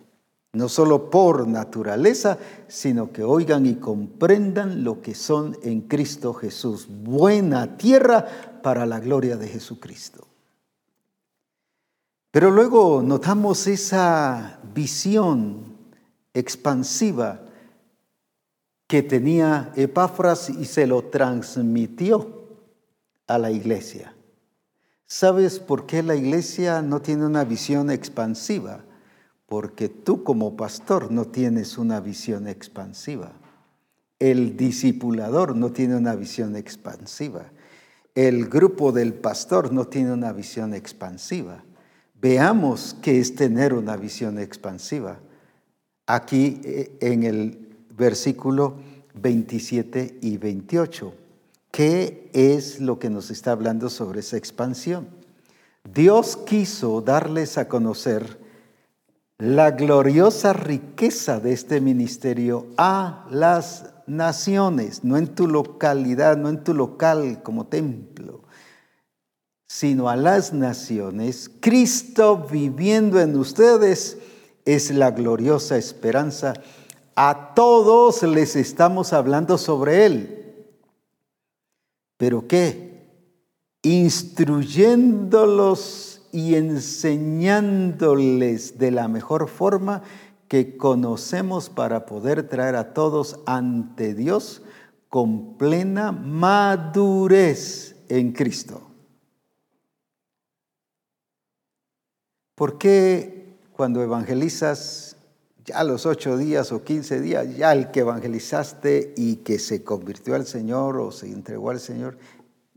No 0.54 0.70
solo 0.70 1.10
por 1.10 1.48
naturaleza, 1.48 2.38
sino 2.68 3.12
que 3.12 3.24
oigan 3.24 3.66
y 3.66 3.78
comprendan 3.78 4.84
lo 4.84 5.02
que 5.02 5.16
son 5.16 5.58
en 5.64 5.82
Cristo 5.82 6.36
Jesús. 6.36 6.88
Buena 6.88 7.78
tierra 7.78 8.62
para 8.62 8.86
la 8.86 9.00
gloria 9.00 9.38
de 9.38 9.48
Jesucristo. 9.48 10.27
Pero 12.38 12.52
luego 12.52 13.02
notamos 13.02 13.66
esa 13.66 14.60
visión 14.76 15.76
expansiva 16.36 17.42
que 18.86 19.02
tenía 19.02 19.74
Epáfras 19.76 20.52
y 20.52 20.66
se 20.66 20.86
lo 20.86 21.06
transmitió 21.06 22.60
a 23.26 23.40
la 23.40 23.50
iglesia. 23.50 24.14
¿Sabes 25.08 25.58
por 25.58 25.88
qué 25.88 26.04
la 26.04 26.16
iglesia 26.16 26.84
no 26.84 27.02
tiene 27.02 27.26
una 27.26 27.44
visión 27.44 27.90
expansiva? 27.90 28.84
Porque 29.48 29.90
tú 29.90 30.24
como 30.24 30.56
pastor 30.56 31.12
no 31.12 31.26
tienes 31.26 31.80
una 31.80 32.02
visión 32.02 32.48
expansiva. 32.48 33.32
El 34.20 34.56
discipulador 34.56 35.56
no 35.56 35.72
tiene 35.72 35.96
una 35.96 36.14
visión 36.14 36.56
expansiva. 36.56 37.48
El 38.14 38.48
grupo 38.48 38.92
del 38.92 39.16
pastor 39.16 39.74
no 39.74 39.86
tiene 39.86 40.14
una 40.14 40.34
visión 40.34 40.76
expansiva. 40.76 41.64
Veamos 42.20 42.96
qué 43.02 43.20
es 43.20 43.36
tener 43.36 43.74
una 43.74 43.96
visión 43.96 44.40
expansiva. 44.40 45.20
Aquí 46.08 46.62
eh, 46.64 46.98
en 47.02 47.24
el 47.24 47.68
versículo 47.96 48.76
27 49.16 50.20
y 50.22 50.38
28. 50.38 51.14
¿Qué 51.72 52.30
es 52.34 52.80
lo 52.80 52.98
que 52.98 53.10
nos 53.10 53.30
está 53.30 53.52
hablando 53.52 53.90
sobre 53.90 54.22
esa 54.22 54.38
expansión? 54.38 55.08
Dios 55.94 56.38
quiso 56.38 57.02
darles 57.02 57.58
a 57.58 57.68
conocer 57.68 58.40
la 59.38 59.72
gloriosa 59.72 60.54
riqueza 60.54 61.40
de 61.40 61.54
este 61.54 61.80
ministerio 61.80 62.68
a 62.78 63.28
las 63.30 63.94
naciones, 64.08 65.04
no 65.04 65.18
en 65.18 65.28
tu 65.28 65.48
localidad, 65.48 66.38
no 66.38 66.50
en 66.50 66.64
tu 66.64 66.74
local 66.74 67.44
como 67.44 67.68
templo, 67.68 68.42
sino 69.68 70.10
a 70.10 70.16
las 70.16 70.54
naciones, 70.54 71.52
Cristo 71.60 72.48
viviendo 72.50 73.20
en 73.20 73.38
ustedes 73.38 74.18
es 74.66 74.90
la 74.92 75.12
gloriosa 75.12 75.78
esperanza. 75.78 76.54
A 77.16 77.54
todos 77.54 78.24
les 78.24 78.56
estamos 78.56 79.12
hablando 79.14 79.58
sobre 79.58 80.06
Él. 80.06 80.38
¿Pero 82.18 82.48
qué? 82.48 83.10
Instruyéndolos 83.84 86.22
y 86.32 86.56
enseñándoles 86.56 88.78
de 88.78 88.92
la 88.92 89.08
mejor 89.08 89.50
forma 89.50 90.04
que 90.48 90.78
conocemos 90.78 91.70
para 91.70 92.06
poder 92.06 92.48
traer 92.48 92.76
a 92.76 92.94
todos 92.94 93.40
ante 93.46 94.14
Dios 94.14 94.62
con 95.10 95.58
plena 95.58 96.12
madurez 96.12 97.96
en 98.10 98.32
Cristo. 98.32 98.87
¿Por 102.58 102.80
qué 102.80 103.56
cuando 103.72 104.02
evangelizas 104.02 105.16
ya 105.64 105.84
los 105.84 106.08
ocho 106.08 106.38
días 106.38 106.72
o 106.72 106.84
quince 106.84 107.22
días, 107.22 107.56
ya 107.56 107.72
el 107.72 107.92
que 107.92 108.00
evangelizaste 108.00 109.14
y 109.16 109.36
que 109.38 109.60
se 109.60 109.84
convirtió 109.84 110.34
al 110.34 110.48
Señor 110.48 110.98
o 110.98 111.12
se 111.12 111.28
entregó 111.28 111.70
al 111.70 111.80
Señor, 111.80 112.18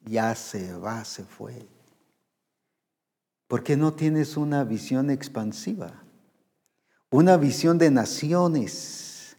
ya 0.04 0.34
se 0.34 0.74
va, 0.74 1.02
se 1.06 1.24
fue? 1.24 1.66
¿Por 3.48 3.62
qué 3.62 3.78
no 3.78 3.94
tienes 3.94 4.36
una 4.36 4.64
visión 4.64 5.08
expansiva? 5.08 6.02
Una 7.08 7.38
visión 7.38 7.78
de 7.78 7.90
naciones. 7.90 9.34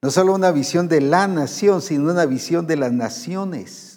No 0.00 0.12
solo 0.12 0.36
una 0.36 0.52
visión 0.52 0.86
de 0.86 1.00
la 1.00 1.26
nación, 1.26 1.82
sino 1.82 2.12
una 2.12 2.26
visión 2.26 2.68
de 2.68 2.76
las 2.76 2.92
naciones. 2.92 3.87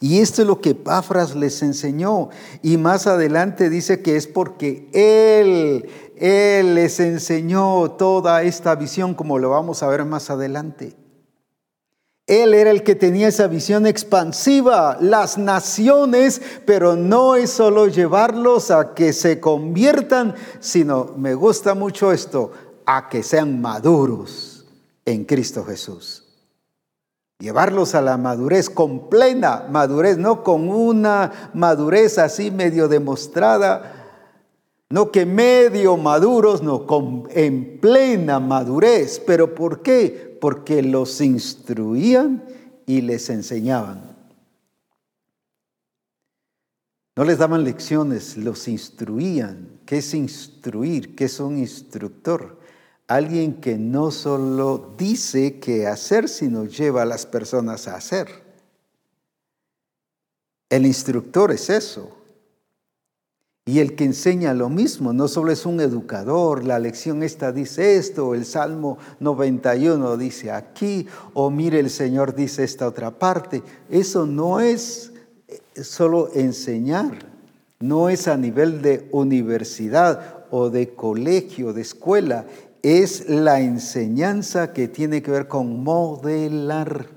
Y 0.00 0.20
esto 0.20 0.42
es 0.42 0.48
lo 0.48 0.60
que 0.60 0.74
Pafras 0.74 1.34
les 1.34 1.62
enseñó. 1.62 2.28
Y 2.62 2.76
más 2.76 3.06
adelante 3.06 3.70
dice 3.70 4.02
que 4.02 4.16
es 4.16 4.26
porque 4.26 4.88
Él, 4.92 5.88
Él 6.16 6.74
les 6.74 7.00
enseñó 7.00 7.92
toda 7.92 8.42
esta 8.42 8.74
visión, 8.74 9.14
como 9.14 9.38
lo 9.38 9.50
vamos 9.50 9.82
a 9.82 9.88
ver 9.88 10.04
más 10.04 10.30
adelante. 10.30 10.96
Él 12.26 12.54
era 12.54 12.72
el 12.72 12.82
que 12.82 12.96
tenía 12.96 13.28
esa 13.28 13.46
visión 13.46 13.86
expansiva, 13.86 14.98
las 15.00 15.38
naciones, 15.38 16.42
pero 16.64 16.96
no 16.96 17.36
es 17.36 17.50
solo 17.50 17.86
llevarlos 17.86 18.72
a 18.72 18.94
que 18.94 19.12
se 19.12 19.38
conviertan, 19.38 20.34
sino, 20.58 21.14
me 21.16 21.34
gusta 21.34 21.74
mucho 21.74 22.10
esto, 22.10 22.50
a 22.84 23.08
que 23.08 23.22
sean 23.22 23.60
maduros 23.60 24.66
en 25.04 25.24
Cristo 25.24 25.64
Jesús. 25.64 26.25
Llevarlos 27.38 27.94
a 27.94 28.00
la 28.00 28.16
madurez, 28.16 28.70
con 28.70 29.10
plena 29.10 29.66
madurez, 29.70 30.16
no 30.16 30.42
con 30.42 30.70
una 30.70 31.50
madurez 31.52 32.18
así 32.18 32.50
medio 32.50 32.88
demostrada, 32.88 33.96
no 34.88 35.10
que 35.10 35.26
medio 35.26 35.96
maduros, 35.96 36.62
no, 36.62 36.86
con, 36.86 37.28
en 37.30 37.78
plena 37.80 38.40
madurez. 38.40 39.20
¿Pero 39.26 39.54
por 39.54 39.82
qué? 39.82 40.38
Porque 40.40 40.82
los 40.82 41.20
instruían 41.20 42.44
y 42.86 43.02
les 43.02 43.28
enseñaban. 43.28 44.16
No 47.16 47.24
les 47.24 47.38
daban 47.38 47.64
lecciones, 47.64 48.36
los 48.36 48.68
instruían. 48.68 49.80
¿Qué 49.86 49.98
es 49.98 50.14
instruir? 50.14 51.16
¿Qué 51.16 51.24
es 51.24 51.40
un 51.40 51.58
instructor? 51.58 52.55
Alguien 53.08 53.54
que 53.60 53.78
no 53.78 54.10
solo 54.10 54.94
dice 54.98 55.60
qué 55.60 55.86
hacer, 55.86 56.28
sino 56.28 56.64
lleva 56.64 57.02
a 57.02 57.06
las 57.06 57.24
personas 57.24 57.86
a 57.86 57.94
hacer. 57.94 58.26
El 60.68 60.86
instructor 60.86 61.52
es 61.52 61.70
eso. 61.70 62.10
Y 63.68 63.80
el 63.80 63.96
que 63.96 64.04
enseña 64.04 64.54
lo 64.54 64.68
mismo, 64.68 65.12
no 65.12 65.26
solo 65.26 65.50
es 65.50 65.66
un 65.66 65.80
educador, 65.80 66.64
la 66.64 66.78
lección 66.78 67.24
esta 67.24 67.50
dice 67.50 67.96
esto, 67.96 68.34
el 68.34 68.44
Salmo 68.44 68.96
91 69.18 70.16
dice 70.16 70.52
aquí, 70.52 71.08
o 71.34 71.50
mire 71.50 71.80
el 71.80 71.90
Señor 71.90 72.36
dice 72.36 72.62
esta 72.62 72.86
otra 72.86 73.10
parte. 73.10 73.64
Eso 73.90 74.24
no 74.24 74.60
es 74.60 75.12
solo 75.82 76.30
enseñar, 76.34 77.26
no 77.80 78.08
es 78.08 78.28
a 78.28 78.36
nivel 78.36 78.82
de 78.82 79.08
universidad 79.10 80.46
o 80.52 80.70
de 80.70 80.90
colegio, 80.94 81.72
de 81.72 81.82
escuela, 81.82 82.46
es 82.86 83.28
la 83.28 83.60
enseñanza 83.60 84.72
que 84.72 84.86
tiene 84.86 85.20
que 85.20 85.32
ver 85.32 85.48
con 85.48 85.82
modelar. 85.82 87.08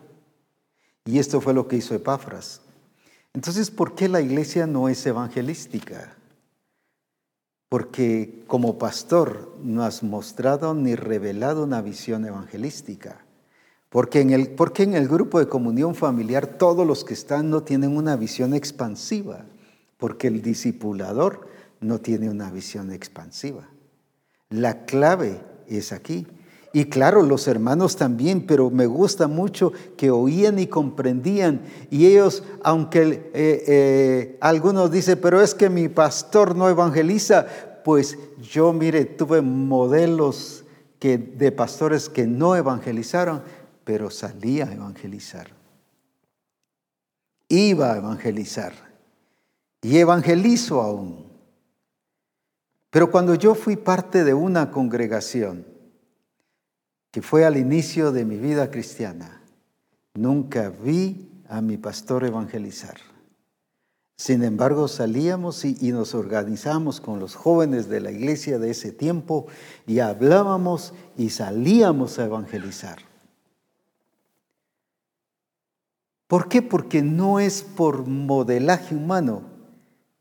Y 1.05 1.19
esto 1.19 1.41
fue 1.41 1.53
lo 1.53 1.67
que 1.67 1.75
hizo 1.75 1.93
Epafras. 1.93 2.61
Entonces, 3.35 3.69
¿por 3.69 3.93
qué 3.93 4.09
la 4.09 4.19
iglesia 4.19 4.65
no 4.65 4.89
es 4.89 5.05
evangelística? 5.05 6.17
Porque 7.69 8.43
como 8.47 8.79
pastor 8.79 9.57
no 9.61 9.83
has 9.83 10.01
mostrado 10.01 10.73
ni 10.73 10.95
revelado 10.95 11.65
una 11.65 11.83
visión 11.83 12.25
evangelística. 12.25 13.23
Porque 13.89 14.21
en, 14.21 14.31
el, 14.31 14.49
porque 14.49 14.81
en 14.81 14.95
el 14.95 15.07
grupo 15.07 15.37
de 15.37 15.47
comunión 15.47 15.93
familiar 15.93 16.47
todos 16.47 16.85
los 16.87 17.05
que 17.05 17.13
están 17.13 17.51
no 17.51 17.61
tienen 17.61 17.95
una 17.95 18.15
visión 18.15 18.55
expansiva. 18.55 19.45
Porque 19.97 20.29
el 20.29 20.41
discipulador 20.41 21.47
no 21.79 21.99
tiene 21.99 22.27
una 22.27 22.49
visión 22.49 22.91
expansiva. 22.91 23.69
La 24.49 24.85
clave 24.85 25.48
es 25.77 25.91
aquí. 25.91 26.27
Y 26.71 26.85
claro, 26.85 27.23
los 27.23 27.47
hermanos 27.47 27.95
también, 27.95 28.45
pero 28.45 28.69
me 28.69 28.85
gusta 28.85 29.27
mucho 29.27 29.73
que 29.97 30.11
oían 30.11 30.59
y 30.59 30.67
comprendían. 30.67 31.61
Y 31.89 32.05
ellos, 32.05 32.43
aunque 32.63 33.31
eh, 33.33 33.63
eh, 33.67 34.37
algunos 34.39 34.91
dicen, 34.91 35.19
pero 35.19 35.41
es 35.41 35.55
que 35.55 35.69
mi 35.69 35.87
pastor 35.89 36.55
no 36.55 36.69
evangeliza, 36.69 37.47
pues 37.83 38.19
yo, 38.39 38.71
mire, 38.71 39.05
tuve 39.05 39.41
modelos 39.41 40.63
que, 40.99 41.17
de 41.17 41.51
pastores 41.51 42.07
que 42.07 42.27
no 42.27 42.55
evangelizaron, 42.55 43.41
pero 43.83 44.11
salía 44.11 44.65
a 44.65 44.73
evangelizar. 44.73 45.47
Iba 47.47 47.93
a 47.93 47.97
evangelizar. 47.97 48.73
Y 49.81 49.97
evangelizo 49.97 50.81
aún. 50.81 51.28
Pero 52.89 53.11
cuando 53.11 53.35
yo 53.35 53.55
fui 53.55 53.75
parte 53.75 54.23
de 54.23 54.33
una 54.33 54.71
congregación, 54.71 55.65
que 57.11 57.21
fue 57.21 57.45
al 57.45 57.57
inicio 57.57 58.11
de 58.11 58.25
mi 58.25 58.37
vida 58.37 58.71
cristiana, 58.71 59.41
nunca 60.13 60.69
vi 60.69 61.29
a 61.47 61.61
mi 61.61 61.77
pastor 61.77 62.23
evangelizar. 62.23 62.97
Sin 64.19 64.43
embargo, 64.43 64.87
salíamos 64.89 65.63
y, 65.63 65.91
nos 65.93 66.13
organizamos 66.13 66.99
con 66.99 67.19
los 67.19 67.35
jóvenes 67.35 67.87
de 67.87 68.01
la 68.01 68.11
iglesia 68.11 68.59
de 68.59 68.71
ese 68.71 68.91
tiempo 68.91 69.47
y 69.87 69.99
hablábamos 69.99 70.93
y 71.17 71.29
salíamos 71.29 72.19
a 72.19 72.25
evangelizar. 72.25 72.97
¿Por 76.27 76.49
qué? 76.49 76.61
Porque 76.61 77.01
no 77.01 77.39
es 77.39 77.63
por 77.63 78.05
modelaje 78.07 78.93
humano, 78.93 79.43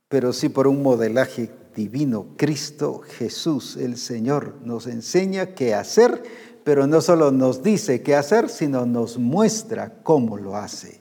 pero 0.09 0.33
sí 0.33 0.49
por 0.49 0.69
un 0.69 0.83
modelaje 0.83 1.51
divino. 1.79 2.35
Cristo 2.37 3.01
Jesús, 3.19 3.77
el 3.77 3.97
Señor, 3.97 4.57
nos 4.65 4.87
enseña 4.87 5.55
qué 5.55 5.75
hacer 5.75 6.23
pero 6.69 6.87
no 6.87 7.01
solo 7.01 7.31
nos 7.31 7.63
dice 7.63 8.03
qué 8.03 8.15
hacer, 8.15 8.51
sino 8.51 8.85
nos 8.85 9.17
muestra 9.17 10.03
cómo 10.03 10.37
lo 10.37 10.55
hace. 10.55 11.01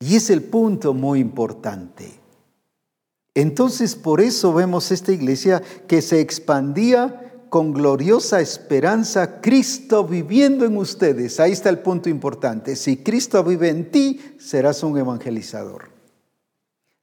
Y 0.00 0.16
es 0.16 0.28
el 0.30 0.42
punto 0.42 0.92
muy 0.92 1.20
importante. 1.20 2.18
Entonces 3.32 3.94
por 3.94 4.20
eso 4.20 4.52
vemos 4.52 4.90
esta 4.90 5.12
iglesia 5.12 5.62
que 5.86 6.02
se 6.02 6.18
expandía 6.18 7.44
con 7.48 7.72
gloriosa 7.72 8.40
esperanza, 8.40 9.40
Cristo 9.40 10.02
viviendo 10.02 10.64
en 10.64 10.78
ustedes. 10.78 11.38
Ahí 11.38 11.52
está 11.52 11.68
el 11.68 11.78
punto 11.78 12.08
importante. 12.08 12.74
Si 12.74 12.96
Cristo 12.96 13.44
vive 13.44 13.68
en 13.68 13.92
ti, 13.92 14.20
serás 14.40 14.82
un 14.82 14.98
evangelizador. 14.98 15.97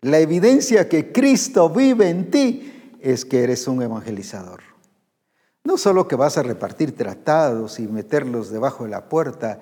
La 0.05 0.19
evidencia 0.19 0.87
que 0.87 1.11
Cristo 1.11 1.67
vive 1.67 2.09
en 2.09 2.29
ti 2.29 2.93
es 3.01 3.25
que 3.25 3.41
eres 3.41 3.67
un 3.67 3.81
evangelizador. 3.81 4.61
No 5.63 5.79
solo 5.79 6.07
que 6.07 6.15
vas 6.15 6.37
a 6.37 6.43
repartir 6.43 6.95
tratados 6.95 7.79
y 7.79 7.87
meterlos 7.87 8.51
debajo 8.51 8.83
de 8.83 8.91
la 8.91 9.09
puerta, 9.09 9.61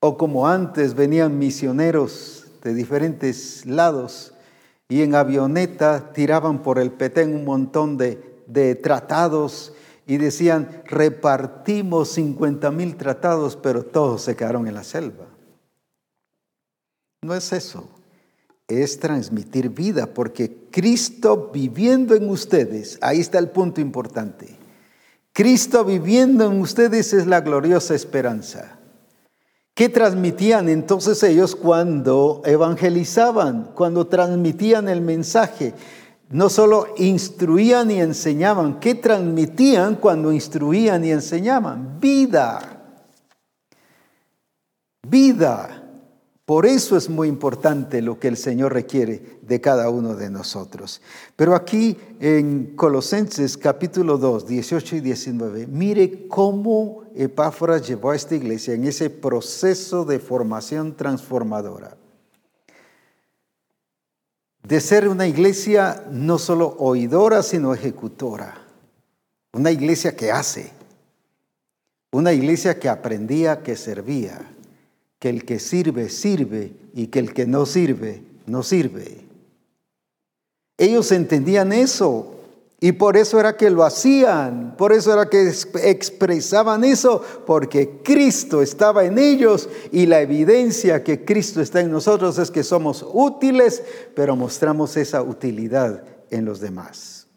o 0.00 0.16
como 0.16 0.48
antes 0.48 0.94
venían 0.94 1.38
misioneros 1.38 2.46
de 2.62 2.72
diferentes 2.72 3.66
lados 3.66 4.32
y 4.88 5.02
en 5.02 5.14
avioneta 5.14 6.14
tiraban 6.14 6.62
por 6.62 6.78
el 6.78 6.90
petén 6.90 7.34
un 7.34 7.44
montón 7.44 7.98
de, 7.98 8.74
tratados 8.82 9.74
y 10.06 10.16
decían, 10.16 10.82
repartimos 10.86 12.08
50 12.12 12.70
mil 12.70 12.96
tratados, 12.96 13.56
pero 13.56 13.82
todos 13.82 14.22
se 14.22 14.36
quedaron 14.36 14.66
en 14.66 14.74
la 14.74 14.84
selva. 14.84 15.26
No 17.20 17.34
es 17.34 17.52
eso, 17.52 17.93
es 18.68 18.98
transmitir 18.98 19.70
vida, 19.70 20.06
porque 20.12 20.68
Cristo 20.70 21.50
viviendo 21.52 22.14
en 22.14 22.28
ustedes, 22.28 22.98
ahí 23.00 23.20
está 23.20 23.38
el 23.38 23.50
punto 23.50 23.80
importante 23.80 24.64
Cristo 25.34 25.84
viviendo 25.84 26.46
en 26.46 26.60
ustedes 26.60 27.12
es 27.12 27.26
la 27.26 27.40
gloriosa 27.40 27.96
esperanza. 27.96 28.78
¿Qué 29.74 29.88
transmitían 29.88 30.68
entonces 30.68 31.20
ellos 31.24 31.56
cuando 31.56 32.40
evangelizaban, 32.44 33.72
cuando 33.74 34.06
transmitían 34.06 34.88
el 34.88 35.00
mensaje? 35.00 35.74
No 36.30 36.48
solo 36.48 36.86
instruían 36.98 37.90
y 37.90 38.00
enseñaban, 38.00 38.78
¿qué 38.78 38.94
transmitían 38.94 39.96
cuando 39.96 40.30
instruían 40.30 41.04
y 41.04 41.10
enseñaban? 41.10 41.98
Vida. 41.98 42.60
Vida. 45.02 45.83
Por 46.44 46.66
eso 46.66 46.98
es 46.98 47.08
muy 47.08 47.28
importante 47.28 48.02
lo 48.02 48.20
que 48.20 48.28
el 48.28 48.36
Señor 48.36 48.74
requiere 48.74 49.38
de 49.40 49.62
cada 49.62 49.88
uno 49.88 50.14
de 50.14 50.28
nosotros. 50.28 51.00
Pero 51.36 51.54
aquí 51.54 51.96
en 52.20 52.76
Colosenses 52.76 53.56
capítulo 53.56 54.18
2, 54.18 54.46
18 54.46 54.96
y 54.96 55.00
19, 55.00 55.66
mire 55.66 56.28
cómo 56.28 57.04
Epáforas 57.14 57.88
llevó 57.88 58.10
a 58.10 58.16
esta 58.16 58.34
iglesia 58.34 58.74
en 58.74 58.84
ese 58.84 59.08
proceso 59.08 60.04
de 60.04 60.18
formación 60.18 60.94
transformadora. 60.94 61.96
De 64.62 64.80
ser 64.80 65.08
una 65.08 65.26
iglesia 65.26 66.04
no 66.10 66.38
solo 66.38 66.76
oidora, 66.78 67.42
sino 67.42 67.72
ejecutora. 67.72 68.66
Una 69.54 69.70
iglesia 69.70 70.14
que 70.14 70.30
hace. 70.30 70.72
Una 72.12 72.34
iglesia 72.34 72.78
que 72.78 72.90
aprendía, 72.90 73.62
que 73.62 73.76
servía 73.76 74.53
que 75.24 75.30
el 75.30 75.46
que 75.46 75.58
sirve, 75.58 76.10
sirve 76.10 76.74
y 76.92 77.06
que 77.06 77.18
el 77.18 77.32
que 77.32 77.46
no 77.46 77.64
sirve, 77.64 78.22
no 78.44 78.62
sirve. 78.62 79.24
Ellos 80.76 81.10
entendían 81.12 81.72
eso 81.72 82.34
y 82.78 82.92
por 82.92 83.16
eso 83.16 83.40
era 83.40 83.56
que 83.56 83.70
lo 83.70 83.84
hacían, 83.84 84.74
por 84.76 84.92
eso 84.92 85.14
era 85.14 85.30
que 85.30 85.50
expresaban 85.82 86.84
eso, 86.84 87.22
porque 87.46 88.02
Cristo 88.04 88.60
estaba 88.60 89.06
en 89.06 89.16
ellos 89.16 89.70
y 89.90 90.04
la 90.04 90.20
evidencia 90.20 91.02
que 91.02 91.24
Cristo 91.24 91.62
está 91.62 91.80
en 91.80 91.90
nosotros 91.90 92.36
es 92.36 92.50
que 92.50 92.62
somos 92.62 93.02
útiles, 93.10 93.82
pero 94.14 94.36
mostramos 94.36 94.94
esa 94.98 95.22
utilidad 95.22 96.04
en 96.28 96.44
los 96.44 96.60
demás. 96.60 97.28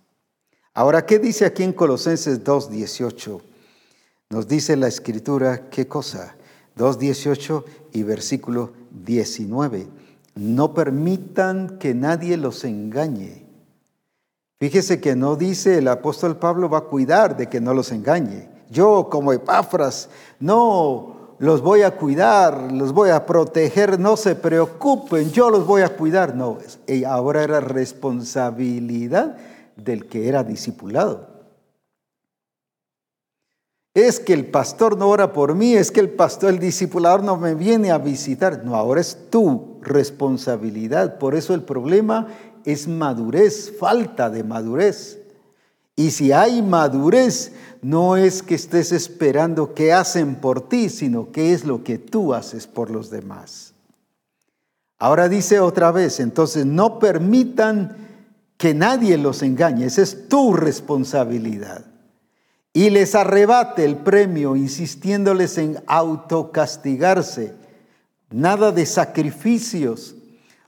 Ahora, 0.73 1.05
¿qué 1.05 1.19
dice 1.19 1.45
aquí 1.45 1.63
en 1.63 1.71
Colosenses 1.71 2.43
2.18? 2.43 3.41
Nos 4.29 4.45
dice 4.45 4.75
la 4.75 4.89
escritura, 4.89 5.69
¿qué 5.69 5.87
cosa? 5.87 6.36
2.18 6.77 7.63
y 7.93 8.03
versículo 8.03 8.71
19. 8.91 9.87
No 10.35 10.73
permitan 10.73 11.77
que 11.79 11.93
nadie 11.93 12.37
los 12.37 12.63
engañe. 12.63 13.45
Fíjese 14.59 14.99
que 14.99 15.15
no 15.15 15.35
dice 15.35 15.77
el 15.77 15.87
apóstol 15.87 16.37
Pablo 16.37 16.69
va 16.69 16.79
a 16.79 16.85
cuidar 16.85 17.37
de 17.37 17.47
que 17.47 17.61
no 17.61 17.73
los 17.73 17.91
engañe. 17.91 18.49
Yo 18.69 19.07
como 19.09 19.33
Epafras, 19.33 20.09
no 20.39 21.35
los 21.39 21.61
voy 21.61 21.83
a 21.83 21.91
cuidar, 21.91 22.71
los 22.71 22.93
voy 22.93 23.11
a 23.11 23.25
proteger, 23.25 23.99
no 23.99 24.17
se 24.17 24.35
preocupen, 24.35 25.31
yo 25.31 25.49
los 25.49 25.65
voy 25.65 25.83
a 25.83 25.95
cuidar. 25.95 26.35
No, 26.35 26.57
ahora 27.07 27.43
era 27.43 27.59
responsabilidad 27.59 29.37
del 29.75 30.07
que 30.07 30.27
era 30.27 30.43
discipulado. 30.43 31.36
Es 33.97 34.19
que 34.19 34.33
el 34.33 34.45
pastor 34.45 34.95
no 34.95 35.09
ora 35.09 35.33
por 35.33 35.55
mí, 35.55 35.73
es 35.73 35.89
que 35.89 35.99
el 35.99 36.11
pastor, 36.11 36.51
el 36.51 36.59
discipulador 36.59 37.23
no 37.23 37.35
me 37.35 37.55
viene 37.55 37.89
a 37.89 37.97
visitar. 37.97 38.63
No, 38.63 38.75
ahora 38.75 39.01
es 39.01 39.17
tu 39.31 39.79
responsabilidad. 39.81 41.17
Por 41.17 41.33
eso 41.33 41.55
el 41.55 41.63
problema 41.63 42.27
es 42.63 42.87
madurez, 42.87 43.73
falta 43.79 44.29
de 44.29 44.43
madurez. 44.43 45.17
Y 45.95 46.11
si 46.11 46.31
hay 46.31 46.61
madurez, 46.61 47.53
no 47.81 48.17
es 48.17 48.43
que 48.43 48.53
estés 48.53 48.91
esperando 48.91 49.73
qué 49.73 49.93
hacen 49.93 50.35
por 50.35 50.69
ti, 50.69 50.89
sino 50.89 51.31
qué 51.31 51.53
es 51.53 51.65
lo 51.65 51.83
que 51.83 51.97
tú 51.97 52.35
haces 52.35 52.67
por 52.67 52.91
los 52.91 53.09
demás. 53.09 53.73
Ahora 54.99 55.27
dice 55.27 55.59
otra 55.59 55.91
vez, 55.91 56.19
entonces 56.19 56.67
no 56.67 56.99
permitan 56.99 57.97
que 58.57 58.75
nadie 58.75 59.17
los 59.17 59.41
engañe, 59.41 59.87
esa 59.87 60.03
es 60.03 60.29
tu 60.29 60.53
responsabilidad. 60.53 61.96
Y 62.77 62.91
les 62.91 63.15
arrebate 63.15 63.83
el 63.83 63.95
premio 63.95 64.55
insistiéndoles 64.55 65.57
en 65.57 65.79
autocastigarse, 65.87 67.55
nada 68.29 68.71
de 68.71 68.85
sacrificios 68.85 70.13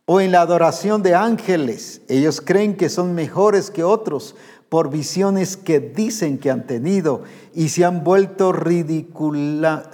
o 0.08 0.20
en 0.20 0.32
la 0.32 0.42
adoración 0.42 1.04
de 1.04 1.14
ángeles. 1.14 2.02
Ellos 2.08 2.42
creen 2.42 2.76
que 2.78 2.90
son 2.90 3.14
mejores 3.14 3.70
que 3.70 3.84
otros 3.84 4.36
por 4.70 4.90
visiones 4.90 5.56
que 5.56 5.80
dicen 5.80 6.40
que 6.40 6.50
han 6.50 6.66
tenido 6.66 7.26
y 7.54 7.70
se 7.70 7.86
han 7.86 8.04
vuelto 8.04 8.54
ridícula, 8.54 9.92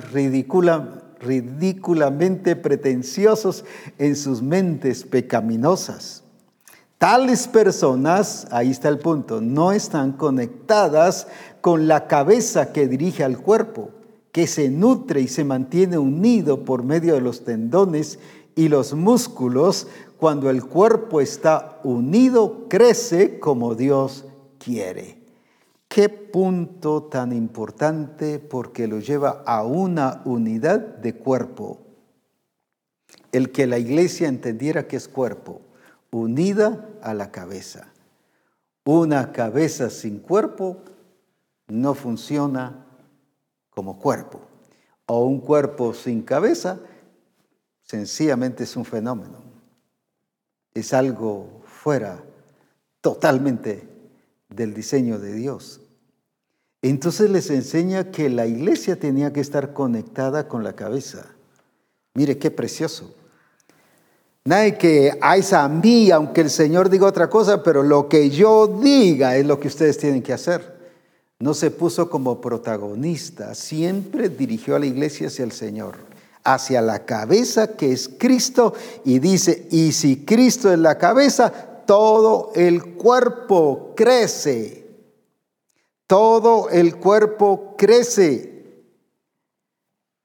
ridículamente 1.19 2.55
pretenciosos 2.55 3.65
en 3.97 4.15
sus 4.15 4.41
mentes 4.41 5.03
pecaminosas. 5.03 6.24
Tales 7.05 7.47
personas, 7.47 8.47
ahí 8.49 8.71
está 8.71 8.89
el 8.89 8.97
punto, 8.97 9.39
no 9.39 9.71
están 9.71 10.13
conectadas 10.13 11.27
con 11.61 11.87
la 11.87 12.07
cabeza 12.07 12.73
que 12.73 12.87
dirige 12.87 13.23
al 13.23 13.37
cuerpo, 13.37 13.91
que 14.31 14.47
se 14.47 14.71
nutre 14.71 15.21
y 15.21 15.27
se 15.27 15.43
mantiene 15.43 15.99
unido 15.99 16.65
por 16.65 16.81
medio 16.81 17.13
de 17.13 17.21
los 17.21 17.43
tendones 17.43 18.17
y 18.55 18.69
los 18.69 18.95
músculos. 18.95 19.85
Cuando 20.17 20.49
el 20.49 20.65
cuerpo 20.65 21.21
está 21.21 21.79
unido, 21.83 22.65
crece 22.69 23.37
como 23.37 23.75
Dios 23.75 24.25
quiere. 24.57 25.21
Qué 25.87 26.09
punto 26.09 27.03
tan 27.03 27.33
importante 27.33 28.39
porque 28.39 28.87
lo 28.87 28.97
lleva 28.97 29.43
a 29.45 29.63
una 29.63 30.23
unidad 30.25 30.79
de 30.79 31.13
cuerpo. 31.13 31.81
El 33.31 33.51
que 33.51 33.67
la 33.67 33.77
iglesia 33.77 34.27
entendiera 34.27 34.87
que 34.87 34.95
es 34.95 35.07
cuerpo, 35.07 35.61
unida 36.15 36.89
a 37.05 37.13
la 37.13 37.31
cabeza. 37.31 37.87
Una 38.83 39.31
cabeza 39.31 39.89
sin 39.89 40.19
cuerpo 40.19 40.81
no 41.67 41.93
funciona 41.93 42.85
como 43.69 43.99
cuerpo. 43.99 44.41
O 45.05 45.25
un 45.25 45.39
cuerpo 45.39 45.93
sin 45.93 46.23
cabeza 46.23 46.79
sencillamente 47.83 48.63
es 48.63 48.75
un 48.75 48.85
fenómeno. 48.85 49.43
Es 50.73 50.93
algo 50.93 51.61
fuera 51.65 52.23
totalmente 53.01 53.87
del 54.49 54.73
diseño 54.73 55.19
de 55.19 55.33
Dios. 55.33 55.81
Entonces 56.81 57.29
les 57.29 57.51
enseña 57.51 58.09
que 58.09 58.29
la 58.29 58.47
iglesia 58.47 58.99
tenía 58.99 59.31
que 59.31 59.41
estar 59.41 59.73
conectada 59.73 60.47
con 60.47 60.63
la 60.63 60.73
cabeza. 60.73 61.35
Mire 62.15 62.39
qué 62.39 62.49
precioso. 62.49 63.15
Nadie 64.47 64.77
que 64.77 65.17
hay 65.21 65.41
a 65.53 65.67
mí, 65.67 66.11
aunque 66.11 66.41
el 66.41 66.51
Señor 66.51 66.87
diga 66.87 67.07
otra 67.07 67.27
cosa, 67.31 67.63
pero 67.63 67.81
lo 67.81 68.07
que 68.07 68.29
yo 68.29 68.67
diga 68.67 69.35
es 69.35 69.43
lo 69.43 69.59
que 69.59 69.67
ustedes 69.67 69.97
tienen 69.97 70.21
que 70.21 70.33
hacer. 70.33 70.75
No 71.39 71.55
se 71.55 71.71
puso 71.71 72.11
como 72.11 72.39
protagonista, 72.39 73.55
siempre 73.55 74.29
dirigió 74.29 74.75
a 74.75 74.79
la 74.79 74.85
iglesia 74.85 75.27
hacia 75.27 75.45
el 75.45 75.51
Señor, 75.51 75.95
hacia 76.43 76.83
la 76.83 77.05
cabeza 77.05 77.75
que 77.75 77.91
es 77.91 78.07
Cristo, 78.07 78.75
y 79.03 79.17
dice, 79.17 79.67
y 79.71 79.91
si 79.93 80.25
Cristo 80.25 80.71
es 80.71 80.77
la 80.77 80.99
cabeza, 80.99 81.51
todo 81.87 82.51
el 82.53 82.93
cuerpo 82.93 83.93
crece. 83.95 84.85
Todo 86.05 86.69
el 86.69 86.97
cuerpo 86.97 87.73
crece 87.75 88.55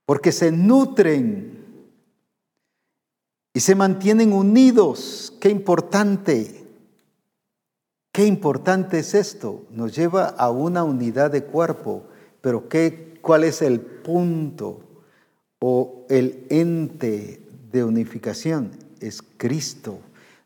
porque 0.04 0.30
se 0.30 0.52
nutren 0.52 1.59
y 3.52 3.60
se 3.60 3.74
mantienen 3.74 4.32
unidos. 4.32 5.32
Qué 5.40 5.50
importante. 5.50 6.66
Qué 8.12 8.26
importante 8.26 8.98
es 8.98 9.14
esto. 9.14 9.64
Nos 9.70 9.94
lleva 9.94 10.26
a 10.26 10.50
una 10.50 10.84
unidad 10.84 11.30
de 11.30 11.44
cuerpo. 11.44 12.04
Pero 12.40 12.68
¿qué, 12.68 13.18
¿cuál 13.20 13.44
es 13.44 13.62
el 13.62 13.80
punto 13.80 14.80
o 15.60 16.06
el 16.08 16.46
ente 16.48 17.46
de 17.70 17.84
unificación? 17.84 18.70
Es 19.00 19.22
Cristo 19.36 20.00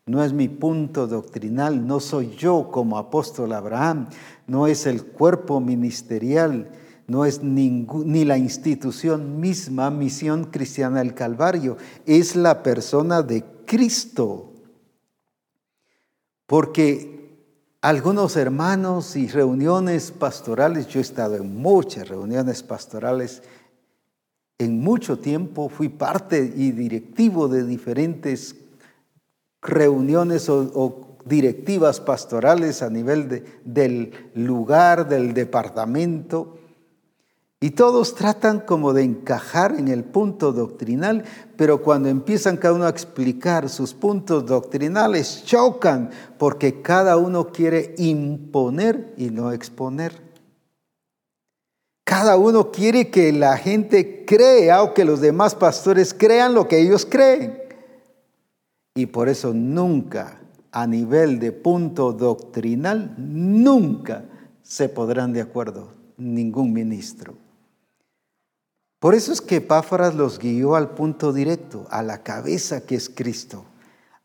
no 0.07 0.23
es 0.23 0.33
mi 0.33 0.47
punto 0.47 1.07
doctrinal, 1.07 1.87
no 1.87 1.99
soy 1.99 2.35
yo 2.35 2.69
como 2.71 2.99
apóstol 2.99 3.53
Abraham, 3.53 4.09
no 4.45 4.67
es 4.67 4.85
el 4.85 5.03
cuerpo 5.03 5.59
ministerial, 5.59 6.69
no 7.07 7.25
es 7.25 7.43
ni 7.43 8.25
la 8.25 8.37
institución 8.37 9.39
misma, 9.39 9.91
misión 9.91 10.45
cristiana 10.45 10.99
del 10.99 11.13
Calvario, 11.13 11.77
es 12.05 12.35
la 12.35 12.63
persona 12.63 13.21
de 13.21 13.43
Cristo. 13.65 14.53
Porque 16.47 17.15
algunos 17.81 18.35
hermanos 18.35 19.15
y 19.15 19.27
reuniones 19.27 20.11
pastorales, 20.11 20.87
yo 20.87 20.99
he 20.99 21.03
estado 21.03 21.35
en 21.35 21.55
muchas 21.55 22.07
reuniones 22.07 22.63
pastorales, 22.63 23.43
en 24.57 24.79
mucho 24.79 25.19
tiempo 25.19 25.69
fui 25.69 25.89
parte 25.89 26.51
y 26.55 26.71
directivo 26.71 27.47
de 27.47 27.63
diferentes 27.63 28.55
reuniones 29.61 30.49
o, 30.49 31.17
directivas 31.25 31.99
pastorales 31.99 32.83
a 32.83 32.89
nivel 32.89 33.43
del 33.63 34.13
lugar, 34.35 35.09
del 35.09 35.33
departamento, 35.33 36.57
y 37.61 37.71
todos 37.71 38.15
tratan 38.15 38.59
como 38.59 38.93
de 38.93 39.03
encajar 39.03 39.75
en 39.79 39.87
el 39.87 40.03
punto 40.03 40.51
doctrinal, 40.51 41.23
pero 41.55 41.81
cuando 41.81 42.09
empiezan 42.09 42.57
cada 42.57 42.73
uno 42.73 42.85
a 42.85 42.89
explicar 42.89 43.69
sus 43.69 43.93
puntos 43.93 44.45
doctrinales, 44.45 45.43
chocan 45.45 46.11
porque 46.37 46.81
cada 46.81 47.17
uno 47.17 47.47
quiere 47.47 47.95
imponer 47.97 49.13
y 49.17 49.29
no 49.29 49.51
exponer. 49.51 50.21
Cada 52.03 52.37
uno 52.37 52.71
quiere 52.71 53.09
que 53.09 53.31
la 53.31 53.57
gente 53.57 54.25
crea 54.25 54.83
o 54.83 54.93
que 54.93 55.05
los 55.05 55.21
demás 55.21 55.55
pastores 55.55 56.13
crean 56.13 56.53
lo 56.53 56.67
que 56.67 56.79
ellos 56.79 57.05
creen. 57.05 57.63
Y 58.93 59.07
por 59.07 59.27
eso 59.27 59.53
nunca, 59.53 60.39
a 60.71 60.85
nivel 60.85 61.39
de 61.39 61.51
punto 61.51 62.13
doctrinal, 62.13 63.15
nunca 63.17 64.25
se 64.61 64.87
podrán 64.87 65.33
de 65.33 65.41
acuerdo 65.41 65.89
ningún 66.17 66.71
ministro. 66.71 67.44
Por 69.05 69.13
eso 69.13 69.31
es 69.31 69.39
que 69.39 69.57
Epáfras 69.57 70.15
los 70.15 70.39
guió 70.39 70.73
al 70.73 70.95
punto 70.95 71.31
directo, 71.31 71.85
a 71.91 72.01
la 72.01 72.23
cabeza 72.23 72.87
que 72.87 72.95
es 72.95 73.07
Cristo. 73.07 73.63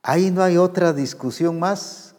Ahí 0.03 0.31
no 0.31 0.43
hay 0.43 0.57
otra 0.57 0.95
discusión 0.95 1.59
más, 1.59 2.15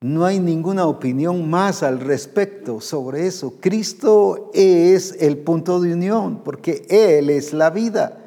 no 0.00 0.24
hay 0.24 0.38
ninguna 0.38 0.86
opinión 0.86 1.50
más 1.50 1.82
al 1.82 1.98
respecto 1.98 2.80
sobre 2.80 3.26
eso. 3.26 3.54
Cristo 3.58 4.52
es 4.54 5.16
el 5.18 5.38
punto 5.38 5.80
de 5.80 5.94
unión, 5.94 6.44
porque 6.44 6.86
Él 6.88 7.28
es 7.28 7.52
la 7.52 7.70
vida. 7.70 8.22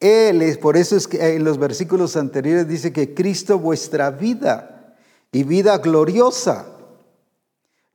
Él 0.00 0.42
es, 0.42 0.58
por 0.58 0.76
eso 0.76 0.94
es 0.94 1.08
que 1.08 1.34
en 1.34 1.44
los 1.44 1.56
versículos 1.56 2.14
anteriores 2.14 2.68
dice 2.68 2.92
que 2.92 3.14
Cristo 3.14 3.58
vuestra 3.58 4.10
vida 4.10 4.94
y 5.32 5.44
vida 5.44 5.78
gloriosa 5.78 6.77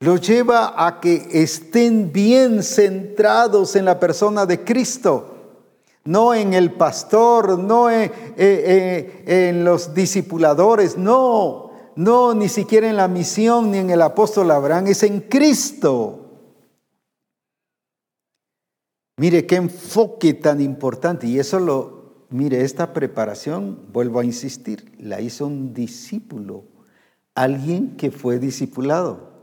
lo 0.04 0.16
lleva 0.16 0.74
a 0.86 1.00
que 1.00 1.28
estén 1.32 2.12
bien 2.12 2.62
centrados 2.62 3.74
en 3.74 3.86
la 3.86 3.98
persona 3.98 4.44
de 4.44 4.62
Cristo, 4.62 5.30
no 6.04 6.34
en 6.34 6.52
el 6.52 6.72
pastor, 6.72 7.58
no 7.58 7.90
en, 7.90 8.12
en 8.36 9.64
los 9.64 9.94
discipuladores, 9.94 10.98
no, 10.98 11.70
no, 11.96 12.34
ni 12.34 12.50
siquiera 12.50 12.86
en 12.90 12.98
la 12.98 13.08
misión 13.08 13.70
ni 13.70 13.78
en 13.78 13.88
el 13.88 14.02
apóstol 14.02 14.50
Abraham, 14.50 14.88
es 14.88 15.02
en 15.04 15.20
Cristo. 15.20 16.20
Mire 19.16 19.46
qué 19.46 19.56
enfoque 19.56 20.34
tan 20.34 20.60
importante. 20.60 21.26
Y 21.26 21.38
eso 21.38 21.58
lo, 21.58 22.26
mire, 22.28 22.62
esta 22.62 22.92
preparación, 22.92 23.86
vuelvo 23.90 24.20
a 24.20 24.24
insistir, 24.26 24.92
la 24.98 25.22
hizo 25.22 25.46
un 25.46 25.72
discípulo, 25.72 26.64
alguien 27.34 27.96
que 27.96 28.10
fue 28.10 28.38
discipulado, 28.38 29.33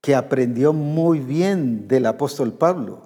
que 0.00 0.14
aprendió 0.14 0.72
muy 0.72 1.20
bien 1.20 1.88
del 1.88 2.06
apóstol 2.06 2.52
Pablo. 2.52 3.02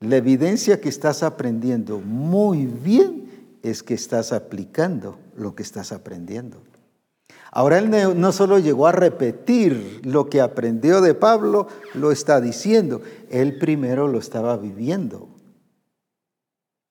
La 0.00 0.16
evidencia 0.16 0.80
que 0.80 0.88
estás 0.88 1.22
aprendiendo 1.22 2.00
muy 2.00 2.66
bien 2.66 3.58
es 3.62 3.82
que 3.82 3.94
estás 3.94 4.32
aplicando 4.32 5.18
lo 5.36 5.54
que 5.54 5.62
estás 5.62 5.92
aprendiendo. 5.92 6.60
Ahora 7.52 7.78
él 7.78 7.90
no 8.18 8.32
solo 8.32 8.58
llegó 8.58 8.86
a 8.86 8.92
repetir 8.92 10.00
lo 10.04 10.30
que 10.30 10.40
aprendió 10.40 11.02
de 11.02 11.14
Pablo, 11.14 11.68
lo 11.92 12.10
está 12.10 12.40
diciendo. 12.40 13.02
Él 13.30 13.58
primero 13.58 14.08
lo 14.08 14.18
estaba 14.18 14.56
viviendo. 14.56 15.28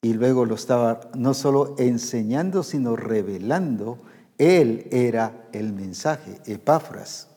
Y 0.03 0.13
luego 0.13 0.45
lo 0.45 0.55
estaba 0.55 1.01
no 1.15 1.33
solo 1.33 1.75
enseñando, 1.79 2.61
sino 2.61 2.95
revelando. 2.95 3.97
Él 4.37 4.87
era 4.91 5.47
el 5.51 5.73
mensaje, 5.73 6.39
Epafras, 6.45 7.30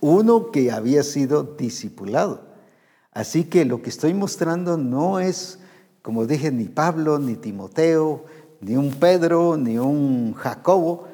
uno 0.00 0.50
que 0.50 0.70
había 0.70 1.02
sido 1.02 1.42
discipulado. 1.42 2.40
Así 3.12 3.44
que 3.44 3.64
lo 3.64 3.82
que 3.82 3.90
estoy 3.90 4.14
mostrando 4.14 4.76
no 4.76 5.20
es, 5.20 5.58
como 6.02 6.26
dije, 6.26 6.52
ni 6.52 6.64
Pablo, 6.64 7.18
ni 7.18 7.36
Timoteo, 7.36 8.24
ni 8.60 8.76
un 8.76 8.90
Pedro, 8.92 9.56
ni 9.56 9.78
un 9.78 10.34
Jacobo, 10.34 11.08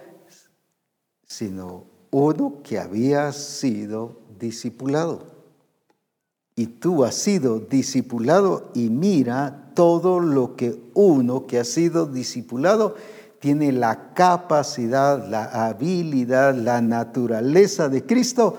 sino 1.26 1.84
uno 2.10 2.60
que 2.62 2.78
había 2.78 3.32
sido 3.32 4.20
discipulado. 4.38 5.26
Y 6.54 6.66
tú 6.66 7.04
has 7.04 7.14
sido 7.14 7.60
discipulado 7.60 8.70
y 8.74 8.90
mira 8.90 9.70
todo 9.74 10.20
lo 10.20 10.54
que 10.56 10.78
uno 10.94 11.46
que 11.46 11.58
ha 11.58 11.64
sido 11.64 12.06
discipulado 12.06 12.96
tiene 13.42 13.72
la 13.72 14.14
capacidad, 14.14 15.28
la 15.28 15.66
habilidad, 15.66 16.54
la 16.54 16.80
naturaleza 16.80 17.88
de 17.88 18.06
Cristo 18.06 18.56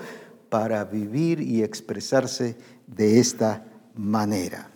para 0.50 0.84
vivir 0.84 1.40
y 1.40 1.62
expresarse 1.62 2.54
de 2.86 3.18
esta 3.18 3.64
manera. 3.94 4.70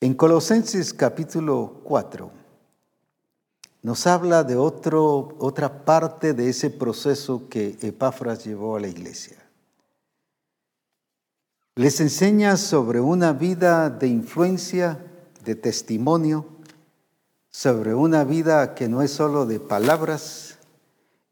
En 0.00 0.14
Colosenses 0.14 0.94
capítulo 0.94 1.82
4, 1.84 2.30
nos 3.82 4.06
habla 4.06 4.44
de 4.44 4.56
otro, 4.56 5.36
otra 5.38 5.84
parte 5.84 6.32
de 6.32 6.48
ese 6.48 6.70
proceso 6.70 7.50
que 7.50 7.76
Epáfras 7.82 8.46
llevó 8.46 8.76
a 8.76 8.80
la 8.80 8.88
iglesia. 8.88 9.36
Les 11.74 12.00
enseña 12.00 12.56
sobre 12.56 12.98
una 12.98 13.34
vida 13.34 13.90
de 13.90 14.08
influencia, 14.08 15.04
de 15.44 15.54
testimonio, 15.54 16.59
sobre 17.50 17.94
una 17.94 18.24
vida 18.24 18.74
que 18.74 18.88
no 18.88 19.02
es 19.02 19.10
solo 19.10 19.46
de 19.46 19.60
palabras. 19.60 20.58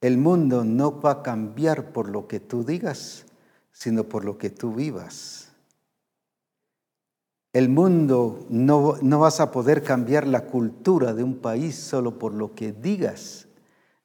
El 0.00 0.18
mundo 0.18 0.64
no 0.64 1.00
va 1.00 1.10
a 1.12 1.22
cambiar 1.22 1.92
por 1.92 2.08
lo 2.08 2.28
que 2.28 2.40
tú 2.40 2.64
digas, 2.64 3.24
sino 3.72 4.04
por 4.04 4.24
lo 4.24 4.38
que 4.38 4.50
tú 4.50 4.74
vivas. 4.74 5.48
El 7.52 7.68
mundo 7.68 8.46
no, 8.50 8.96
no 9.00 9.20
vas 9.20 9.40
a 9.40 9.50
poder 9.50 9.82
cambiar 9.82 10.26
la 10.26 10.44
cultura 10.44 11.14
de 11.14 11.24
un 11.24 11.38
país 11.38 11.76
solo 11.76 12.18
por 12.18 12.34
lo 12.34 12.54
que 12.54 12.72
digas, 12.72 13.48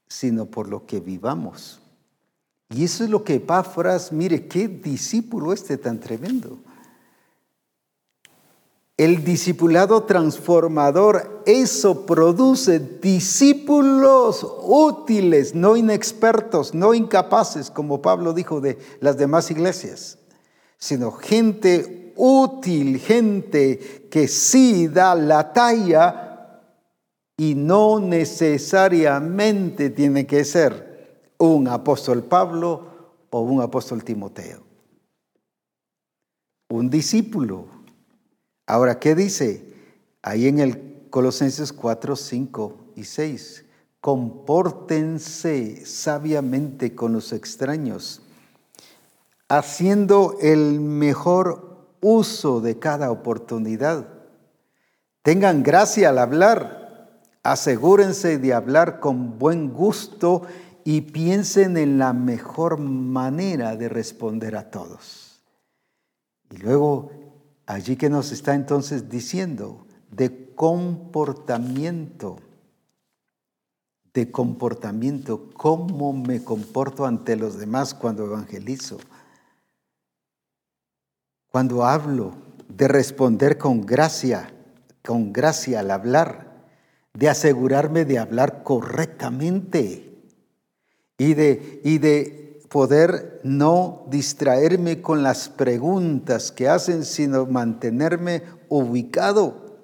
sino 0.07 0.45
por 0.45 0.69
lo 0.69 0.85
que 0.85 0.99
vivamos. 0.99 1.81
Y 2.69 2.85
eso 2.85 3.03
es 3.03 3.09
lo 3.09 3.23
que 3.23 3.35
Epáfras, 3.35 4.11
mire, 4.11 4.47
qué 4.47 4.67
discípulo 4.67 5.53
este 5.53 5.77
tan 5.77 5.99
tremendo. 5.99 6.57
El 8.95 9.23
discipulado 9.23 10.03
transformador, 10.03 11.41
eso 11.47 12.05
produce 12.05 12.79
discípulos 12.79 14.45
útiles, 14.61 15.55
no 15.55 15.75
inexpertos, 15.75 16.75
no 16.75 16.93
incapaces, 16.93 17.71
como 17.71 18.03
Pablo 18.03 18.33
dijo 18.33 18.61
de 18.61 18.77
las 18.99 19.17
demás 19.17 19.49
iglesias, 19.49 20.19
sino 20.77 21.11
gente 21.11 22.13
útil, 22.15 22.99
gente 22.99 24.07
que 24.11 24.27
sí 24.27 24.87
da 24.87 25.15
la 25.15 25.53
talla 25.53 26.61
y 27.35 27.55
no 27.55 27.99
necesariamente 27.99 29.89
tiene 29.89 30.27
que 30.27 30.45
ser 30.45 31.33
un 31.39 31.67
apóstol 31.67 32.21
Pablo 32.23 33.25
o 33.31 33.41
un 33.41 33.59
apóstol 33.59 34.03
Timoteo. 34.03 34.61
Un 36.69 36.91
discípulo. 36.91 37.72
Ahora, 38.65 38.99
¿qué 38.99 39.15
dice? 39.15 39.73
Ahí 40.21 40.47
en 40.47 40.59
el 40.59 41.07
Colosenses 41.09 41.73
4, 41.73 42.15
5 42.15 42.77
y 42.95 43.03
6. 43.03 43.65
Compórtense 43.99 45.85
sabiamente 45.85 46.95
con 46.95 47.13
los 47.13 47.33
extraños, 47.33 48.21
haciendo 49.47 50.37
el 50.41 50.79
mejor 50.79 51.87
uso 52.01 52.61
de 52.61 52.79
cada 52.79 53.11
oportunidad. 53.11 54.07
Tengan 55.21 55.63
gracia 55.63 56.09
al 56.09 56.17
hablar. 56.17 56.81
Asegúrense 57.43 58.37
de 58.37 58.53
hablar 58.53 58.99
con 58.99 59.37
buen 59.37 59.73
gusto 59.73 60.43
y 60.85 61.01
piensen 61.01 61.77
en 61.77 61.97
la 61.97 62.13
mejor 62.13 62.77
manera 62.77 63.75
de 63.75 63.89
responder 63.89 64.55
a 64.55 64.69
todos. 64.69 65.41
Y 66.49 66.57
luego, 66.57 67.11
allí 67.73 67.95
que 67.95 68.09
nos 68.09 68.31
está 68.31 68.55
entonces 68.55 69.09
diciendo, 69.09 69.85
de 70.11 70.53
comportamiento, 70.55 72.39
de 74.13 74.31
comportamiento, 74.31 75.49
cómo 75.55 76.13
me 76.13 76.43
comporto 76.43 77.05
ante 77.05 77.35
los 77.35 77.57
demás 77.57 77.93
cuando 77.93 78.25
evangelizo 78.25 78.99
cuando 81.53 81.85
hablo, 81.85 82.33
de 82.67 82.87
responder 82.87 83.59
con 83.59 83.85
gracia, 83.85 84.51
con 85.05 85.31
gracia 85.31 85.81
al 85.81 85.91
hablar, 85.91 86.65
de 87.13 87.29
asegurarme 87.29 88.05
de 88.05 88.17
hablar 88.17 88.63
correctamente 88.63 90.19
y 91.19 91.35
de, 91.35 91.79
y 91.83 91.99
de 91.99 92.42
poder 92.73 93.39
no 93.43 94.03
distraerme 94.09 94.99
con 94.99 95.21
las 95.21 95.47
preguntas 95.47 96.51
que 96.51 96.67
hacen, 96.67 97.05
sino 97.05 97.45
mantenerme 97.45 98.41
ubicado. 98.67 99.77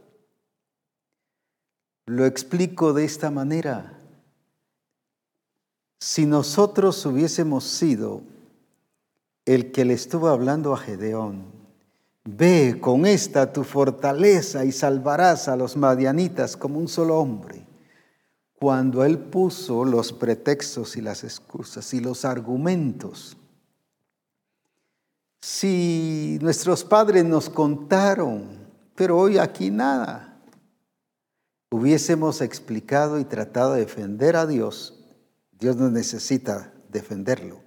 Lo 2.08 2.26
explico 2.26 2.94
de 2.94 3.06
esta 3.06 3.30
manera. 3.30 4.02
Si 6.00 6.26
nosotros 6.26 7.06
hubiésemos 7.06 7.66
sido 7.66 8.24
el 9.46 9.72
que 9.72 9.86
le 9.86 9.94
estuvo 9.94 10.28
hablando 10.28 10.74
a 10.74 10.78
Gedeón, 10.78 11.60
Ve 12.26 12.78
con 12.80 13.06
esta 13.06 13.52
tu 13.54 13.64
fortaleza 13.64 14.66
y 14.66 14.72
salvarás 14.72 15.48
a 15.48 15.56
los 15.56 15.78
madianitas 15.78 16.58
como 16.58 16.78
un 16.78 16.88
solo 16.88 17.18
hombre. 17.18 17.66
Cuando 18.60 19.06
él 19.06 19.18
puso 19.18 19.86
los 19.86 20.12
pretextos 20.12 20.98
y 20.98 21.02
las 21.02 21.24
excusas 21.24 21.94
y 21.94 22.02
los 22.02 22.26
argumentos, 22.26 23.38
si 25.42 26.38
nuestros 26.42 26.84
padres 26.84 27.24
nos 27.24 27.50
contaron, 27.50 28.44
pero 28.96 29.18
hoy 29.18 29.38
aquí 29.38 29.72
nada, 29.72 30.38
hubiésemos 31.72 32.42
explicado 32.42 33.20
y 33.20 33.24
tratado 33.24 33.74
de 33.74 33.82
defender 33.82 34.36
a 34.36 34.46
Dios, 34.46 35.00
Dios 35.58 35.78
no 35.78 35.90
necesita 35.90 36.74
defenderlo. 36.90 37.62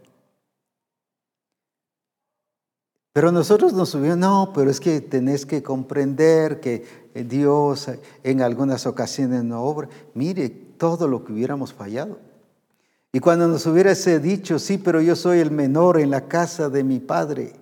Pero 3.15 3.31
nosotros 3.31 3.75
nos 3.75 3.91
subimos, 3.91 4.17
no, 4.17 4.53
pero 4.55 4.71
es 4.71 4.81
que 4.81 5.01
tenés 5.03 5.45
que 5.45 5.63
comprender 5.63 6.61
que 6.61 7.11
Dios 7.15 7.91
en 8.23 8.41
algunas 8.41 8.87
ocasiones 8.87 9.45
no 9.45 9.63
obra. 9.63 9.89
Mire 10.15 10.72
todo 10.83 11.07
lo 11.07 11.25
que 11.25 11.33
hubiéramos 11.33 11.73
fallado. 11.73 12.19
Y 13.13 13.21
cuando 13.21 13.47
nos 13.47 13.65
hubiese 13.67 14.19
dicho, 14.19 14.59
sí, 14.59 14.79
pero 14.79 15.01
yo 15.01 15.15
soy 15.15 15.39
el 15.39 15.53
menor 15.53 16.01
en 16.01 16.11
la 16.11 16.27
casa 16.27 16.69
de 16.69 16.83
mi 16.83 16.99
padre 16.99 17.53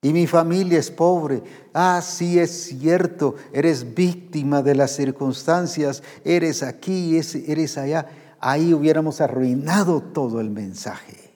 y 0.00 0.14
mi 0.14 0.26
familia 0.26 0.78
es 0.78 0.90
pobre. 0.90 1.42
Ah, 1.74 2.00
sí 2.02 2.38
es 2.38 2.50
cierto, 2.68 3.34
eres 3.52 3.94
víctima 3.94 4.62
de 4.62 4.74
las 4.74 4.92
circunstancias, 4.92 6.02
eres 6.24 6.62
aquí, 6.62 7.20
eres 7.46 7.76
allá. 7.76 8.06
Ahí 8.40 8.72
hubiéramos 8.72 9.20
arruinado 9.20 10.00
todo 10.00 10.40
el 10.40 10.48
mensaje. 10.48 11.29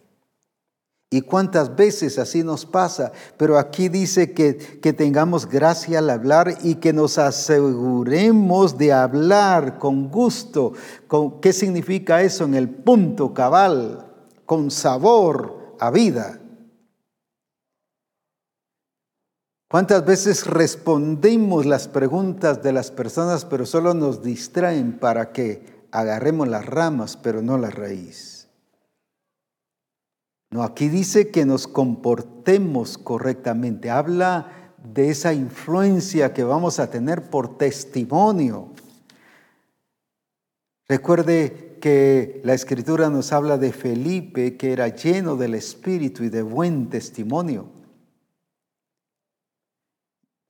¿Y 1.15 1.23
cuántas 1.23 1.77
veces 1.77 2.19
así 2.19 2.43
nos 2.43 2.67
pasa? 2.67 3.13
Pero 3.37 3.57
aquí 3.57 3.89
dice 3.89 4.33
que, 4.33 4.57
que, 4.57 4.93
tengamos 4.93 5.49
gracia 5.49 6.01
al 6.01 6.11
hablar 6.11 6.59
y 6.65 6.75
que 6.75 6.93
nos 6.93 7.19
aseguremos 7.19 8.77
de 8.79 8.93
hablar 8.93 9.79
con 9.79 10.11
gusto. 10.11 10.73
Con, 11.07 11.41
¿Qué 11.41 11.53
significa 11.53 12.23
eso 12.23 12.47
en 12.47 12.55
el 12.57 12.69
punto 12.69 13.33
cabal? 13.33 14.13
Con 14.45 14.73
sabor 14.73 15.77
a 15.79 15.93
vida. 15.93 16.41
¿Cuántas 19.71 20.05
veces 20.05 20.49
respondemos 20.49 21.65
las 21.65 21.87
preguntas 21.87 22.61
de 22.61 22.73
las 22.73 22.91
personas, 22.91 23.45
pero 23.45 23.67
solo 23.67 23.95
nos 23.95 24.21
distraen 24.21 24.99
para 24.99 25.31
que 25.31 25.87
agarremos 25.93 26.49
las 26.49 26.67
ramas, 26.67 27.17
pero 27.17 27.41
no 27.41 27.57
la 27.57 27.71
raíz? 27.71 28.34
No, 30.55 30.63
aquí 30.63 30.89
dice 30.89 31.33
que 31.33 31.45
nos 31.45 31.67
comportemos 31.67 32.97
correctamente. 32.97 33.91
Habla 33.91 34.73
de 34.85 35.11
esa 35.11 35.35
influencia 35.35 36.33
que 36.33 36.45
vamos 36.45 36.79
a 36.79 36.89
tener 36.91 37.29
por 37.29 37.59
testimonio. 37.59 38.69
Recuerde 40.87 41.77
que 41.81 42.41
la 42.45 42.55
escritura 42.55 43.11
nos 43.11 43.33
habla 43.33 43.59
de 43.59 43.73
Felipe, 43.73 44.57
que 44.57 44.73
era 44.73 44.87
lleno 44.87 45.35
del 45.35 45.57
Espíritu 45.57 46.23
y 46.23 46.29
de 46.29 46.43
buen 46.43 46.89
testimonio. 46.89 47.67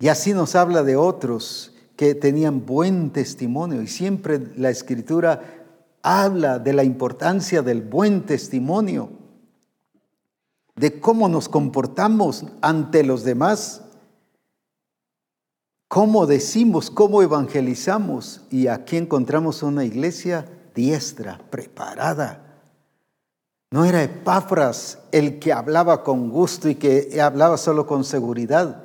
Y 0.01 0.09
así 0.09 0.35
nos 0.35 0.55
habla 0.55 0.83
de 0.83 0.97
otros 0.97 1.75
que 1.97 2.15
tenían 2.15 2.67
buen 2.67 3.11
testimonio. 3.11 3.81
Y 3.81 3.87
siempre 3.87 4.39
la 4.55 4.69
escritura 4.69 5.65
habla 6.03 6.59
de 6.59 6.75
la 6.75 6.85
importancia 6.85 7.63
del 7.63 7.81
buen 7.81 8.27
testimonio, 8.27 9.24
de 10.77 11.01
cómo 11.01 11.29
nos 11.29 11.49
comportamos 11.49 12.45
ante 12.61 13.05
los 13.05 13.25
demás, 13.25 13.83
cómo 15.89 16.27
decimos, 16.27 16.91
cómo 16.91 17.23
evangelizamos. 17.23 18.43
Y 18.51 18.67
aquí 18.67 18.97
encontramos 18.97 19.63
una 19.63 19.85
iglesia 19.85 20.47
diestra, 20.75 21.39
preparada. 21.51 22.41
No 23.71 23.85
era 23.85 24.03
Epafras 24.03 24.99
el 25.13 25.39
que 25.39 25.53
hablaba 25.53 26.05
con 26.05 26.31
gusto 26.31 26.69
y 26.69 26.77
que 26.77 27.21
hablaba 27.21 27.57
solo 27.57 27.87
con 27.87 28.05
seguridad. 28.05 28.85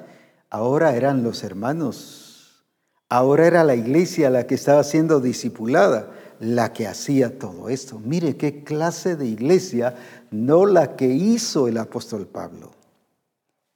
Ahora 0.49 0.95
eran 0.95 1.23
los 1.23 1.43
hermanos. 1.43 2.65
Ahora 3.07 3.47
era 3.47 3.63
la 3.63 3.75
iglesia 3.75 4.29
la 4.29 4.45
que 4.45 4.55
estaba 4.55 4.83
siendo 4.83 5.19
discipulada, 5.19 6.11
la 6.39 6.73
que 6.73 6.87
hacía 6.87 7.37
todo 7.37 7.69
esto. 7.69 7.99
Mire 7.99 8.37
qué 8.37 8.63
clase 8.63 9.15
de 9.15 9.27
iglesia, 9.27 9.95
no 10.31 10.65
la 10.65 10.95
que 10.95 11.07
hizo 11.07 11.67
el 11.67 11.77
apóstol 11.77 12.27
Pablo. 12.27 12.71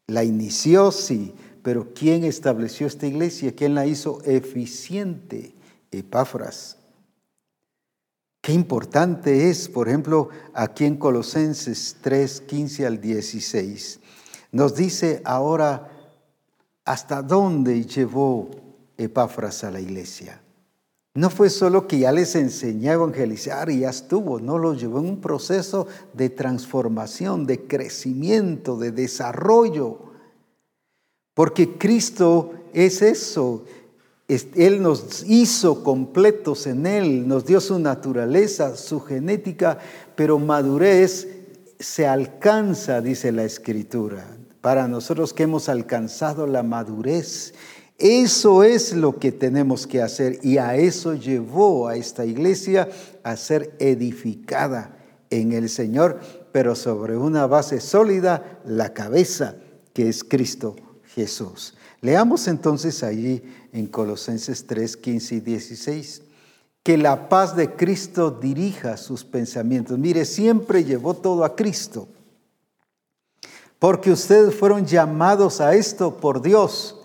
La 0.08 0.24
inició, 0.24 0.92
sí, 0.92 1.34
pero 1.62 1.94
¿quién 1.94 2.24
estableció 2.24 2.88
esta 2.88 3.08
iglesia? 3.08 3.56
¿Quién 3.56 3.76
la 3.76 3.86
hizo 3.86 4.22
eficiente? 4.24 5.54
Epáfras. 5.92 6.78
Qué 8.42 8.52
importante 8.52 9.50
es, 9.50 9.70
por 9.70 9.88
ejemplo, 9.88 10.30
aquí 10.54 10.84
en 10.84 10.98
Colosenses 10.98 11.96
3, 12.02 12.42
15 12.42 12.86
al 12.86 13.00
16. 13.00 14.00
Nos 14.52 14.76
dice 14.76 15.22
ahora 15.24 15.90
hasta 16.84 17.22
dónde 17.22 17.86
llevó 17.86 18.52
Epáfras 18.98 19.64
a 19.64 19.72
la 19.72 19.80
iglesia. 19.80 20.43
No 21.16 21.30
fue 21.30 21.52
solo 21.52 21.88
que 21.88 22.00
ya 22.00 22.12
les 22.12 22.36
enseñó 22.36 22.90
a 22.90 22.94
evangelizar 22.96 23.70
y 23.70 23.82
ya 23.82 23.92
estuvo, 23.92 24.40
no, 24.40 24.58
lo 24.58 24.74
llevó 24.74 25.00
en 25.00 25.10
un 25.10 25.22
proceso 25.22 25.86
de 26.14 26.32
transformación, 26.32 27.46
de 27.46 27.68
crecimiento, 27.68 28.78
de 28.78 28.92
desarrollo. 28.92 30.00
Porque 31.36 31.78
Cristo 31.78 32.54
es 32.74 33.04
eso. 33.04 33.66
Él 34.28 34.82
nos 34.82 35.24
hizo 35.28 35.84
completos 35.84 36.66
en 36.66 36.88
Él, 36.88 37.28
nos 37.28 37.46
dio 37.46 37.62
su 37.62 37.78
naturaleza, 37.78 38.76
su 38.76 39.00
genética, 39.00 39.78
pero 40.16 40.40
madurez 40.40 41.28
se 41.80 42.08
alcanza, 42.08 43.02
dice 43.02 43.32
la 43.32 43.44
Escritura 43.44 44.26
para 44.64 44.88
nosotros 44.88 45.34
que 45.34 45.44
hemos 45.44 45.68
alcanzado 45.68 46.48
la 46.48 46.64
madurez. 46.64 47.54
Eso 48.04 48.64
es 48.64 48.92
lo 48.92 49.18
que 49.18 49.32
tenemos 49.32 49.88
que 49.88 50.02
hacer 50.02 50.38
y 50.44 50.58
a 50.58 50.76
eso 50.76 51.14
llevó 51.14 51.88
a 51.88 51.96
esta 51.96 52.26
iglesia 52.26 52.90
a 53.24 53.38
ser 53.38 53.78
edificada 53.80 54.98
en 55.30 55.54
el 55.54 55.70
Señor, 55.70 56.20
pero 56.52 56.76
sobre 56.76 57.16
una 57.16 57.48
base 57.48 57.80
sólida, 57.80 58.60
la 58.66 58.94
cabeza 58.94 59.56
que 59.94 60.10
es 60.10 60.26
Cristo 60.26 60.76
Jesús. 61.16 61.76
Leamos 62.02 62.50
entonces 62.50 63.04
allí 63.04 63.42
en 63.72 63.88
Colosenses 63.88 64.68
3, 64.68 64.98
15 64.98 65.36
y 65.36 65.40
16. 65.40 66.24
Que 66.84 66.98
la 66.98 67.30
paz 67.30 67.56
de 67.56 67.72
Cristo 67.72 68.32
dirija 68.32 68.98
sus 68.98 69.24
pensamientos. 69.24 69.98
Mire, 69.98 70.26
siempre 70.26 70.84
llevó 70.84 71.14
todo 71.14 71.46
a 71.46 71.56
Cristo 71.56 72.10
porque 73.80 74.12
ustedes 74.12 74.54
fueron 74.54 74.86
llamados 74.86 75.62
a 75.62 75.74
esto 75.74 76.18
por 76.18 76.42
Dios. 76.42 77.00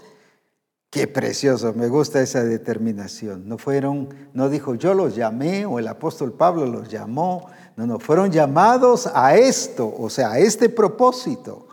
Qué 0.91 1.07
precioso, 1.07 1.74
me 1.74 1.89
gusta 1.89 2.22
esa 2.22 2.43
determinación. 2.45 3.47
No 3.47 3.59
fueron, 3.59 4.09
no 4.32 4.49
dijo 4.49 4.74
yo 4.74 4.95
los 4.95 5.14
llamé 5.14 5.66
o 5.66 5.78
el 5.78 5.86
apóstol 5.86 6.32
Pablo 6.32 6.64
los 6.64 6.89
llamó. 6.89 7.51
No, 7.76 7.86
no, 7.86 8.01
fueron 8.01 8.32
llamados 8.32 9.07
a 9.12 9.36
esto, 9.36 9.95
o 9.99 10.09
sea, 10.09 10.32
a 10.32 10.39
este 10.39 10.70
propósito 10.70 11.68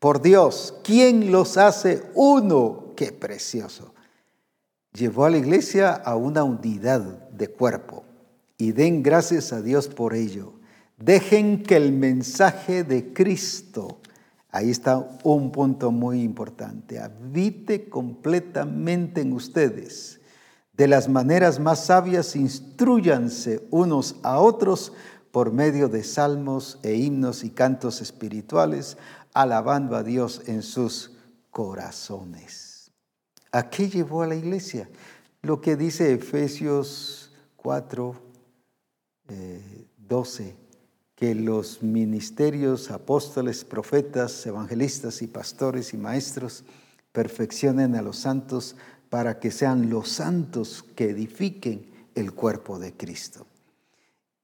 por 0.00 0.20
Dios. 0.20 0.74
¿Quién 0.82 1.30
los 1.30 1.56
hace 1.56 2.02
uno? 2.14 2.92
Qué 2.96 3.12
precioso. 3.12 3.94
Llevó 4.92 5.26
a 5.26 5.30
la 5.30 5.38
iglesia 5.38 5.92
a 5.92 6.16
una 6.16 6.42
unidad 6.42 7.00
de 7.30 7.48
cuerpo 7.48 8.04
y 8.58 8.72
den 8.72 9.02
gracias 9.02 9.52
a 9.52 9.62
Dios 9.62 9.86
por 9.86 10.14
ello. 10.14 10.54
Dejen 10.96 11.62
que 11.62 11.76
el 11.76 11.92
mensaje 11.92 12.82
de 12.82 13.12
Cristo 13.12 14.00
Ahí 14.56 14.70
está 14.70 15.06
un 15.22 15.52
punto 15.52 15.90
muy 15.90 16.22
importante. 16.22 16.98
Habite 16.98 17.90
completamente 17.90 19.20
en 19.20 19.34
ustedes. 19.34 20.18
De 20.72 20.88
las 20.88 21.10
maneras 21.10 21.60
más 21.60 21.84
sabias, 21.84 22.34
instruyanse 22.34 23.66
unos 23.70 24.16
a 24.22 24.40
otros 24.40 24.94
por 25.30 25.52
medio 25.52 25.90
de 25.90 26.02
salmos 26.02 26.78
e 26.82 26.94
himnos 26.94 27.44
y 27.44 27.50
cantos 27.50 28.00
espirituales, 28.00 28.96
alabando 29.34 29.94
a 29.94 30.02
Dios 30.02 30.40
en 30.46 30.62
sus 30.62 31.12
corazones. 31.50 32.90
¿A 33.52 33.68
qué 33.68 33.90
llevó 33.90 34.22
a 34.22 34.26
la 34.26 34.36
iglesia? 34.36 34.88
Lo 35.42 35.60
que 35.60 35.76
dice 35.76 36.14
Efesios 36.14 37.30
4, 37.56 38.14
12 39.98 40.44
eh, 40.48 40.56
que 41.16 41.34
los 41.34 41.82
ministerios, 41.82 42.90
apóstoles, 42.90 43.64
profetas, 43.64 44.46
evangelistas 44.46 45.22
y 45.22 45.26
pastores 45.26 45.94
y 45.94 45.96
maestros 45.96 46.62
perfeccionen 47.10 47.96
a 47.96 48.02
los 48.02 48.18
santos 48.18 48.76
para 49.08 49.40
que 49.40 49.50
sean 49.50 49.88
los 49.88 50.10
santos 50.10 50.84
que 50.94 51.10
edifiquen 51.10 51.90
el 52.14 52.32
cuerpo 52.32 52.78
de 52.78 52.92
Cristo. 52.92 53.46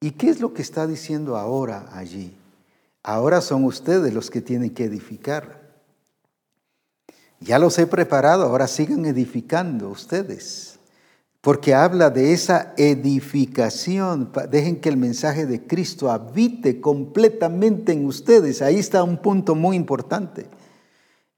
¿Y 0.01 0.13
qué 0.13 0.31
es 0.31 0.41
lo 0.41 0.55
que 0.55 0.63
está 0.63 0.87
diciendo 0.87 1.37
ahora 1.37 1.91
allí? 1.93 2.35
Ahora 3.03 3.43
son 3.43 3.65
ustedes 3.65 4.15
los 4.15 4.31
que 4.31 4.41
tienen 4.41 4.71
que 4.71 4.85
edificar. 4.85 5.61
Ya 7.41 7.59
los 7.59 7.79
he 7.79 7.87
preparado, 7.87 8.45
ahora 8.45 8.67
sigan 8.67 9.05
edificando 9.05 9.91
ustedes 9.91 10.79
porque 11.43 11.75
habla 11.75 12.09
de 12.09 12.33
esa 12.33 12.73
edificación. 12.77 14.31
Dejen 14.49 14.81
que 14.81 14.89
el 14.89 14.97
mensaje 14.97 15.45
de 15.45 15.67
Cristo 15.67 16.11
habite 16.11 16.81
completamente 16.81 17.93
en 17.93 18.07
ustedes. 18.07 18.63
Ahí 18.63 18.79
está 18.79 19.03
un 19.03 19.19
punto 19.19 19.57
muy 19.57 19.77
importante. 19.77 20.47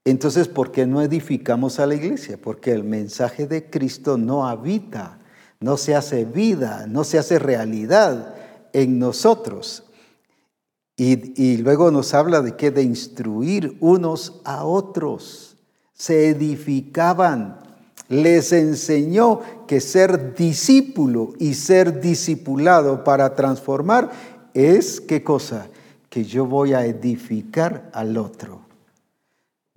Entonces, 0.05 0.47
¿por 0.47 0.71
qué 0.71 0.85
no 0.85 1.01
edificamos 1.01 1.79
a 1.79 1.87
la 1.87 1.95
iglesia? 1.95 2.37
Porque 2.39 2.71
el 2.71 2.83
mensaje 2.83 3.47
de 3.47 3.67
Cristo 3.71 4.19
no 4.19 4.47
habita, 4.47 5.17
no 5.59 5.75
se 5.75 5.95
hace 5.95 6.23
vida, 6.23 6.85
no 6.87 7.03
se 7.03 7.17
hace 7.17 7.39
realidad 7.39 8.35
en 8.73 8.99
nosotros. 8.99 9.85
Y, 10.97 11.57
luego 11.57 11.89
nos 11.89 12.13
habla 12.13 12.41
de 12.41 12.55
que 12.55 12.69
de 12.69 12.83
instruir 12.83 13.75
unos 13.79 14.39
a 14.45 14.65
otros. 14.65 15.57
Se 15.93 16.29
edificaban 16.29 17.64
les 18.09 18.51
enseñó 18.51 19.41
que 19.67 19.79
ser 19.81 20.35
discípulo 20.35 21.33
y 21.39 21.55
ser 21.55 21.99
discipulado 21.99 23.03
para 23.03 23.35
transformar 23.35 24.11
es 24.53 25.01
qué 25.01 25.23
cosa? 25.23 25.67
Que 26.09 26.23
yo 26.23 26.45
voy 26.45 26.73
a 26.73 26.85
edificar 26.85 27.89
al 27.93 28.17
otro. 28.17 28.64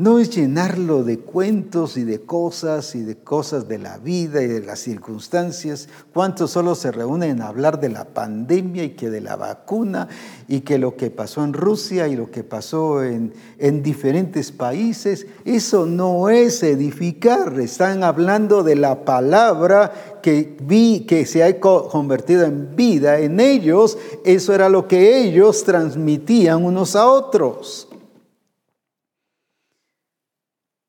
No 0.01 0.21
es 0.21 0.31
llenarlo 0.31 1.03
de 1.03 1.19
cuentos 1.19 1.97
y 1.97 2.05
de 2.05 2.21
cosas 2.21 2.95
y 2.95 3.03
de 3.03 3.17
cosas 3.17 3.67
de 3.67 3.79
la 3.79 3.99
vida 3.99 4.41
y 4.41 4.47
de 4.47 4.61
las 4.61 4.79
circunstancias. 4.79 5.89
¿Cuántos 6.15 6.53
solo 6.53 6.77
se 6.77 6.93
reúnen 6.93 7.43
a 7.43 7.49
hablar 7.49 7.81
de 7.81 7.89
la 7.89 8.05
pandemia 8.05 8.85
y 8.85 8.91
que 8.91 9.11
de 9.11 9.21
la 9.21 9.35
vacuna 9.35 10.07
y 10.47 10.61
que 10.61 10.79
lo 10.79 10.97
que 10.97 11.11
pasó 11.11 11.43
en 11.43 11.53
Rusia 11.53 12.07
y 12.07 12.15
lo 12.15 12.31
que 12.31 12.45
pasó 12.45 13.03
en, 13.03 13.35
en 13.59 13.83
diferentes 13.83 14.53
países? 14.53 15.27
Eso 15.45 15.85
no 15.85 16.29
es 16.29 16.63
edificar. 16.63 17.59
Están 17.59 18.05
hablando 18.05 18.63
de 18.63 18.77
la 18.77 19.05
palabra 19.05 20.21
que 20.23 20.57
vi 20.63 21.07
que 21.09 21.27
se 21.27 21.43
ha 21.43 21.59
convertido 21.59 22.45
en 22.45 22.77
vida 22.77 23.19
en 23.19 23.41
ellos. 23.41 23.99
Eso 24.25 24.55
era 24.55 24.69
lo 24.69 24.87
que 24.87 25.25
ellos 25.25 25.65
transmitían 25.65 26.65
unos 26.65 26.95
a 26.95 27.09
otros. 27.09 27.88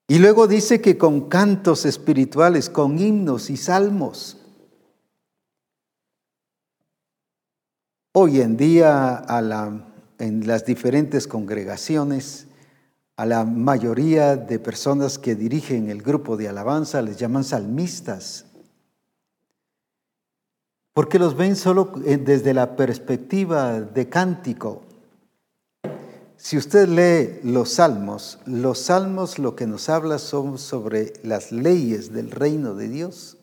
Y 0.10 0.18
luego 0.18 0.48
dice 0.48 0.82
que 0.82 0.98
con 0.98 1.30
cantos 1.30 1.86
espirituales, 1.86 2.68
con 2.68 2.98
himnos 2.98 3.52
y 3.52 3.58
salmos. 3.58 4.38
Hoy 8.14 8.42
en 8.42 8.58
día 8.58 9.24
en 10.18 10.48
las 10.48 10.66
diferentes 10.66 11.28
congregaciones, 11.28 12.48
a 13.18 13.28
la 13.28 13.46
mayoría 13.46 14.36
de 14.36 14.58
personas 14.58 15.20
que 15.20 15.36
dirigen 15.36 15.92
el 15.92 16.02
grupo 16.02 16.38
de 16.38 16.50
alabanza 16.50 17.04
les 17.04 17.18
llaman 17.18 17.44
salmistas. 17.44 18.46
Porque 20.94 21.20
los 21.20 21.38
ven 21.38 21.56
solo 21.56 21.94
eh, 22.04 22.18
desde 22.18 22.56
la 22.56 22.76
perspectiva 22.76 23.80
de 23.80 24.10
cántico. 24.10 24.89
Si 26.42 26.56
usted 26.56 26.88
lee 26.88 27.42
los 27.44 27.74
salmos, 27.74 28.40
los 28.46 28.80
salmos 28.80 29.40
lo 29.40 29.58
que 29.58 29.68
nos 29.68 29.90
habla 29.90 30.18
son 30.20 30.58
sobre 30.58 31.12
las 31.22 31.52
leyes 31.52 32.14
del 32.14 32.32
reino 32.32 32.76
de 32.76 32.88
Dios. 32.88 33.38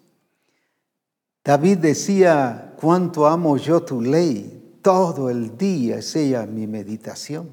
David 1.44 1.76
decía, 1.76 2.74
cuánto 2.80 3.26
amo 3.26 3.58
yo 3.58 3.82
tu 3.82 4.00
ley, 4.00 4.78
todo 4.80 5.28
el 5.28 5.58
día 5.58 5.98
es 5.98 6.16
ella 6.16 6.46
mi 6.46 6.66
meditación. 6.66 7.50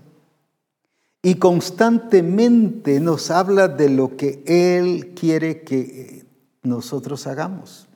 Y 1.21 1.35
constantemente 1.35 3.01
nos 3.01 3.29
habla 3.29 3.67
de 3.67 3.89
lo 3.89 4.15
que 4.15 4.43
Él 4.47 5.13
quiere 5.13 5.63
que 5.63 6.25
nosotros 6.63 7.27
hagamos. 7.27 7.89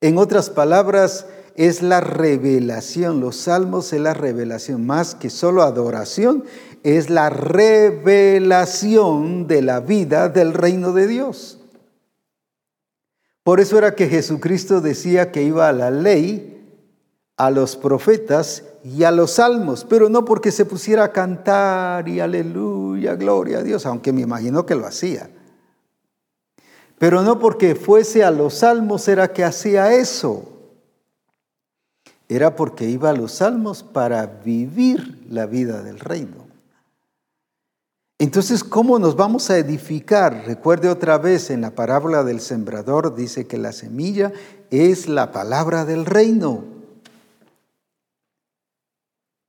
En 0.00 0.16
otras 0.16 0.48
palabras, 0.48 1.26
es 1.56 1.82
la 1.82 2.00
revelación. 2.00 3.20
Los 3.20 3.36
salmos 3.36 3.92
es 3.92 4.00
la 4.00 4.14
revelación, 4.14 4.86
más 4.86 5.14
que 5.14 5.30
solo 5.30 5.62
adoración, 5.62 6.44
es 6.82 7.10
la 7.10 7.30
revelación 7.30 8.96
de 9.46 9.62
la 9.62 9.80
vida 9.80 10.28
del 10.28 10.54
reino 10.54 10.92
de 10.92 11.06
Dios. 11.06 11.58
Por 13.44 13.60
eso 13.60 13.78
era 13.78 13.94
que 13.94 14.08
Jesucristo 14.08 14.80
decía 14.80 15.32
que 15.32 15.42
iba 15.42 15.68
a 15.68 15.72
la 15.72 15.90
ley, 15.90 16.48
a 17.36 17.50
los 17.50 17.76
profetas 17.76 18.64
y 18.84 19.04
a 19.04 19.10
los 19.10 19.32
salmos, 19.32 19.84
pero 19.88 20.08
no 20.08 20.24
porque 20.24 20.52
se 20.52 20.64
pusiera 20.64 21.04
a 21.04 21.12
cantar 21.12 22.08
y 22.08 22.20
aleluya, 22.20 23.16
gloria 23.16 23.58
a 23.58 23.62
Dios, 23.62 23.84
aunque 23.86 24.12
me 24.12 24.20
imagino 24.20 24.64
que 24.64 24.76
lo 24.76 24.86
hacía. 24.86 25.28
Pero 26.98 27.22
no 27.22 27.40
porque 27.40 27.74
fuese 27.74 28.22
a 28.22 28.30
los 28.30 28.54
salmos 28.54 29.08
era 29.08 29.32
que 29.32 29.42
hacía 29.42 29.92
eso 29.92 30.51
era 32.34 32.56
porque 32.56 32.88
iba 32.88 33.10
a 33.10 33.14
los 33.14 33.32
salmos 33.32 33.82
para 33.82 34.26
vivir 34.26 35.26
la 35.28 35.44
vida 35.44 35.82
del 35.82 36.00
reino. 36.00 36.46
Entonces, 38.18 38.64
¿cómo 38.64 38.98
nos 38.98 39.16
vamos 39.16 39.50
a 39.50 39.58
edificar? 39.58 40.44
Recuerde 40.46 40.88
otra 40.88 41.18
vez 41.18 41.50
en 41.50 41.60
la 41.60 41.72
parábola 41.72 42.24
del 42.24 42.40
sembrador, 42.40 43.14
dice 43.14 43.46
que 43.46 43.58
la 43.58 43.72
semilla 43.72 44.32
es 44.70 45.08
la 45.08 45.30
palabra 45.30 45.84
del 45.84 46.06
reino. 46.06 46.64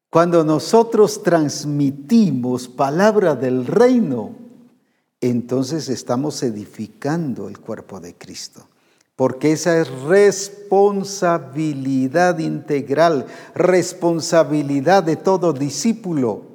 Cuando 0.10 0.44
nosotros 0.44 1.24
transmitimos 1.24 2.68
palabra 2.68 3.36
del 3.36 3.66
reino, 3.66 4.36
entonces 5.22 5.88
estamos 5.88 6.44
edificando 6.44 7.48
el 7.48 7.60
cuerpo 7.60 8.00
de 8.00 8.14
Cristo 8.16 8.68
porque 9.16 9.51
esa 9.51 9.80
es 9.80 9.91
responsabilidad 10.01 12.39
integral, 12.39 13.28
responsabilidad 13.53 15.03
de 15.03 15.18
todo 15.18 15.53
discípulo. 15.53 16.53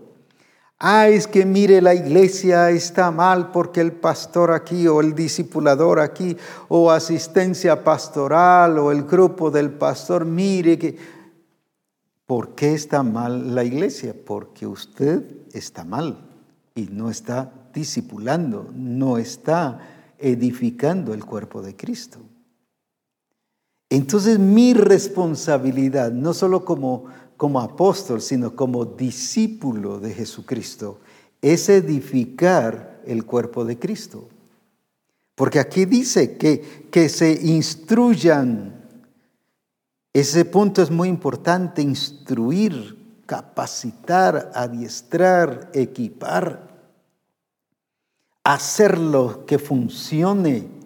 Ah, 0.80 1.08
es 1.08 1.26
que 1.26 1.44
mire, 1.44 1.82
la 1.82 1.94
iglesia 1.94 2.70
está 2.70 3.10
mal 3.10 3.50
porque 3.50 3.80
el 3.80 3.92
pastor 3.92 4.52
aquí 4.52 4.86
o 4.86 5.00
el 5.00 5.14
discipulador 5.14 5.98
aquí 5.98 6.36
o 6.68 6.92
asistencia 6.92 7.82
pastoral 7.82 8.78
o 8.78 8.92
el 8.92 9.02
grupo 9.04 9.50
del 9.50 9.70
pastor, 9.70 10.24
mire 10.24 10.78
que... 10.78 11.18
¿Por 12.26 12.54
qué 12.54 12.74
está 12.74 13.02
mal 13.02 13.54
la 13.54 13.64
iglesia? 13.64 14.14
Porque 14.26 14.66
usted 14.66 15.24
está 15.54 15.82
mal 15.82 16.28
y 16.74 16.82
no 16.82 17.08
está 17.08 17.50
discipulando, 17.72 18.68
no 18.74 19.16
está 19.16 19.80
edificando 20.18 21.14
el 21.14 21.24
cuerpo 21.24 21.62
de 21.62 21.74
Cristo. 21.74 22.18
Entonces 23.90 24.38
mi 24.38 24.74
responsabilidad, 24.74 26.12
no 26.12 26.34
solo 26.34 26.64
como, 26.64 27.06
como 27.36 27.60
apóstol, 27.60 28.20
sino 28.20 28.54
como 28.54 28.84
discípulo 28.84 29.98
de 29.98 30.12
Jesucristo, 30.12 30.98
es 31.40 31.68
edificar 31.68 33.00
el 33.06 33.24
cuerpo 33.24 33.64
de 33.64 33.78
Cristo. 33.78 34.28
Porque 35.34 35.60
aquí 35.60 35.84
dice 35.84 36.36
que, 36.36 36.88
que 36.90 37.08
se 37.08 37.32
instruyan. 37.32 38.74
Ese 40.12 40.44
punto 40.44 40.82
es 40.82 40.90
muy 40.90 41.08
importante, 41.08 41.80
instruir, 41.80 42.98
capacitar, 43.24 44.50
adiestrar, 44.54 45.70
equipar, 45.72 46.68
hacerlo 48.42 49.46
que 49.46 49.58
funcione 49.58 50.77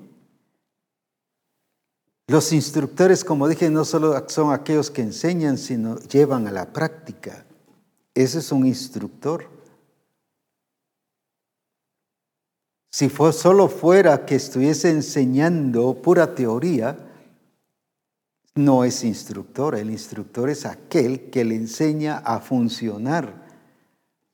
los 2.28 2.52
instructores, 2.52 3.24
como 3.24 3.48
dije, 3.48 3.68
no 3.68 3.84
solo 3.84 4.28
son 4.28 4.52
aquellos 4.52 4.90
que 4.90 5.02
enseñan, 5.02 5.58
sino 5.58 5.98
llevan 6.00 6.46
a 6.46 6.52
la 6.52 6.72
práctica. 6.72 7.44
Ese 8.14 8.38
es 8.38 8.52
un 8.52 8.66
instructor. 8.66 9.48
Si 12.90 13.08
solo 13.08 13.68
fuera 13.68 14.24
que 14.24 14.36
estuviese 14.36 14.90
enseñando 14.90 15.94
pura 15.94 16.34
teoría, 16.34 16.96
no 18.54 18.84
es 18.84 19.02
instructor. 19.02 19.74
El 19.74 19.90
instructor 19.90 20.50
es 20.50 20.66
aquel 20.66 21.30
que 21.30 21.44
le 21.44 21.56
enseña 21.56 22.18
a 22.18 22.40
funcionar 22.40 23.46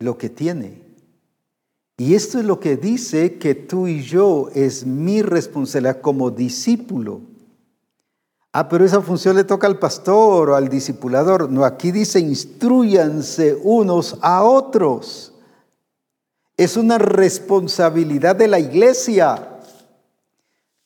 lo 0.00 0.18
que 0.18 0.28
tiene. 0.28 0.82
Y 1.96 2.14
esto 2.14 2.38
es 2.38 2.44
lo 2.44 2.60
que 2.60 2.76
dice 2.76 3.38
que 3.38 3.54
tú 3.54 3.86
y 3.86 4.02
yo 4.02 4.50
es 4.54 4.84
mi 4.84 5.22
responsabilidad 5.22 6.00
como 6.00 6.30
discípulo 6.30 7.37
Ah, 8.52 8.68
pero 8.68 8.84
esa 8.84 9.02
función 9.02 9.36
le 9.36 9.44
toca 9.44 9.66
al 9.66 9.78
pastor 9.78 10.50
o 10.50 10.56
al 10.56 10.68
discipulador. 10.68 11.50
No, 11.50 11.64
aquí 11.64 11.92
dice, 11.92 12.18
instruyanse 12.18 13.58
unos 13.62 14.16
a 14.22 14.42
otros. 14.42 15.32
Es 16.56 16.76
una 16.76 16.98
responsabilidad 16.98 18.34
de 18.34 18.48
la 18.48 18.58
iglesia. 18.58 19.60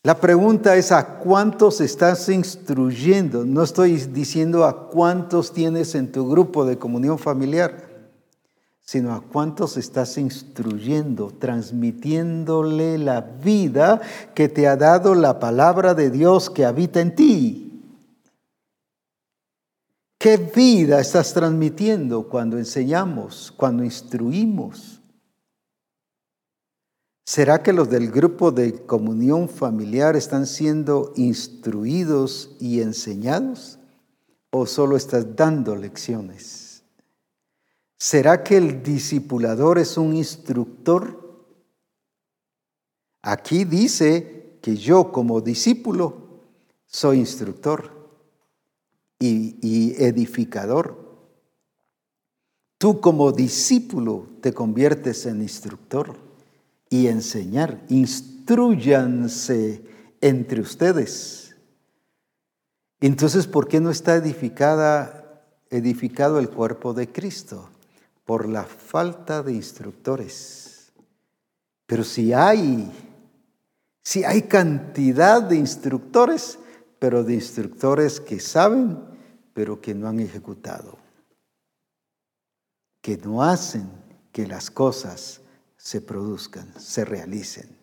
La 0.03 0.19
pregunta 0.19 0.75
es, 0.75 0.91
¿a 0.91 1.19
cuántos 1.19 1.81
estás 1.81 2.29
instruyendo? 2.29 3.45
No 3.45 3.63
estoy 3.63 3.97
diciendo 3.97 4.65
a 4.65 4.89
cuántos 4.89 5.53
tienes 5.53 5.95
en 5.95 6.11
tu 6.11 6.29
grupo 6.29 6.65
de 6.65 6.77
comunión 6.77 7.19
familiar 7.19 7.91
sino 8.93 9.14
a 9.14 9.22
cuántos 9.22 9.78
estás 9.78 10.18
instruyendo, 10.18 11.30
transmitiéndole 11.30 12.99
la 12.99 13.22
vida 13.22 14.03
que 14.34 14.51
te 14.51 14.68
ha 14.68 14.76
dado 14.76 15.14
la 15.14 15.40
palabra 15.40 15.95
de 15.95 16.11
Dios 16.11 16.51
que 16.51 16.66
habita 16.66 17.01
en 17.01 17.14
ti. 17.14 17.82
¿Qué 20.18 20.36
vida 20.36 21.01
estás 21.01 21.32
transmitiendo 21.32 22.28
cuando 22.28 22.59
enseñamos, 22.59 23.51
cuando 23.57 23.82
instruimos? 23.82 25.01
¿Será 27.24 27.62
que 27.62 27.72
los 27.72 27.88
del 27.88 28.11
grupo 28.11 28.51
de 28.53 28.84
comunión 28.84 29.49
familiar 29.49 30.16
están 30.16 30.47
siendo 30.47 31.14
instruidos 31.16 32.55
y 32.61 32.82
enseñados? 32.82 33.78
¿O 34.51 34.66
solo 34.66 34.99
estás 34.99 35.34
dando 35.34 35.76
lecciones? 35.76 36.62
¿Será 38.03 38.42
que 38.42 38.57
el 38.57 38.83
discipulador 38.83 39.79
es 39.79 39.96
un 39.96 40.16
instructor? 40.16 41.46
Aquí 43.22 43.64
dice 43.64 44.58
que 44.61 44.76
yo 44.76 45.12
como 45.12 45.41
discípulo 45.41 46.41
soy 46.84 47.20
instructor 47.20 47.92
y, 49.20 49.95
edificador. 50.03 50.99
Tú 52.76 53.00
como 53.00 53.30
discípulo 53.30 54.26
te 54.41 54.53
conviertes 54.53 55.24
en 55.26 55.41
instructor 55.41 56.16
y 56.91 57.07
enseñar. 57.07 57.84
Instruyanse 57.88 59.84
entre 60.20 60.61
ustedes. 60.61 61.54
Entonces, 63.00 63.46
¿por 63.46 63.68
qué 63.68 63.79
no 63.79 63.91
está 63.91 64.16
edificada, 64.16 65.46
edificado 65.70 66.41
el 66.41 66.50
cuerpo 66.50 66.95
de 66.95 67.07
Cristo? 67.07 67.68
Por 68.24 68.49
la 68.49 68.64
falta 68.64 69.42
de 69.42 69.53
instructores. 69.53 70.92
Pero 71.86 72.04
si 72.04 72.32
hay, 72.32 72.90
si 74.03 74.24
hay 74.24 74.42
cantidad 74.42 75.42
de 75.42 75.57
instructores, 75.57 76.58
pero 76.99 77.24
de 77.24 77.34
instructores 77.34 78.20
que 78.20 78.40
saben, 78.40 78.99
pero 79.53 79.80
que 79.80 79.94
no 79.94 80.08
han 80.08 80.20
ejecutado, 80.20 80.99
que 83.00 83.16
no 83.18 83.42
hacen 83.42 83.90
que 84.30 84.46
las 84.46 84.70
cosas 84.70 85.40
se 85.76 86.00
produzcan, 86.00 86.72
se 86.78 87.04
realicen. 87.04 87.76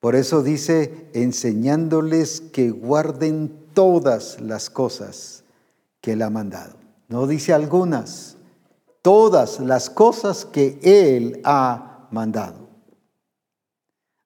Por 0.00 0.14
eso 0.14 0.42
dice, 0.42 1.10
enseñándoles 1.12 2.40
que 2.40 2.70
guarden 2.70 3.66
todas 3.74 4.40
las 4.40 4.70
cosas 4.70 5.42
que 6.00 6.12
Él 6.12 6.22
ha 6.22 6.30
mandado. 6.30 6.76
No 7.08 7.26
dice 7.26 7.52
algunas, 7.52 8.35
todas 9.06 9.60
las 9.60 9.88
cosas 9.88 10.44
que 10.44 10.80
Él 10.82 11.40
ha 11.44 12.08
mandado. 12.10 12.66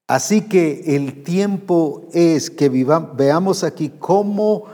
Así 0.09 0.41
que 0.49 0.97
el 0.97 1.23
tiempo 1.23 2.09
es 2.15 2.49
que 2.49 2.71
veamos 2.71 3.63
aquí 3.63 3.93
cómo 3.99 4.65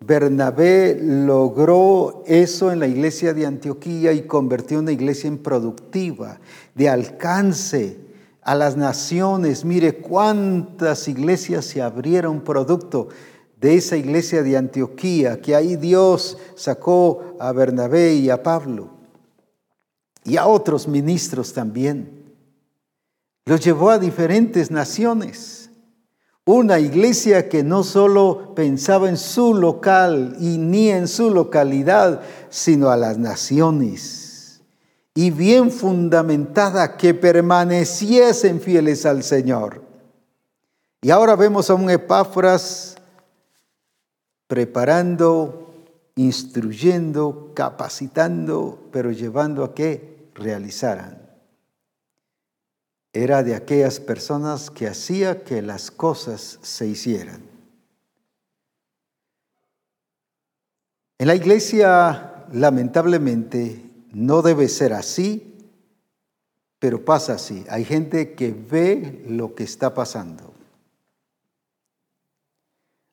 Bernabé 0.00 0.98
logró 1.02 2.22
eso 2.26 2.72
en 2.72 2.78
la 2.78 2.86
iglesia 2.86 3.34
de 3.34 3.44
Antioquía 3.44 4.14
y 4.14 4.22
convirtió 4.22 4.78
una 4.78 4.92
iglesia 4.92 5.28
improductiva, 5.28 6.40
de 6.74 6.88
alcance 6.88 7.98
a 8.40 8.54
las 8.54 8.78
naciones. 8.78 9.66
Mire 9.66 9.98
cuántas 9.98 11.06
iglesias 11.06 11.66
se 11.66 11.82
abrieron 11.82 12.40
producto 12.40 13.08
de 13.60 13.74
esa 13.74 13.98
iglesia 13.98 14.42
de 14.42 14.56
Antioquía, 14.56 15.38
que 15.42 15.54
ahí 15.54 15.76
Dios 15.76 16.38
sacó 16.54 17.36
a 17.38 17.52
Bernabé 17.52 18.14
y 18.14 18.30
a 18.30 18.42
Pablo 18.42 18.99
y 20.24 20.36
a 20.36 20.46
otros 20.46 20.86
ministros 20.88 21.52
también. 21.52 22.34
Los 23.46 23.64
llevó 23.64 23.90
a 23.90 23.98
diferentes 23.98 24.70
naciones. 24.70 25.70
Una 26.44 26.78
iglesia 26.78 27.48
que 27.48 27.62
no 27.62 27.84
solo 27.84 28.54
pensaba 28.54 29.08
en 29.08 29.16
su 29.16 29.54
local 29.54 30.36
y 30.40 30.58
ni 30.58 30.90
en 30.90 31.06
su 31.06 31.30
localidad, 31.30 32.22
sino 32.48 32.90
a 32.90 32.96
las 32.96 33.18
naciones. 33.18 34.62
Y 35.14 35.30
bien 35.30 35.70
fundamentada 35.70 36.96
que 36.96 37.14
permaneciesen 37.14 38.60
fieles 38.60 39.06
al 39.06 39.22
Señor. 39.22 39.82
Y 41.02 41.10
ahora 41.10 41.36
vemos 41.36 41.70
a 41.70 41.74
un 41.74 41.90
Epáfras 41.90 42.96
preparando, 44.46 45.69
instruyendo, 46.16 47.52
capacitando, 47.54 48.88
pero 48.92 49.10
llevando 49.10 49.64
a 49.64 49.74
que 49.74 50.30
realizaran 50.34 51.20
era 53.12 53.42
de 53.42 53.54
aquellas 53.54 53.98
personas 53.98 54.70
que 54.70 54.86
hacía 54.86 55.42
que 55.42 55.62
las 55.62 55.90
cosas 55.90 56.58
se 56.62 56.86
hicieran. 56.86 57.42
En 61.18 61.26
la 61.26 61.34
iglesia, 61.34 62.46
lamentablemente, 62.52 63.84
no 64.12 64.42
debe 64.42 64.68
ser 64.68 64.92
así, 64.92 65.58
pero 66.78 67.04
pasa 67.04 67.34
así. 67.34 67.64
Hay 67.68 67.84
gente 67.84 68.34
que 68.34 68.52
ve 68.52 69.24
lo 69.28 69.54
que 69.54 69.64
está 69.64 69.92
pasando. 69.92 70.54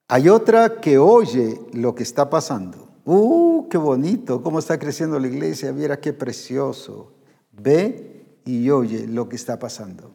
Hay 0.08 0.30
otra 0.30 0.80
que 0.80 0.98
oye 0.98 1.60
lo 1.74 1.94
que 1.94 2.04
está 2.04 2.30
pasando. 2.30 2.87
¡Uh, 3.10 3.70
qué 3.70 3.78
bonito! 3.78 4.44
¿Cómo 4.44 4.60
está 4.60 4.78
creciendo 4.78 5.18
la 5.18 5.28
iglesia? 5.28 5.72
Mira 5.72 5.98
qué 5.98 6.12
precioso. 6.12 7.14
Ve 7.54 8.26
y 8.44 8.70
oye 8.70 9.08
lo 9.08 9.30
que 9.30 9.38
está 9.38 9.58
pasando. 9.58 10.12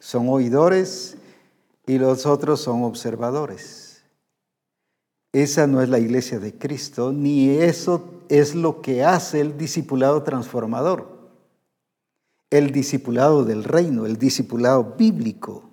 Son 0.00 0.28
oidores 0.28 1.16
y 1.86 1.96
los 1.96 2.26
otros 2.26 2.60
son 2.60 2.82
observadores. 2.82 4.02
Esa 5.32 5.68
no 5.68 5.80
es 5.80 5.88
la 5.88 6.00
iglesia 6.00 6.40
de 6.40 6.58
Cristo, 6.58 7.12
ni 7.12 7.50
eso 7.50 8.24
es 8.28 8.56
lo 8.56 8.82
que 8.82 9.04
hace 9.04 9.40
el 9.40 9.56
discipulado 9.56 10.24
transformador, 10.24 11.06
el 12.50 12.72
discipulado 12.72 13.44
del 13.44 13.62
reino, 13.62 14.06
el 14.06 14.16
discipulado 14.16 14.96
bíblico, 14.98 15.70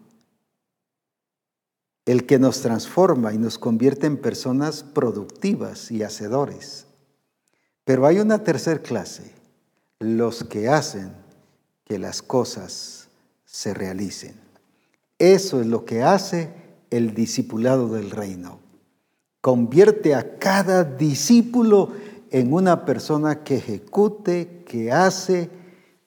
el 2.05 2.25
que 2.25 2.39
nos 2.39 2.61
transforma 2.61 3.33
y 3.33 3.37
nos 3.37 3.57
convierte 3.57 4.07
en 4.07 4.17
personas 4.17 4.83
productivas 4.83 5.91
y 5.91 6.03
hacedores. 6.03 6.85
Pero 7.83 8.05
hay 8.05 8.19
una 8.19 8.43
tercera 8.43 8.81
clase, 8.81 9.31
los 9.99 10.43
que 10.43 10.67
hacen 10.67 11.11
que 11.85 11.99
las 11.99 12.21
cosas 12.21 13.09
se 13.45 13.73
realicen. 13.73 14.35
Eso 15.19 15.61
es 15.61 15.67
lo 15.67 15.85
que 15.85 16.01
hace 16.01 16.49
el 16.89 17.13
discipulado 17.13 17.89
del 17.89 18.09
reino. 18.09 18.59
Convierte 19.41 20.15
a 20.15 20.37
cada 20.37 20.83
discípulo 20.83 21.91
en 22.31 22.53
una 22.53 22.85
persona 22.85 23.43
que 23.43 23.57
ejecute, 23.57 24.63
que 24.65 24.91
hace, 24.91 25.49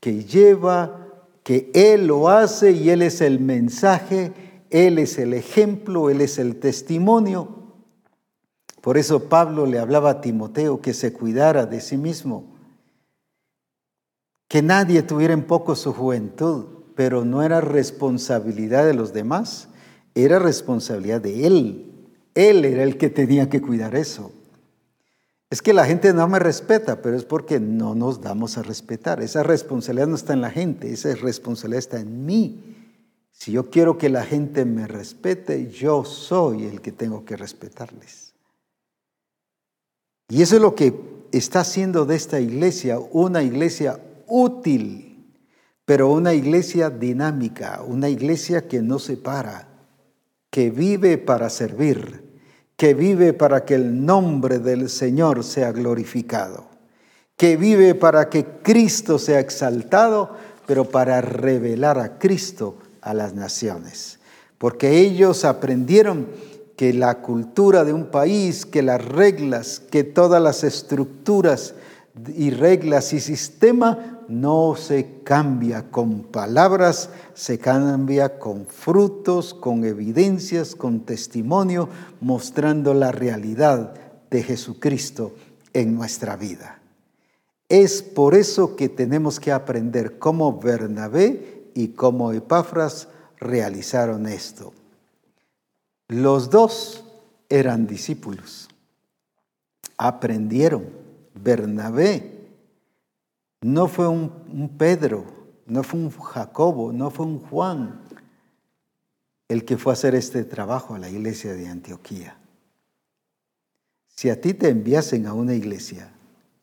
que 0.00 0.24
lleva, 0.24 1.04
que 1.42 1.70
Él 1.74 2.06
lo 2.06 2.28
hace 2.28 2.72
y 2.72 2.90
Él 2.90 3.02
es 3.02 3.20
el 3.20 3.40
mensaje, 3.40 4.32
Él 4.74 4.98
es 4.98 5.18
el 5.18 5.34
ejemplo, 5.34 6.10
Él 6.10 6.20
es 6.20 6.36
el 6.40 6.56
testimonio. 6.56 7.46
Por 8.80 8.98
eso 8.98 9.28
Pablo 9.28 9.66
le 9.66 9.78
hablaba 9.78 10.10
a 10.10 10.20
Timoteo 10.20 10.80
que 10.80 10.94
se 10.94 11.12
cuidara 11.12 11.64
de 11.64 11.80
sí 11.80 11.96
mismo 11.96 12.52
que 14.48 14.62
nadie 14.62 15.04
tuviera 15.04 15.32
en 15.32 15.44
poco 15.44 15.76
su 15.76 15.92
juventud, 15.92 16.64
pero 16.96 17.24
no 17.24 17.44
era 17.44 17.60
responsabilidad 17.60 18.84
de 18.84 18.94
los 18.94 19.12
demás, 19.12 19.68
era 20.16 20.40
responsabilidad 20.40 21.20
de 21.20 21.46
Él. 21.46 21.92
Él 22.34 22.64
era 22.64 22.82
el 22.82 22.98
que 22.98 23.10
tenía 23.10 23.48
que 23.48 23.62
cuidar 23.62 23.94
eso. 23.94 24.32
Es 25.50 25.62
que 25.62 25.72
la 25.72 25.84
gente 25.86 26.12
no 26.12 26.26
me 26.26 26.40
respeta, 26.40 27.00
pero 27.00 27.16
es 27.16 27.24
porque 27.24 27.60
no 27.60 27.94
nos 27.94 28.22
damos 28.22 28.58
a 28.58 28.64
respetar. 28.64 29.22
Esa 29.22 29.44
responsabilidad 29.44 30.08
no 30.08 30.16
está 30.16 30.32
en 30.32 30.40
la 30.40 30.50
gente, 30.50 30.92
esa 30.92 31.14
responsabilidad 31.14 31.78
está 31.78 32.00
en 32.00 32.26
mí. 32.26 32.74
Si 33.34 33.52
yo 33.52 33.68
quiero 33.68 33.98
que 33.98 34.08
la 34.08 34.24
gente 34.24 34.64
me 34.64 34.86
respete, 34.86 35.70
yo 35.70 36.04
soy 36.04 36.64
el 36.64 36.80
que 36.80 36.92
tengo 36.92 37.24
que 37.24 37.36
respetarles. 37.36 38.32
Y 40.28 40.40
eso 40.40 40.56
es 40.56 40.62
lo 40.62 40.74
que 40.74 40.94
está 41.32 41.60
haciendo 41.60 42.06
de 42.06 42.14
esta 42.16 42.40
iglesia 42.40 42.98
una 42.98 43.42
iglesia 43.42 44.00
útil, 44.28 45.34
pero 45.84 46.10
una 46.10 46.32
iglesia 46.32 46.88
dinámica, 46.88 47.82
una 47.86 48.08
iglesia 48.08 48.66
que 48.66 48.80
no 48.80 48.98
se 48.98 49.16
para, 49.16 49.68
que 50.48 50.70
vive 50.70 51.18
para 51.18 51.50
servir, 51.50 52.22
que 52.76 52.94
vive 52.94 53.32
para 53.32 53.64
que 53.64 53.74
el 53.74 54.06
nombre 54.06 54.60
del 54.60 54.88
Señor 54.88 55.44
sea 55.44 55.72
glorificado, 55.72 56.68
que 57.36 57.56
vive 57.56 57.94
para 57.94 58.30
que 58.30 58.46
Cristo 58.62 59.18
sea 59.18 59.40
exaltado, 59.40 60.36
pero 60.66 60.88
para 60.88 61.20
revelar 61.20 61.98
a 61.98 62.16
Cristo 62.18 62.78
a 63.04 63.14
las 63.14 63.34
naciones. 63.34 64.18
Porque 64.58 64.98
ellos 64.98 65.44
aprendieron 65.44 66.26
que 66.76 66.92
la 66.92 67.20
cultura 67.20 67.84
de 67.84 67.92
un 67.92 68.06
país, 68.06 68.66
que 68.66 68.82
las 68.82 69.04
reglas, 69.04 69.80
que 69.90 70.02
todas 70.02 70.42
las 70.42 70.64
estructuras 70.64 71.74
y 72.36 72.50
reglas 72.50 73.12
y 73.12 73.20
sistema 73.20 74.20
no 74.28 74.74
se 74.76 75.20
cambia 75.22 75.90
con 75.90 76.22
palabras, 76.22 77.10
se 77.34 77.58
cambia 77.58 78.38
con 78.38 78.66
frutos, 78.66 79.54
con 79.54 79.84
evidencias, 79.84 80.74
con 80.74 81.00
testimonio, 81.00 81.88
mostrando 82.20 82.94
la 82.94 83.12
realidad 83.12 83.94
de 84.30 84.42
Jesucristo 84.42 85.32
en 85.72 85.94
nuestra 85.94 86.36
vida. 86.36 86.80
Es 87.68 88.02
por 88.02 88.34
eso 88.34 88.76
que 88.76 88.88
tenemos 88.88 89.40
que 89.40 89.52
aprender 89.52 90.18
cómo 90.18 90.58
Bernabé 90.58 91.53
y 91.74 91.88
cómo 91.88 92.32
Epafras 92.32 93.08
realizaron 93.38 94.26
esto. 94.26 94.72
Los 96.08 96.50
dos 96.50 97.04
eran 97.48 97.86
discípulos, 97.86 98.68
aprendieron. 99.96 101.04
Bernabé 101.34 102.48
no 103.60 103.88
fue 103.88 104.06
un, 104.08 104.70
Pedro, 104.78 105.24
no 105.66 105.82
fue 105.82 105.98
un 105.98 106.10
Jacobo, 106.10 106.92
no 106.92 107.10
fue 107.10 107.26
un 107.26 107.40
Juan 107.40 108.00
el 109.48 109.64
que 109.64 109.76
fue 109.76 109.92
a 109.92 109.94
hacer 109.94 110.14
este 110.14 110.44
trabajo 110.44 110.94
a 110.94 110.98
la 110.98 111.10
iglesia 111.10 111.54
de 111.54 111.68
Antioquía. 111.68 112.38
Si 114.06 114.30
a 114.30 114.40
ti 114.40 114.54
te 114.54 114.68
enviasen 114.68 115.26
a 115.26 115.32
una 115.32 115.54
iglesia 115.54 116.12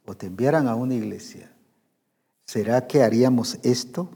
o 0.06 0.16
te 0.16 0.28
enviaran 0.28 0.68
a 0.68 0.76
una 0.76 0.96
iglesia, 0.96 1.52
¿será 2.46 2.88
que 2.88 3.04
haríamos 3.04 3.60
esto? 3.64 4.10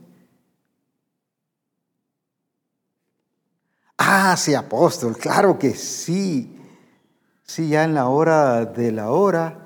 Ah, 3.97 4.35
sí, 4.37 4.53
apóstol, 4.53 5.17
claro 5.17 5.57
que 5.57 5.73
sí. 5.73 6.51
Sí, 7.43 7.69
ya 7.69 7.83
en 7.83 7.93
la 7.93 8.07
hora 8.07 8.65
de 8.65 8.91
la 8.91 9.11
hora 9.11 9.65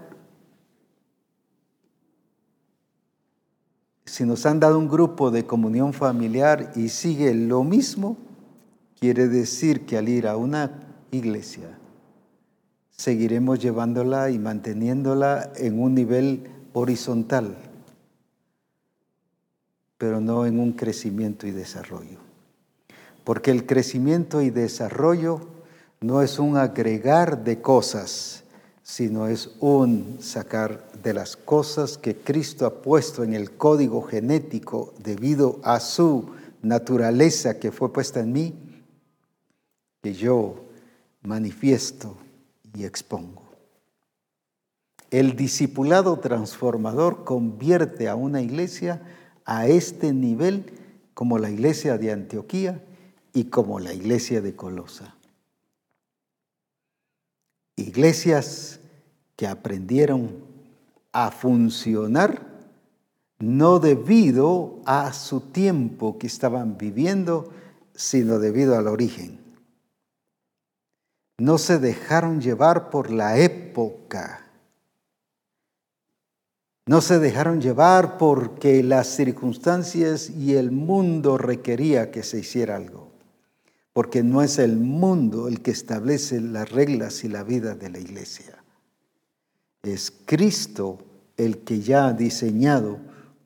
si 4.10 4.26
nos 4.26 4.46
han 4.46 4.60
dado 4.60 4.80
un 4.80 4.90
grupo 4.90 5.30
de 5.30 5.46
comunión 5.46 5.94
familiar 5.94 6.72
y 6.76 6.90
sigue 6.90 7.34
lo 7.34 7.64
mismo, 7.64 8.18
quiere 9.00 9.28
decir 9.28 9.86
que 9.86 9.98
al 9.98 10.10
ir 10.10 10.28
a 10.28 10.36
una 10.36 10.80
iglesia, 11.12 11.78
seguiremos 12.90 13.60
llevándola 13.60 14.32
y 14.32 14.40
manteniéndola 14.40 15.54
en 15.56 15.80
un 15.80 15.94
nivel 15.94 16.50
horizontal, 16.74 17.56
pero 19.98 20.20
no 20.20 20.46
en 20.46 20.60
un 20.60 20.74
crecimiento 20.74 21.46
y 21.46 21.52
desarrollo. 21.52 22.29
Porque 23.30 23.52
el 23.52 23.68
crecimiento 23.68 24.42
y 24.42 24.50
desarrollo 24.50 25.42
no 26.02 26.24
es 26.24 26.40
un 26.40 26.58
agregar 26.58 27.44
de 27.44 27.62
cosas, 27.62 28.44
sino 28.82 29.28
es 29.28 29.52
un 29.60 30.18
sacar 30.20 30.92
de 31.04 31.14
las 31.14 31.38
cosas 31.38 32.00
que 32.00 32.16
Cristo 32.16 32.66
ha 32.66 32.82
puesto 32.82 33.24
en 33.24 33.36
el 33.36 33.52
código 33.52 34.02
genético 34.02 34.96
debido 34.98 35.60
a 35.62 35.80
su 35.80 36.32
naturaleza 36.64 37.60
que 37.60 37.72
fue 37.72 37.94
puesta 37.94 38.22
en 38.22 38.34
mí, 38.34 38.84
que 40.02 40.16
yo 40.16 40.66
manifiesto 41.22 42.18
y 42.76 42.84
expongo. 42.84 43.44
El 45.12 45.36
discipulado 45.36 46.18
transformador 46.18 47.26
convierte 47.26 48.10
a 48.10 48.16
una 48.16 48.42
iglesia 48.42 49.04
a 49.46 49.68
este 49.68 50.14
nivel 50.14 50.74
como 51.14 51.38
la 51.38 51.52
iglesia 51.52 52.00
de 52.00 52.12
Antioquía 52.12 52.82
y 53.34 53.46
como 53.46 53.80
la 53.80 53.94
iglesia 53.94 54.42
de 54.42 54.56
Colosa. 54.56 55.16
Iglesias 57.76 58.80
que 59.36 59.48
aprendieron 59.48 60.44
a 61.12 61.32
funcionar 61.32 62.50
no 63.40 63.80
debido 63.80 64.80
a 64.86 65.14
su 65.14 65.40
tiempo 65.40 66.18
que 66.18 66.28
estaban 66.28 66.78
viviendo, 66.78 67.50
sino 67.96 68.38
debido 68.38 68.78
al 68.78 68.88
origen. 68.88 69.40
No 71.38 71.58
se 71.58 71.80
dejaron 71.80 72.42
llevar 72.42 72.90
por 72.90 73.12
la 73.12 73.38
época. 73.38 74.46
No 76.86 77.00
se 77.00 77.20
dejaron 77.20 77.62
llevar 77.62 78.18
porque 78.18 78.84
las 78.84 79.08
circunstancias 79.08 80.30
y 80.30 80.56
el 80.56 80.72
mundo 80.72 81.38
requería 81.38 82.12
que 82.12 82.24
se 82.24 82.40
hiciera 82.40 82.76
algo. 82.76 83.09
Porque 84.00 84.24
no 84.24 84.42
es 84.42 84.60
el 84.60 84.78
mundo 84.78 85.50
el 85.50 85.62
que 85.62 85.72
establece 85.72 86.40
las 86.40 86.72
reglas 86.72 87.26
y 87.26 87.28
la 87.28 87.44
vida 87.44 87.76
de 87.76 87.90
la 87.90 88.00
iglesia. 88.00 88.64
Es 89.84 90.10
Cristo 90.26 91.00
el 91.36 91.66
que 91.66 91.82
ya 91.82 92.08
ha 92.08 92.14
diseñado 92.14 93.00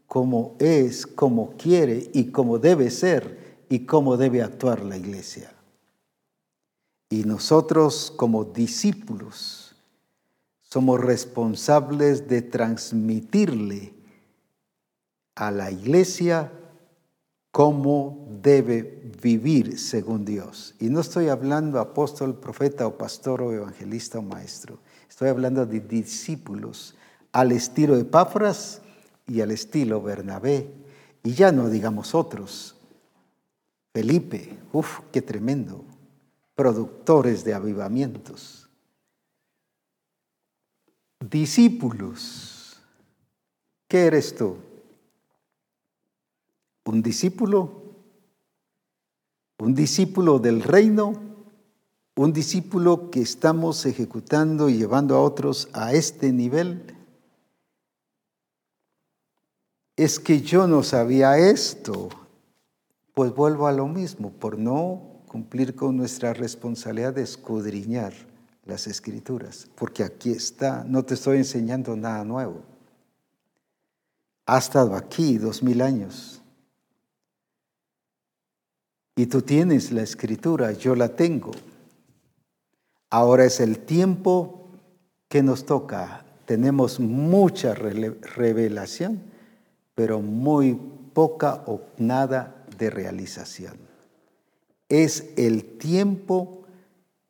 cómo 0.06 0.56
es, 0.60 1.08
cómo 1.08 1.56
quiere 1.58 2.08
y 2.14 2.26
cómo 2.26 2.60
debe 2.60 2.92
ser 2.92 3.66
y 3.68 3.88
cómo 3.88 4.16
debe 4.16 4.44
actuar 4.44 4.86
la 4.86 4.96
iglesia. 4.96 5.52
Y 7.10 7.24
nosotros 7.24 8.14
como 8.16 8.44
discípulos 8.44 9.76
somos 10.62 11.00
responsables 11.00 12.28
de 12.28 12.44
transmitirle 12.44 13.92
a 15.34 15.50
la 15.50 15.72
iglesia 15.72 16.52
cómo 17.54 18.26
debe 18.42 18.82
vivir 19.22 19.78
según 19.78 20.26
Dios. 20.26 20.74
Y 20.80 20.90
no 20.90 21.02
estoy 21.02 21.30
hablando 21.30 21.80
apóstol, 21.80 22.40
profeta 22.40 22.88
o 22.88 22.98
pastor 22.98 23.44
o 23.44 23.54
evangelista 23.54 24.18
o 24.18 24.24
maestro. 24.24 24.80
Estoy 25.08 25.30
hablando 25.30 25.64
de 25.64 25.80
discípulos 25.80 26.96
al 27.32 27.52
estilo 27.52 27.96
de 27.96 28.06
Páfras 28.06 28.82
y 29.28 29.42
al 29.42 29.52
estilo 29.52 30.02
Bernabé, 30.02 30.74
y 31.22 31.34
ya 31.36 31.52
no 31.52 31.70
digamos 31.70 32.16
otros. 32.16 32.76
Felipe, 33.94 34.58
uff, 34.72 35.02
qué 35.12 35.22
tremendo, 35.22 35.86
productores 36.56 37.44
de 37.44 37.54
avivamientos. 37.54 38.68
Discípulos, 41.20 42.82
¿qué 43.88 44.08
eres 44.08 44.36
tú? 44.36 44.58
¿Un 46.86 47.02
discípulo? 47.02 47.84
¿Un 49.60 49.74
discípulo 49.74 50.40
del 50.40 50.62
reino? 50.62 51.14
¿Un 52.16 52.34
discípulo 52.34 53.10
que 53.10 53.22
estamos 53.22 53.86
ejecutando 53.86 54.70
y 54.70 54.78
llevando 54.78 55.16
a 55.16 55.22
otros 55.22 55.70
a 55.74 55.94
este 55.94 56.32
nivel? 56.32 56.94
es 59.96 60.20
que 60.20 60.42
yo 60.42 60.68
no 60.68 60.84
sabía 60.84 61.38
esto. 61.38 62.10
Pues 63.14 63.34
vuelvo 63.34 63.68
a 63.68 63.72
lo 63.72 63.88
mismo, 63.88 64.32
por 64.32 64.58
no 64.58 65.22
cumplir 65.28 65.76
con 65.76 65.96
nuestra 65.96 66.34
responsabilidad 66.34 67.14
de 67.14 67.24
escudriñar 67.24 68.14
las 68.66 68.88
escrituras, 68.88 69.68
porque 69.76 70.04
aquí 70.04 70.32
está, 70.32 70.84
no 70.88 71.04
te 71.04 71.14
estoy 71.14 71.38
enseñando 71.38 71.96
nada 71.96 72.24
nuevo. 72.24 72.62
Ha 74.46 74.58
estado 74.58 74.96
aquí 74.96 75.38
dos 75.38 75.62
mil 75.62 75.82
años. 75.82 76.42
Y 79.16 79.28
tú 79.28 79.42
tienes 79.42 79.92
la 79.92 80.02
escritura, 80.02 80.72
yo 80.72 80.96
la 80.96 81.10
tengo. 81.10 81.52
Ahora 83.10 83.46
es 83.46 83.60
el 83.60 83.80
tiempo 83.80 84.70
que 85.30 85.44
nos 85.44 85.66
toca. 85.66 86.26
Tenemos 86.46 87.00
mucha 87.00 87.74
revelación 87.74 89.34
pero 89.96 90.22
muy 90.22 90.80
poca 91.14 91.64
o 91.68 91.82
nada 91.98 92.66
de 92.78 92.90
realización. 92.90 93.78
Es 94.90 95.34
el 95.38 95.78
tiempo 95.78 96.64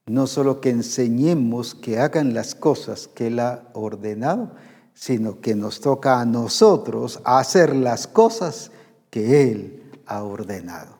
no 0.05 0.27
solo 0.27 0.59
que 0.59 0.69
enseñemos 0.69 1.75
que 1.75 1.99
hagan 1.99 2.33
las 2.33 2.55
cosas 2.55 3.07
que 3.07 3.27
Él 3.27 3.39
ha 3.39 3.69
ordenado, 3.73 4.51
sino 4.93 5.39
que 5.39 5.55
nos 5.55 5.79
toca 5.79 6.19
a 6.19 6.25
nosotros 6.25 7.21
hacer 7.23 7.75
las 7.75 8.07
cosas 8.07 8.71
que 9.09 9.49
Él 9.51 9.91
ha 10.05 10.23
ordenado. 10.23 10.92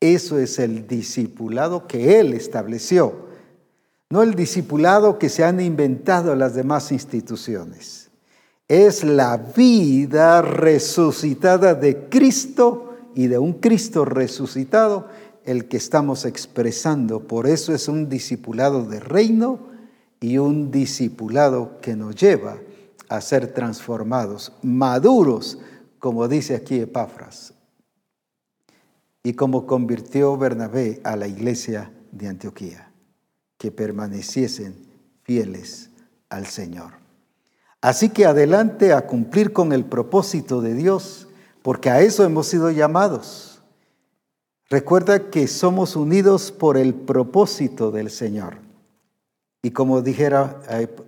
Eso 0.00 0.38
es 0.38 0.58
el 0.58 0.86
discipulado 0.86 1.86
que 1.86 2.18
Él 2.18 2.32
estableció, 2.32 3.28
no 4.08 4.22
el 4.22 4.34
discipulado 4.34 5.18
que 5.18 5.28
se 5.28 5.44
han 5.44 5.60
inventado 5.60 6.34
las 6.34 6.54
demás 6.54 6.90
instituciones 6.90 8.10
es 8.70 9.02
la 9.02 9.36
vida 9.36 10.42
resucitada 10.42 11.74
de 11.74 12.08
Cristo 12.08 12.94
y 13.16 13.26
de 13.26 13.36
un 13.36 13.54
Cristo 13.54 14.04
resucitado 14.04 15.08
el 15.44 15.66
que 15.66 15.76
estamos 15.76 16.24
expresando. 16.24 17.26
Por 17.26 17.48
eso 17.48 17.74
es 17.74 17.88
un 17.88 18.08
discipulado 18.08 18.84
de 18.84 19.00
reino 19.00 19.58
y 20.20 20.38
un 20.38 20.70
discipulado 20.70 21.80
que 21.80 21.96
nos 21.96 22.14
lleva 22.14 22.58
a 23.08 23.20
ser 23.20 23.52
transformados, 23.52 24.52
maduros, 24.62 25.58
como 25.98 26.28
dice 26.28 26.54
aquí 26.54 26.78
Epafras, 26.78 27.52
y 29.22 29.34
como 29.34 29.66
convirtió 29.66 30.36
Bernabé 30.36 31.00
a 31.04 31.16
la 31.16 31.28
iglesia 31.28 31.92
de 32.12 32.28
Antioquía, 32.28 32.90
que 33.58 33.70
permaneciesen 33.70 34.74
fieles 35.22 35.90
al 36.28 36.46
Señor. 36.46 36.94
Así 37.80 38.10
que 38.10 38.26
adelante 38.26 38.92
a 38.92 39.06
cumplir 39.06 39.52
con 39.52 39.72
el 39.72 39.84
propósito 39.84 40.60
de 40.60 40.74
Dios, 40.74 41.28
porque 41.62 41.90
a 41.90 42.00
eso 42.00 42.24
hemos 42.24 42.46
sido 42.46 42.70
llamados. 42.70 43.62
Recuerda 44.68 45.30
que 45.30 45.48
somos 45.48 45.96
unidos 45.96 46.52
por 46.52 46.76
el 46.76 46.94
propósito 46.94 47.90
del 47.90 48.10
Señor. 48.10 48.58
Y 49.62 49.72
como 49.72 50.00
dijera 50.00 50.60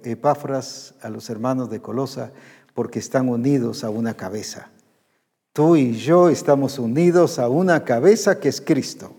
Epáfras 0.03 0.95
a 1.01 1.09
los 1.09 1.31
hermanos 1.31 1.71
de 1.71 1.81
Colosa, 1.81 2.33
porque 2.75 2.99
están 2.99 3.29
unidos 3.29 3.85
a 3.85 3.91
una 3.91 4.15
cabeza. 4.15 4.71
Tú 5.53 5.77
y 5.77 5.93
yo 5.95 6.31
estamos 6.31 6.79
unidos 6.79 7.39
a 7.39 7.49
una 7.49 7.85
cabeza 7.85 8.41
que 8.41 8.49
es 8.49 8.61
Cristo. 8.61 9.13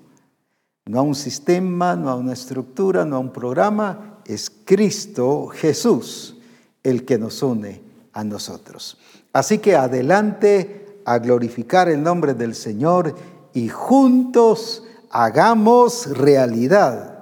No 0.86 1.00
a 1.00 1.04
un 1.04 1.16
sistema, 1.16 1.96
no 1.96 2.10
a 2.10 2.16
una 2.16 2.34
estructura, 2.34 3.06
no 3.06 3.18
a 3.18 3.20
un 3.20 3.32
programa, 3.32 4.20
es 4.26 4.52
Cristo 4.66 5.48
Jesús 5.48 6.38
el 6.82 7.06
que 7.06 7.18
nos 7.18 7.42
une 7.44 7.82
a 8.14 8.24
nosotros. 8.24 8.98
Así 9.32 9.60
que 9.60 9.76
adelante 9.76 11.02
a 11.06 11.20
glorificar 11.20 11.88
el 11.88 12.02
nombre 12.02 12.34
del 12.34 12.56
Señor 12.56 13.16
y 13.54 13.70
juntos 13.70 14.84
hagamos 15.10 16.18
realidad 16.18 17.14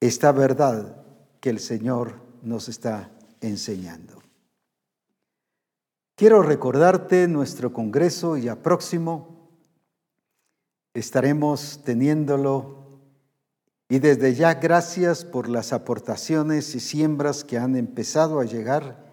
esta 0.00 0.32
verdad 0.32 0.96
que 1.40 1.50
el 1.50 1.60
Señor 1.60 2.14
nos 2.42 2.68
está 2.68 3.10
enseñando. 3.40 4.11
Quiero 6.22 6.40
recordarte 6.40 7.26
nuestro 7.26 7.72
congreso 7.72 8.36
ya 8.36 8.54
próximo. 8.54 9.50
Estaremos 10.94 11.80
teniéndolo 11.84 13.00
y 13.88 13.98
desde 13.98 14.32
ya 14.32 14.54
gracias 14.54 15.24
por 15.24 15.48
las 15.48 15.72
aportaciones 15.72 16.76
y 16.76 16.78
siembras 16.78 17.42
que 17.42 17.58
han 17.58 17.74
empezado 17.74 18.38
a 18.38 18.44
llegar. 18.44 19.04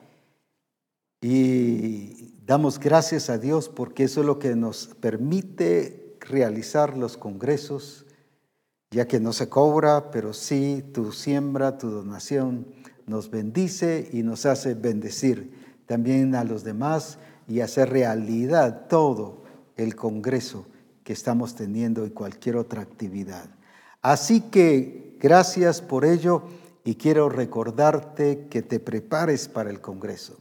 Y 1.19 2.35
damos 2.45 2.79
gracias 2.79 3.31
a 3.31 3.39
Dios 3.39 3.69
porque 3.69 4.03
eso 4.03 4.19
es 4.19 4.27
lo 4.27 4.37
que 4.37 4.55
nos 4.55 4.85
permite 5.01 6.15
realizar 6.19 6.95
los 6.95 7.17
congresos, 7.17 8.05
ya 8.91 9.07
que 9.07 9.19
no 9.19 9.33
se 9.33 9.49
cobra, 9.49 10.11
pero 10.11 10.31
sí 10.31 10.85
tu 10.93 11.11
siembra, 11.11 11.79
tu 11.79 11.89
donación 11.89 12.67
nos 13.07 13.31
bendice 13.31 14.07
y 14.13 14.21
nos 14.21 14.45
hace 14.45 14.75
bendecir 14.75 15.58
también 15.89 16.35
a 16.35 16.43
los 16.43 16.63
demás 16.63 17.17
y 17.47 17.61
hacer 17.61 17.89
realidad 17.89 18.85
todo 18.87 19.41
el 19.75 19.95
congreso 19.95 20.67
que 21.03 21.13
estamos 21.13 21.55
teniendo 21.55 22.05
y 22.05 22.11
cualquier 22.11 22.57
otra 22.57 22.83
actividad. 22.83 23.49
Así 24.03 24.41
que 24.41 25.17
gracias 25.19 25.81
por 25.81 26.05
ello 26.05 26.43
y 26.83 26.93
quiero 26.93 27.27
recordarte 27.27 28.45
que 28.51 28.61
te 28.61 28.79
prepares 28.79 29.47
para 29.47 29.71
el 29.71 29.81
Congreso. 29.81 30.37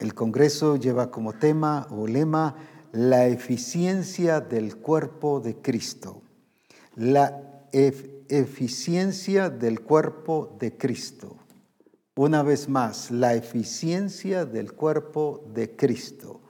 El 0.00 0.12
Congreso 0.12 0.74
lleva 0.74 1.12
como 1.12 1.34
tema 1.34 1.86
o 1.90 2.08
lema 2.08 2.56
la 2.90 3.28
eficiencia 3.28 4.40
del 4.40 4.78
cuerpo 4.78 5.38
de 5.38 5.54
Cristo. 5.54 6.20
La 6.96 7.68
eficiencia 8.28 9.50
del 9.50 9.82
cuerpo 9.82 10.56
de 10.58 10.76
Cristo. 10.76 11.36
Una 12.16 12.42
vez 12.42 12.68
más, 12.68 13.10
la 13.10 13.34
eficiencia 13.34 14.44
del 14.44 14.72
cuerpo 14.72 15.44
de 15.52 15.74
Cristo. 15.74 16.40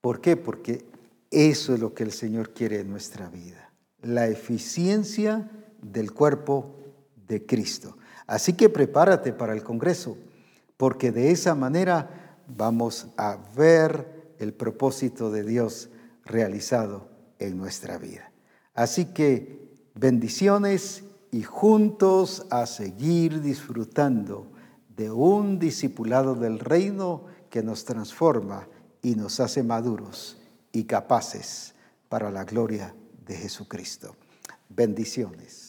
¿Por 0.00 0.20
qué? 0.20 0.36
Porque 0.36 0.84
eso 1.30 1.74
es 1.74 1.80
lo 1.80 1.92
que 1.92 2.04
el 2.04 2.12
Señor 2.12 2.54
quiere 2.54 2.80
en 2.80 2.90
nuestra 2.90 3.28
vida, 3.28 3.70
la 4.02 4.28
eficiencia 4.28 5.50
del 5.82 6.12
cuerpo 6.12 6.74
de 7.28 7.44
Cristo. 7.44 7.98
Así 8.26 8.54
que 8.54 8.68
prepárate 8.68 9.32
para 9.32 9.52
el 9.52 9.62
Congreso, 9.62 10.16
porque 10.76 11.12
de 11.12 11.30
esa 11.30 11.54
manera 11.54 12.38
vamos 12.46 13.08
a 13.16 13.38
ver 13.56 14.34
el 14.38 14.52
propósito 14.52 15.30
de 15.30 15.42
Dios 15.42 15.90
realizado 16.24 17.08
en 17.38 17.56
nuestra 17.56 17.98
vida. 17.98 18.32
Así 18.74 19.06
que 19.06 19.70
bendiciones 19.94 21.04
y 21.30 21.42
juntos 21.42 22.46
a 22.50 22.66
seguir 22.66 23.40
disfrutando 23.40 24.46
de 24.96 25.10
un 25.10 25.58
discipulado 25.58 26.34
del 26.34 26.58
reino 26.58 27.24
que 27.50 27.62
nos 27.62 27.84
transforma 27.84 28.66
y 29.02 29.14
nos 29.14 29.40
hace 29.40 29.62
maduros 29.62 30.38
y 30.72 30.84
capaces 30.84 31.74
para 32.08 32.30
la 32.30 32.44
gloria 32.44 32.94
de 33.26 33.36
Jesucristo. 33.36 34.14
Bendiciones. 34.68 35.65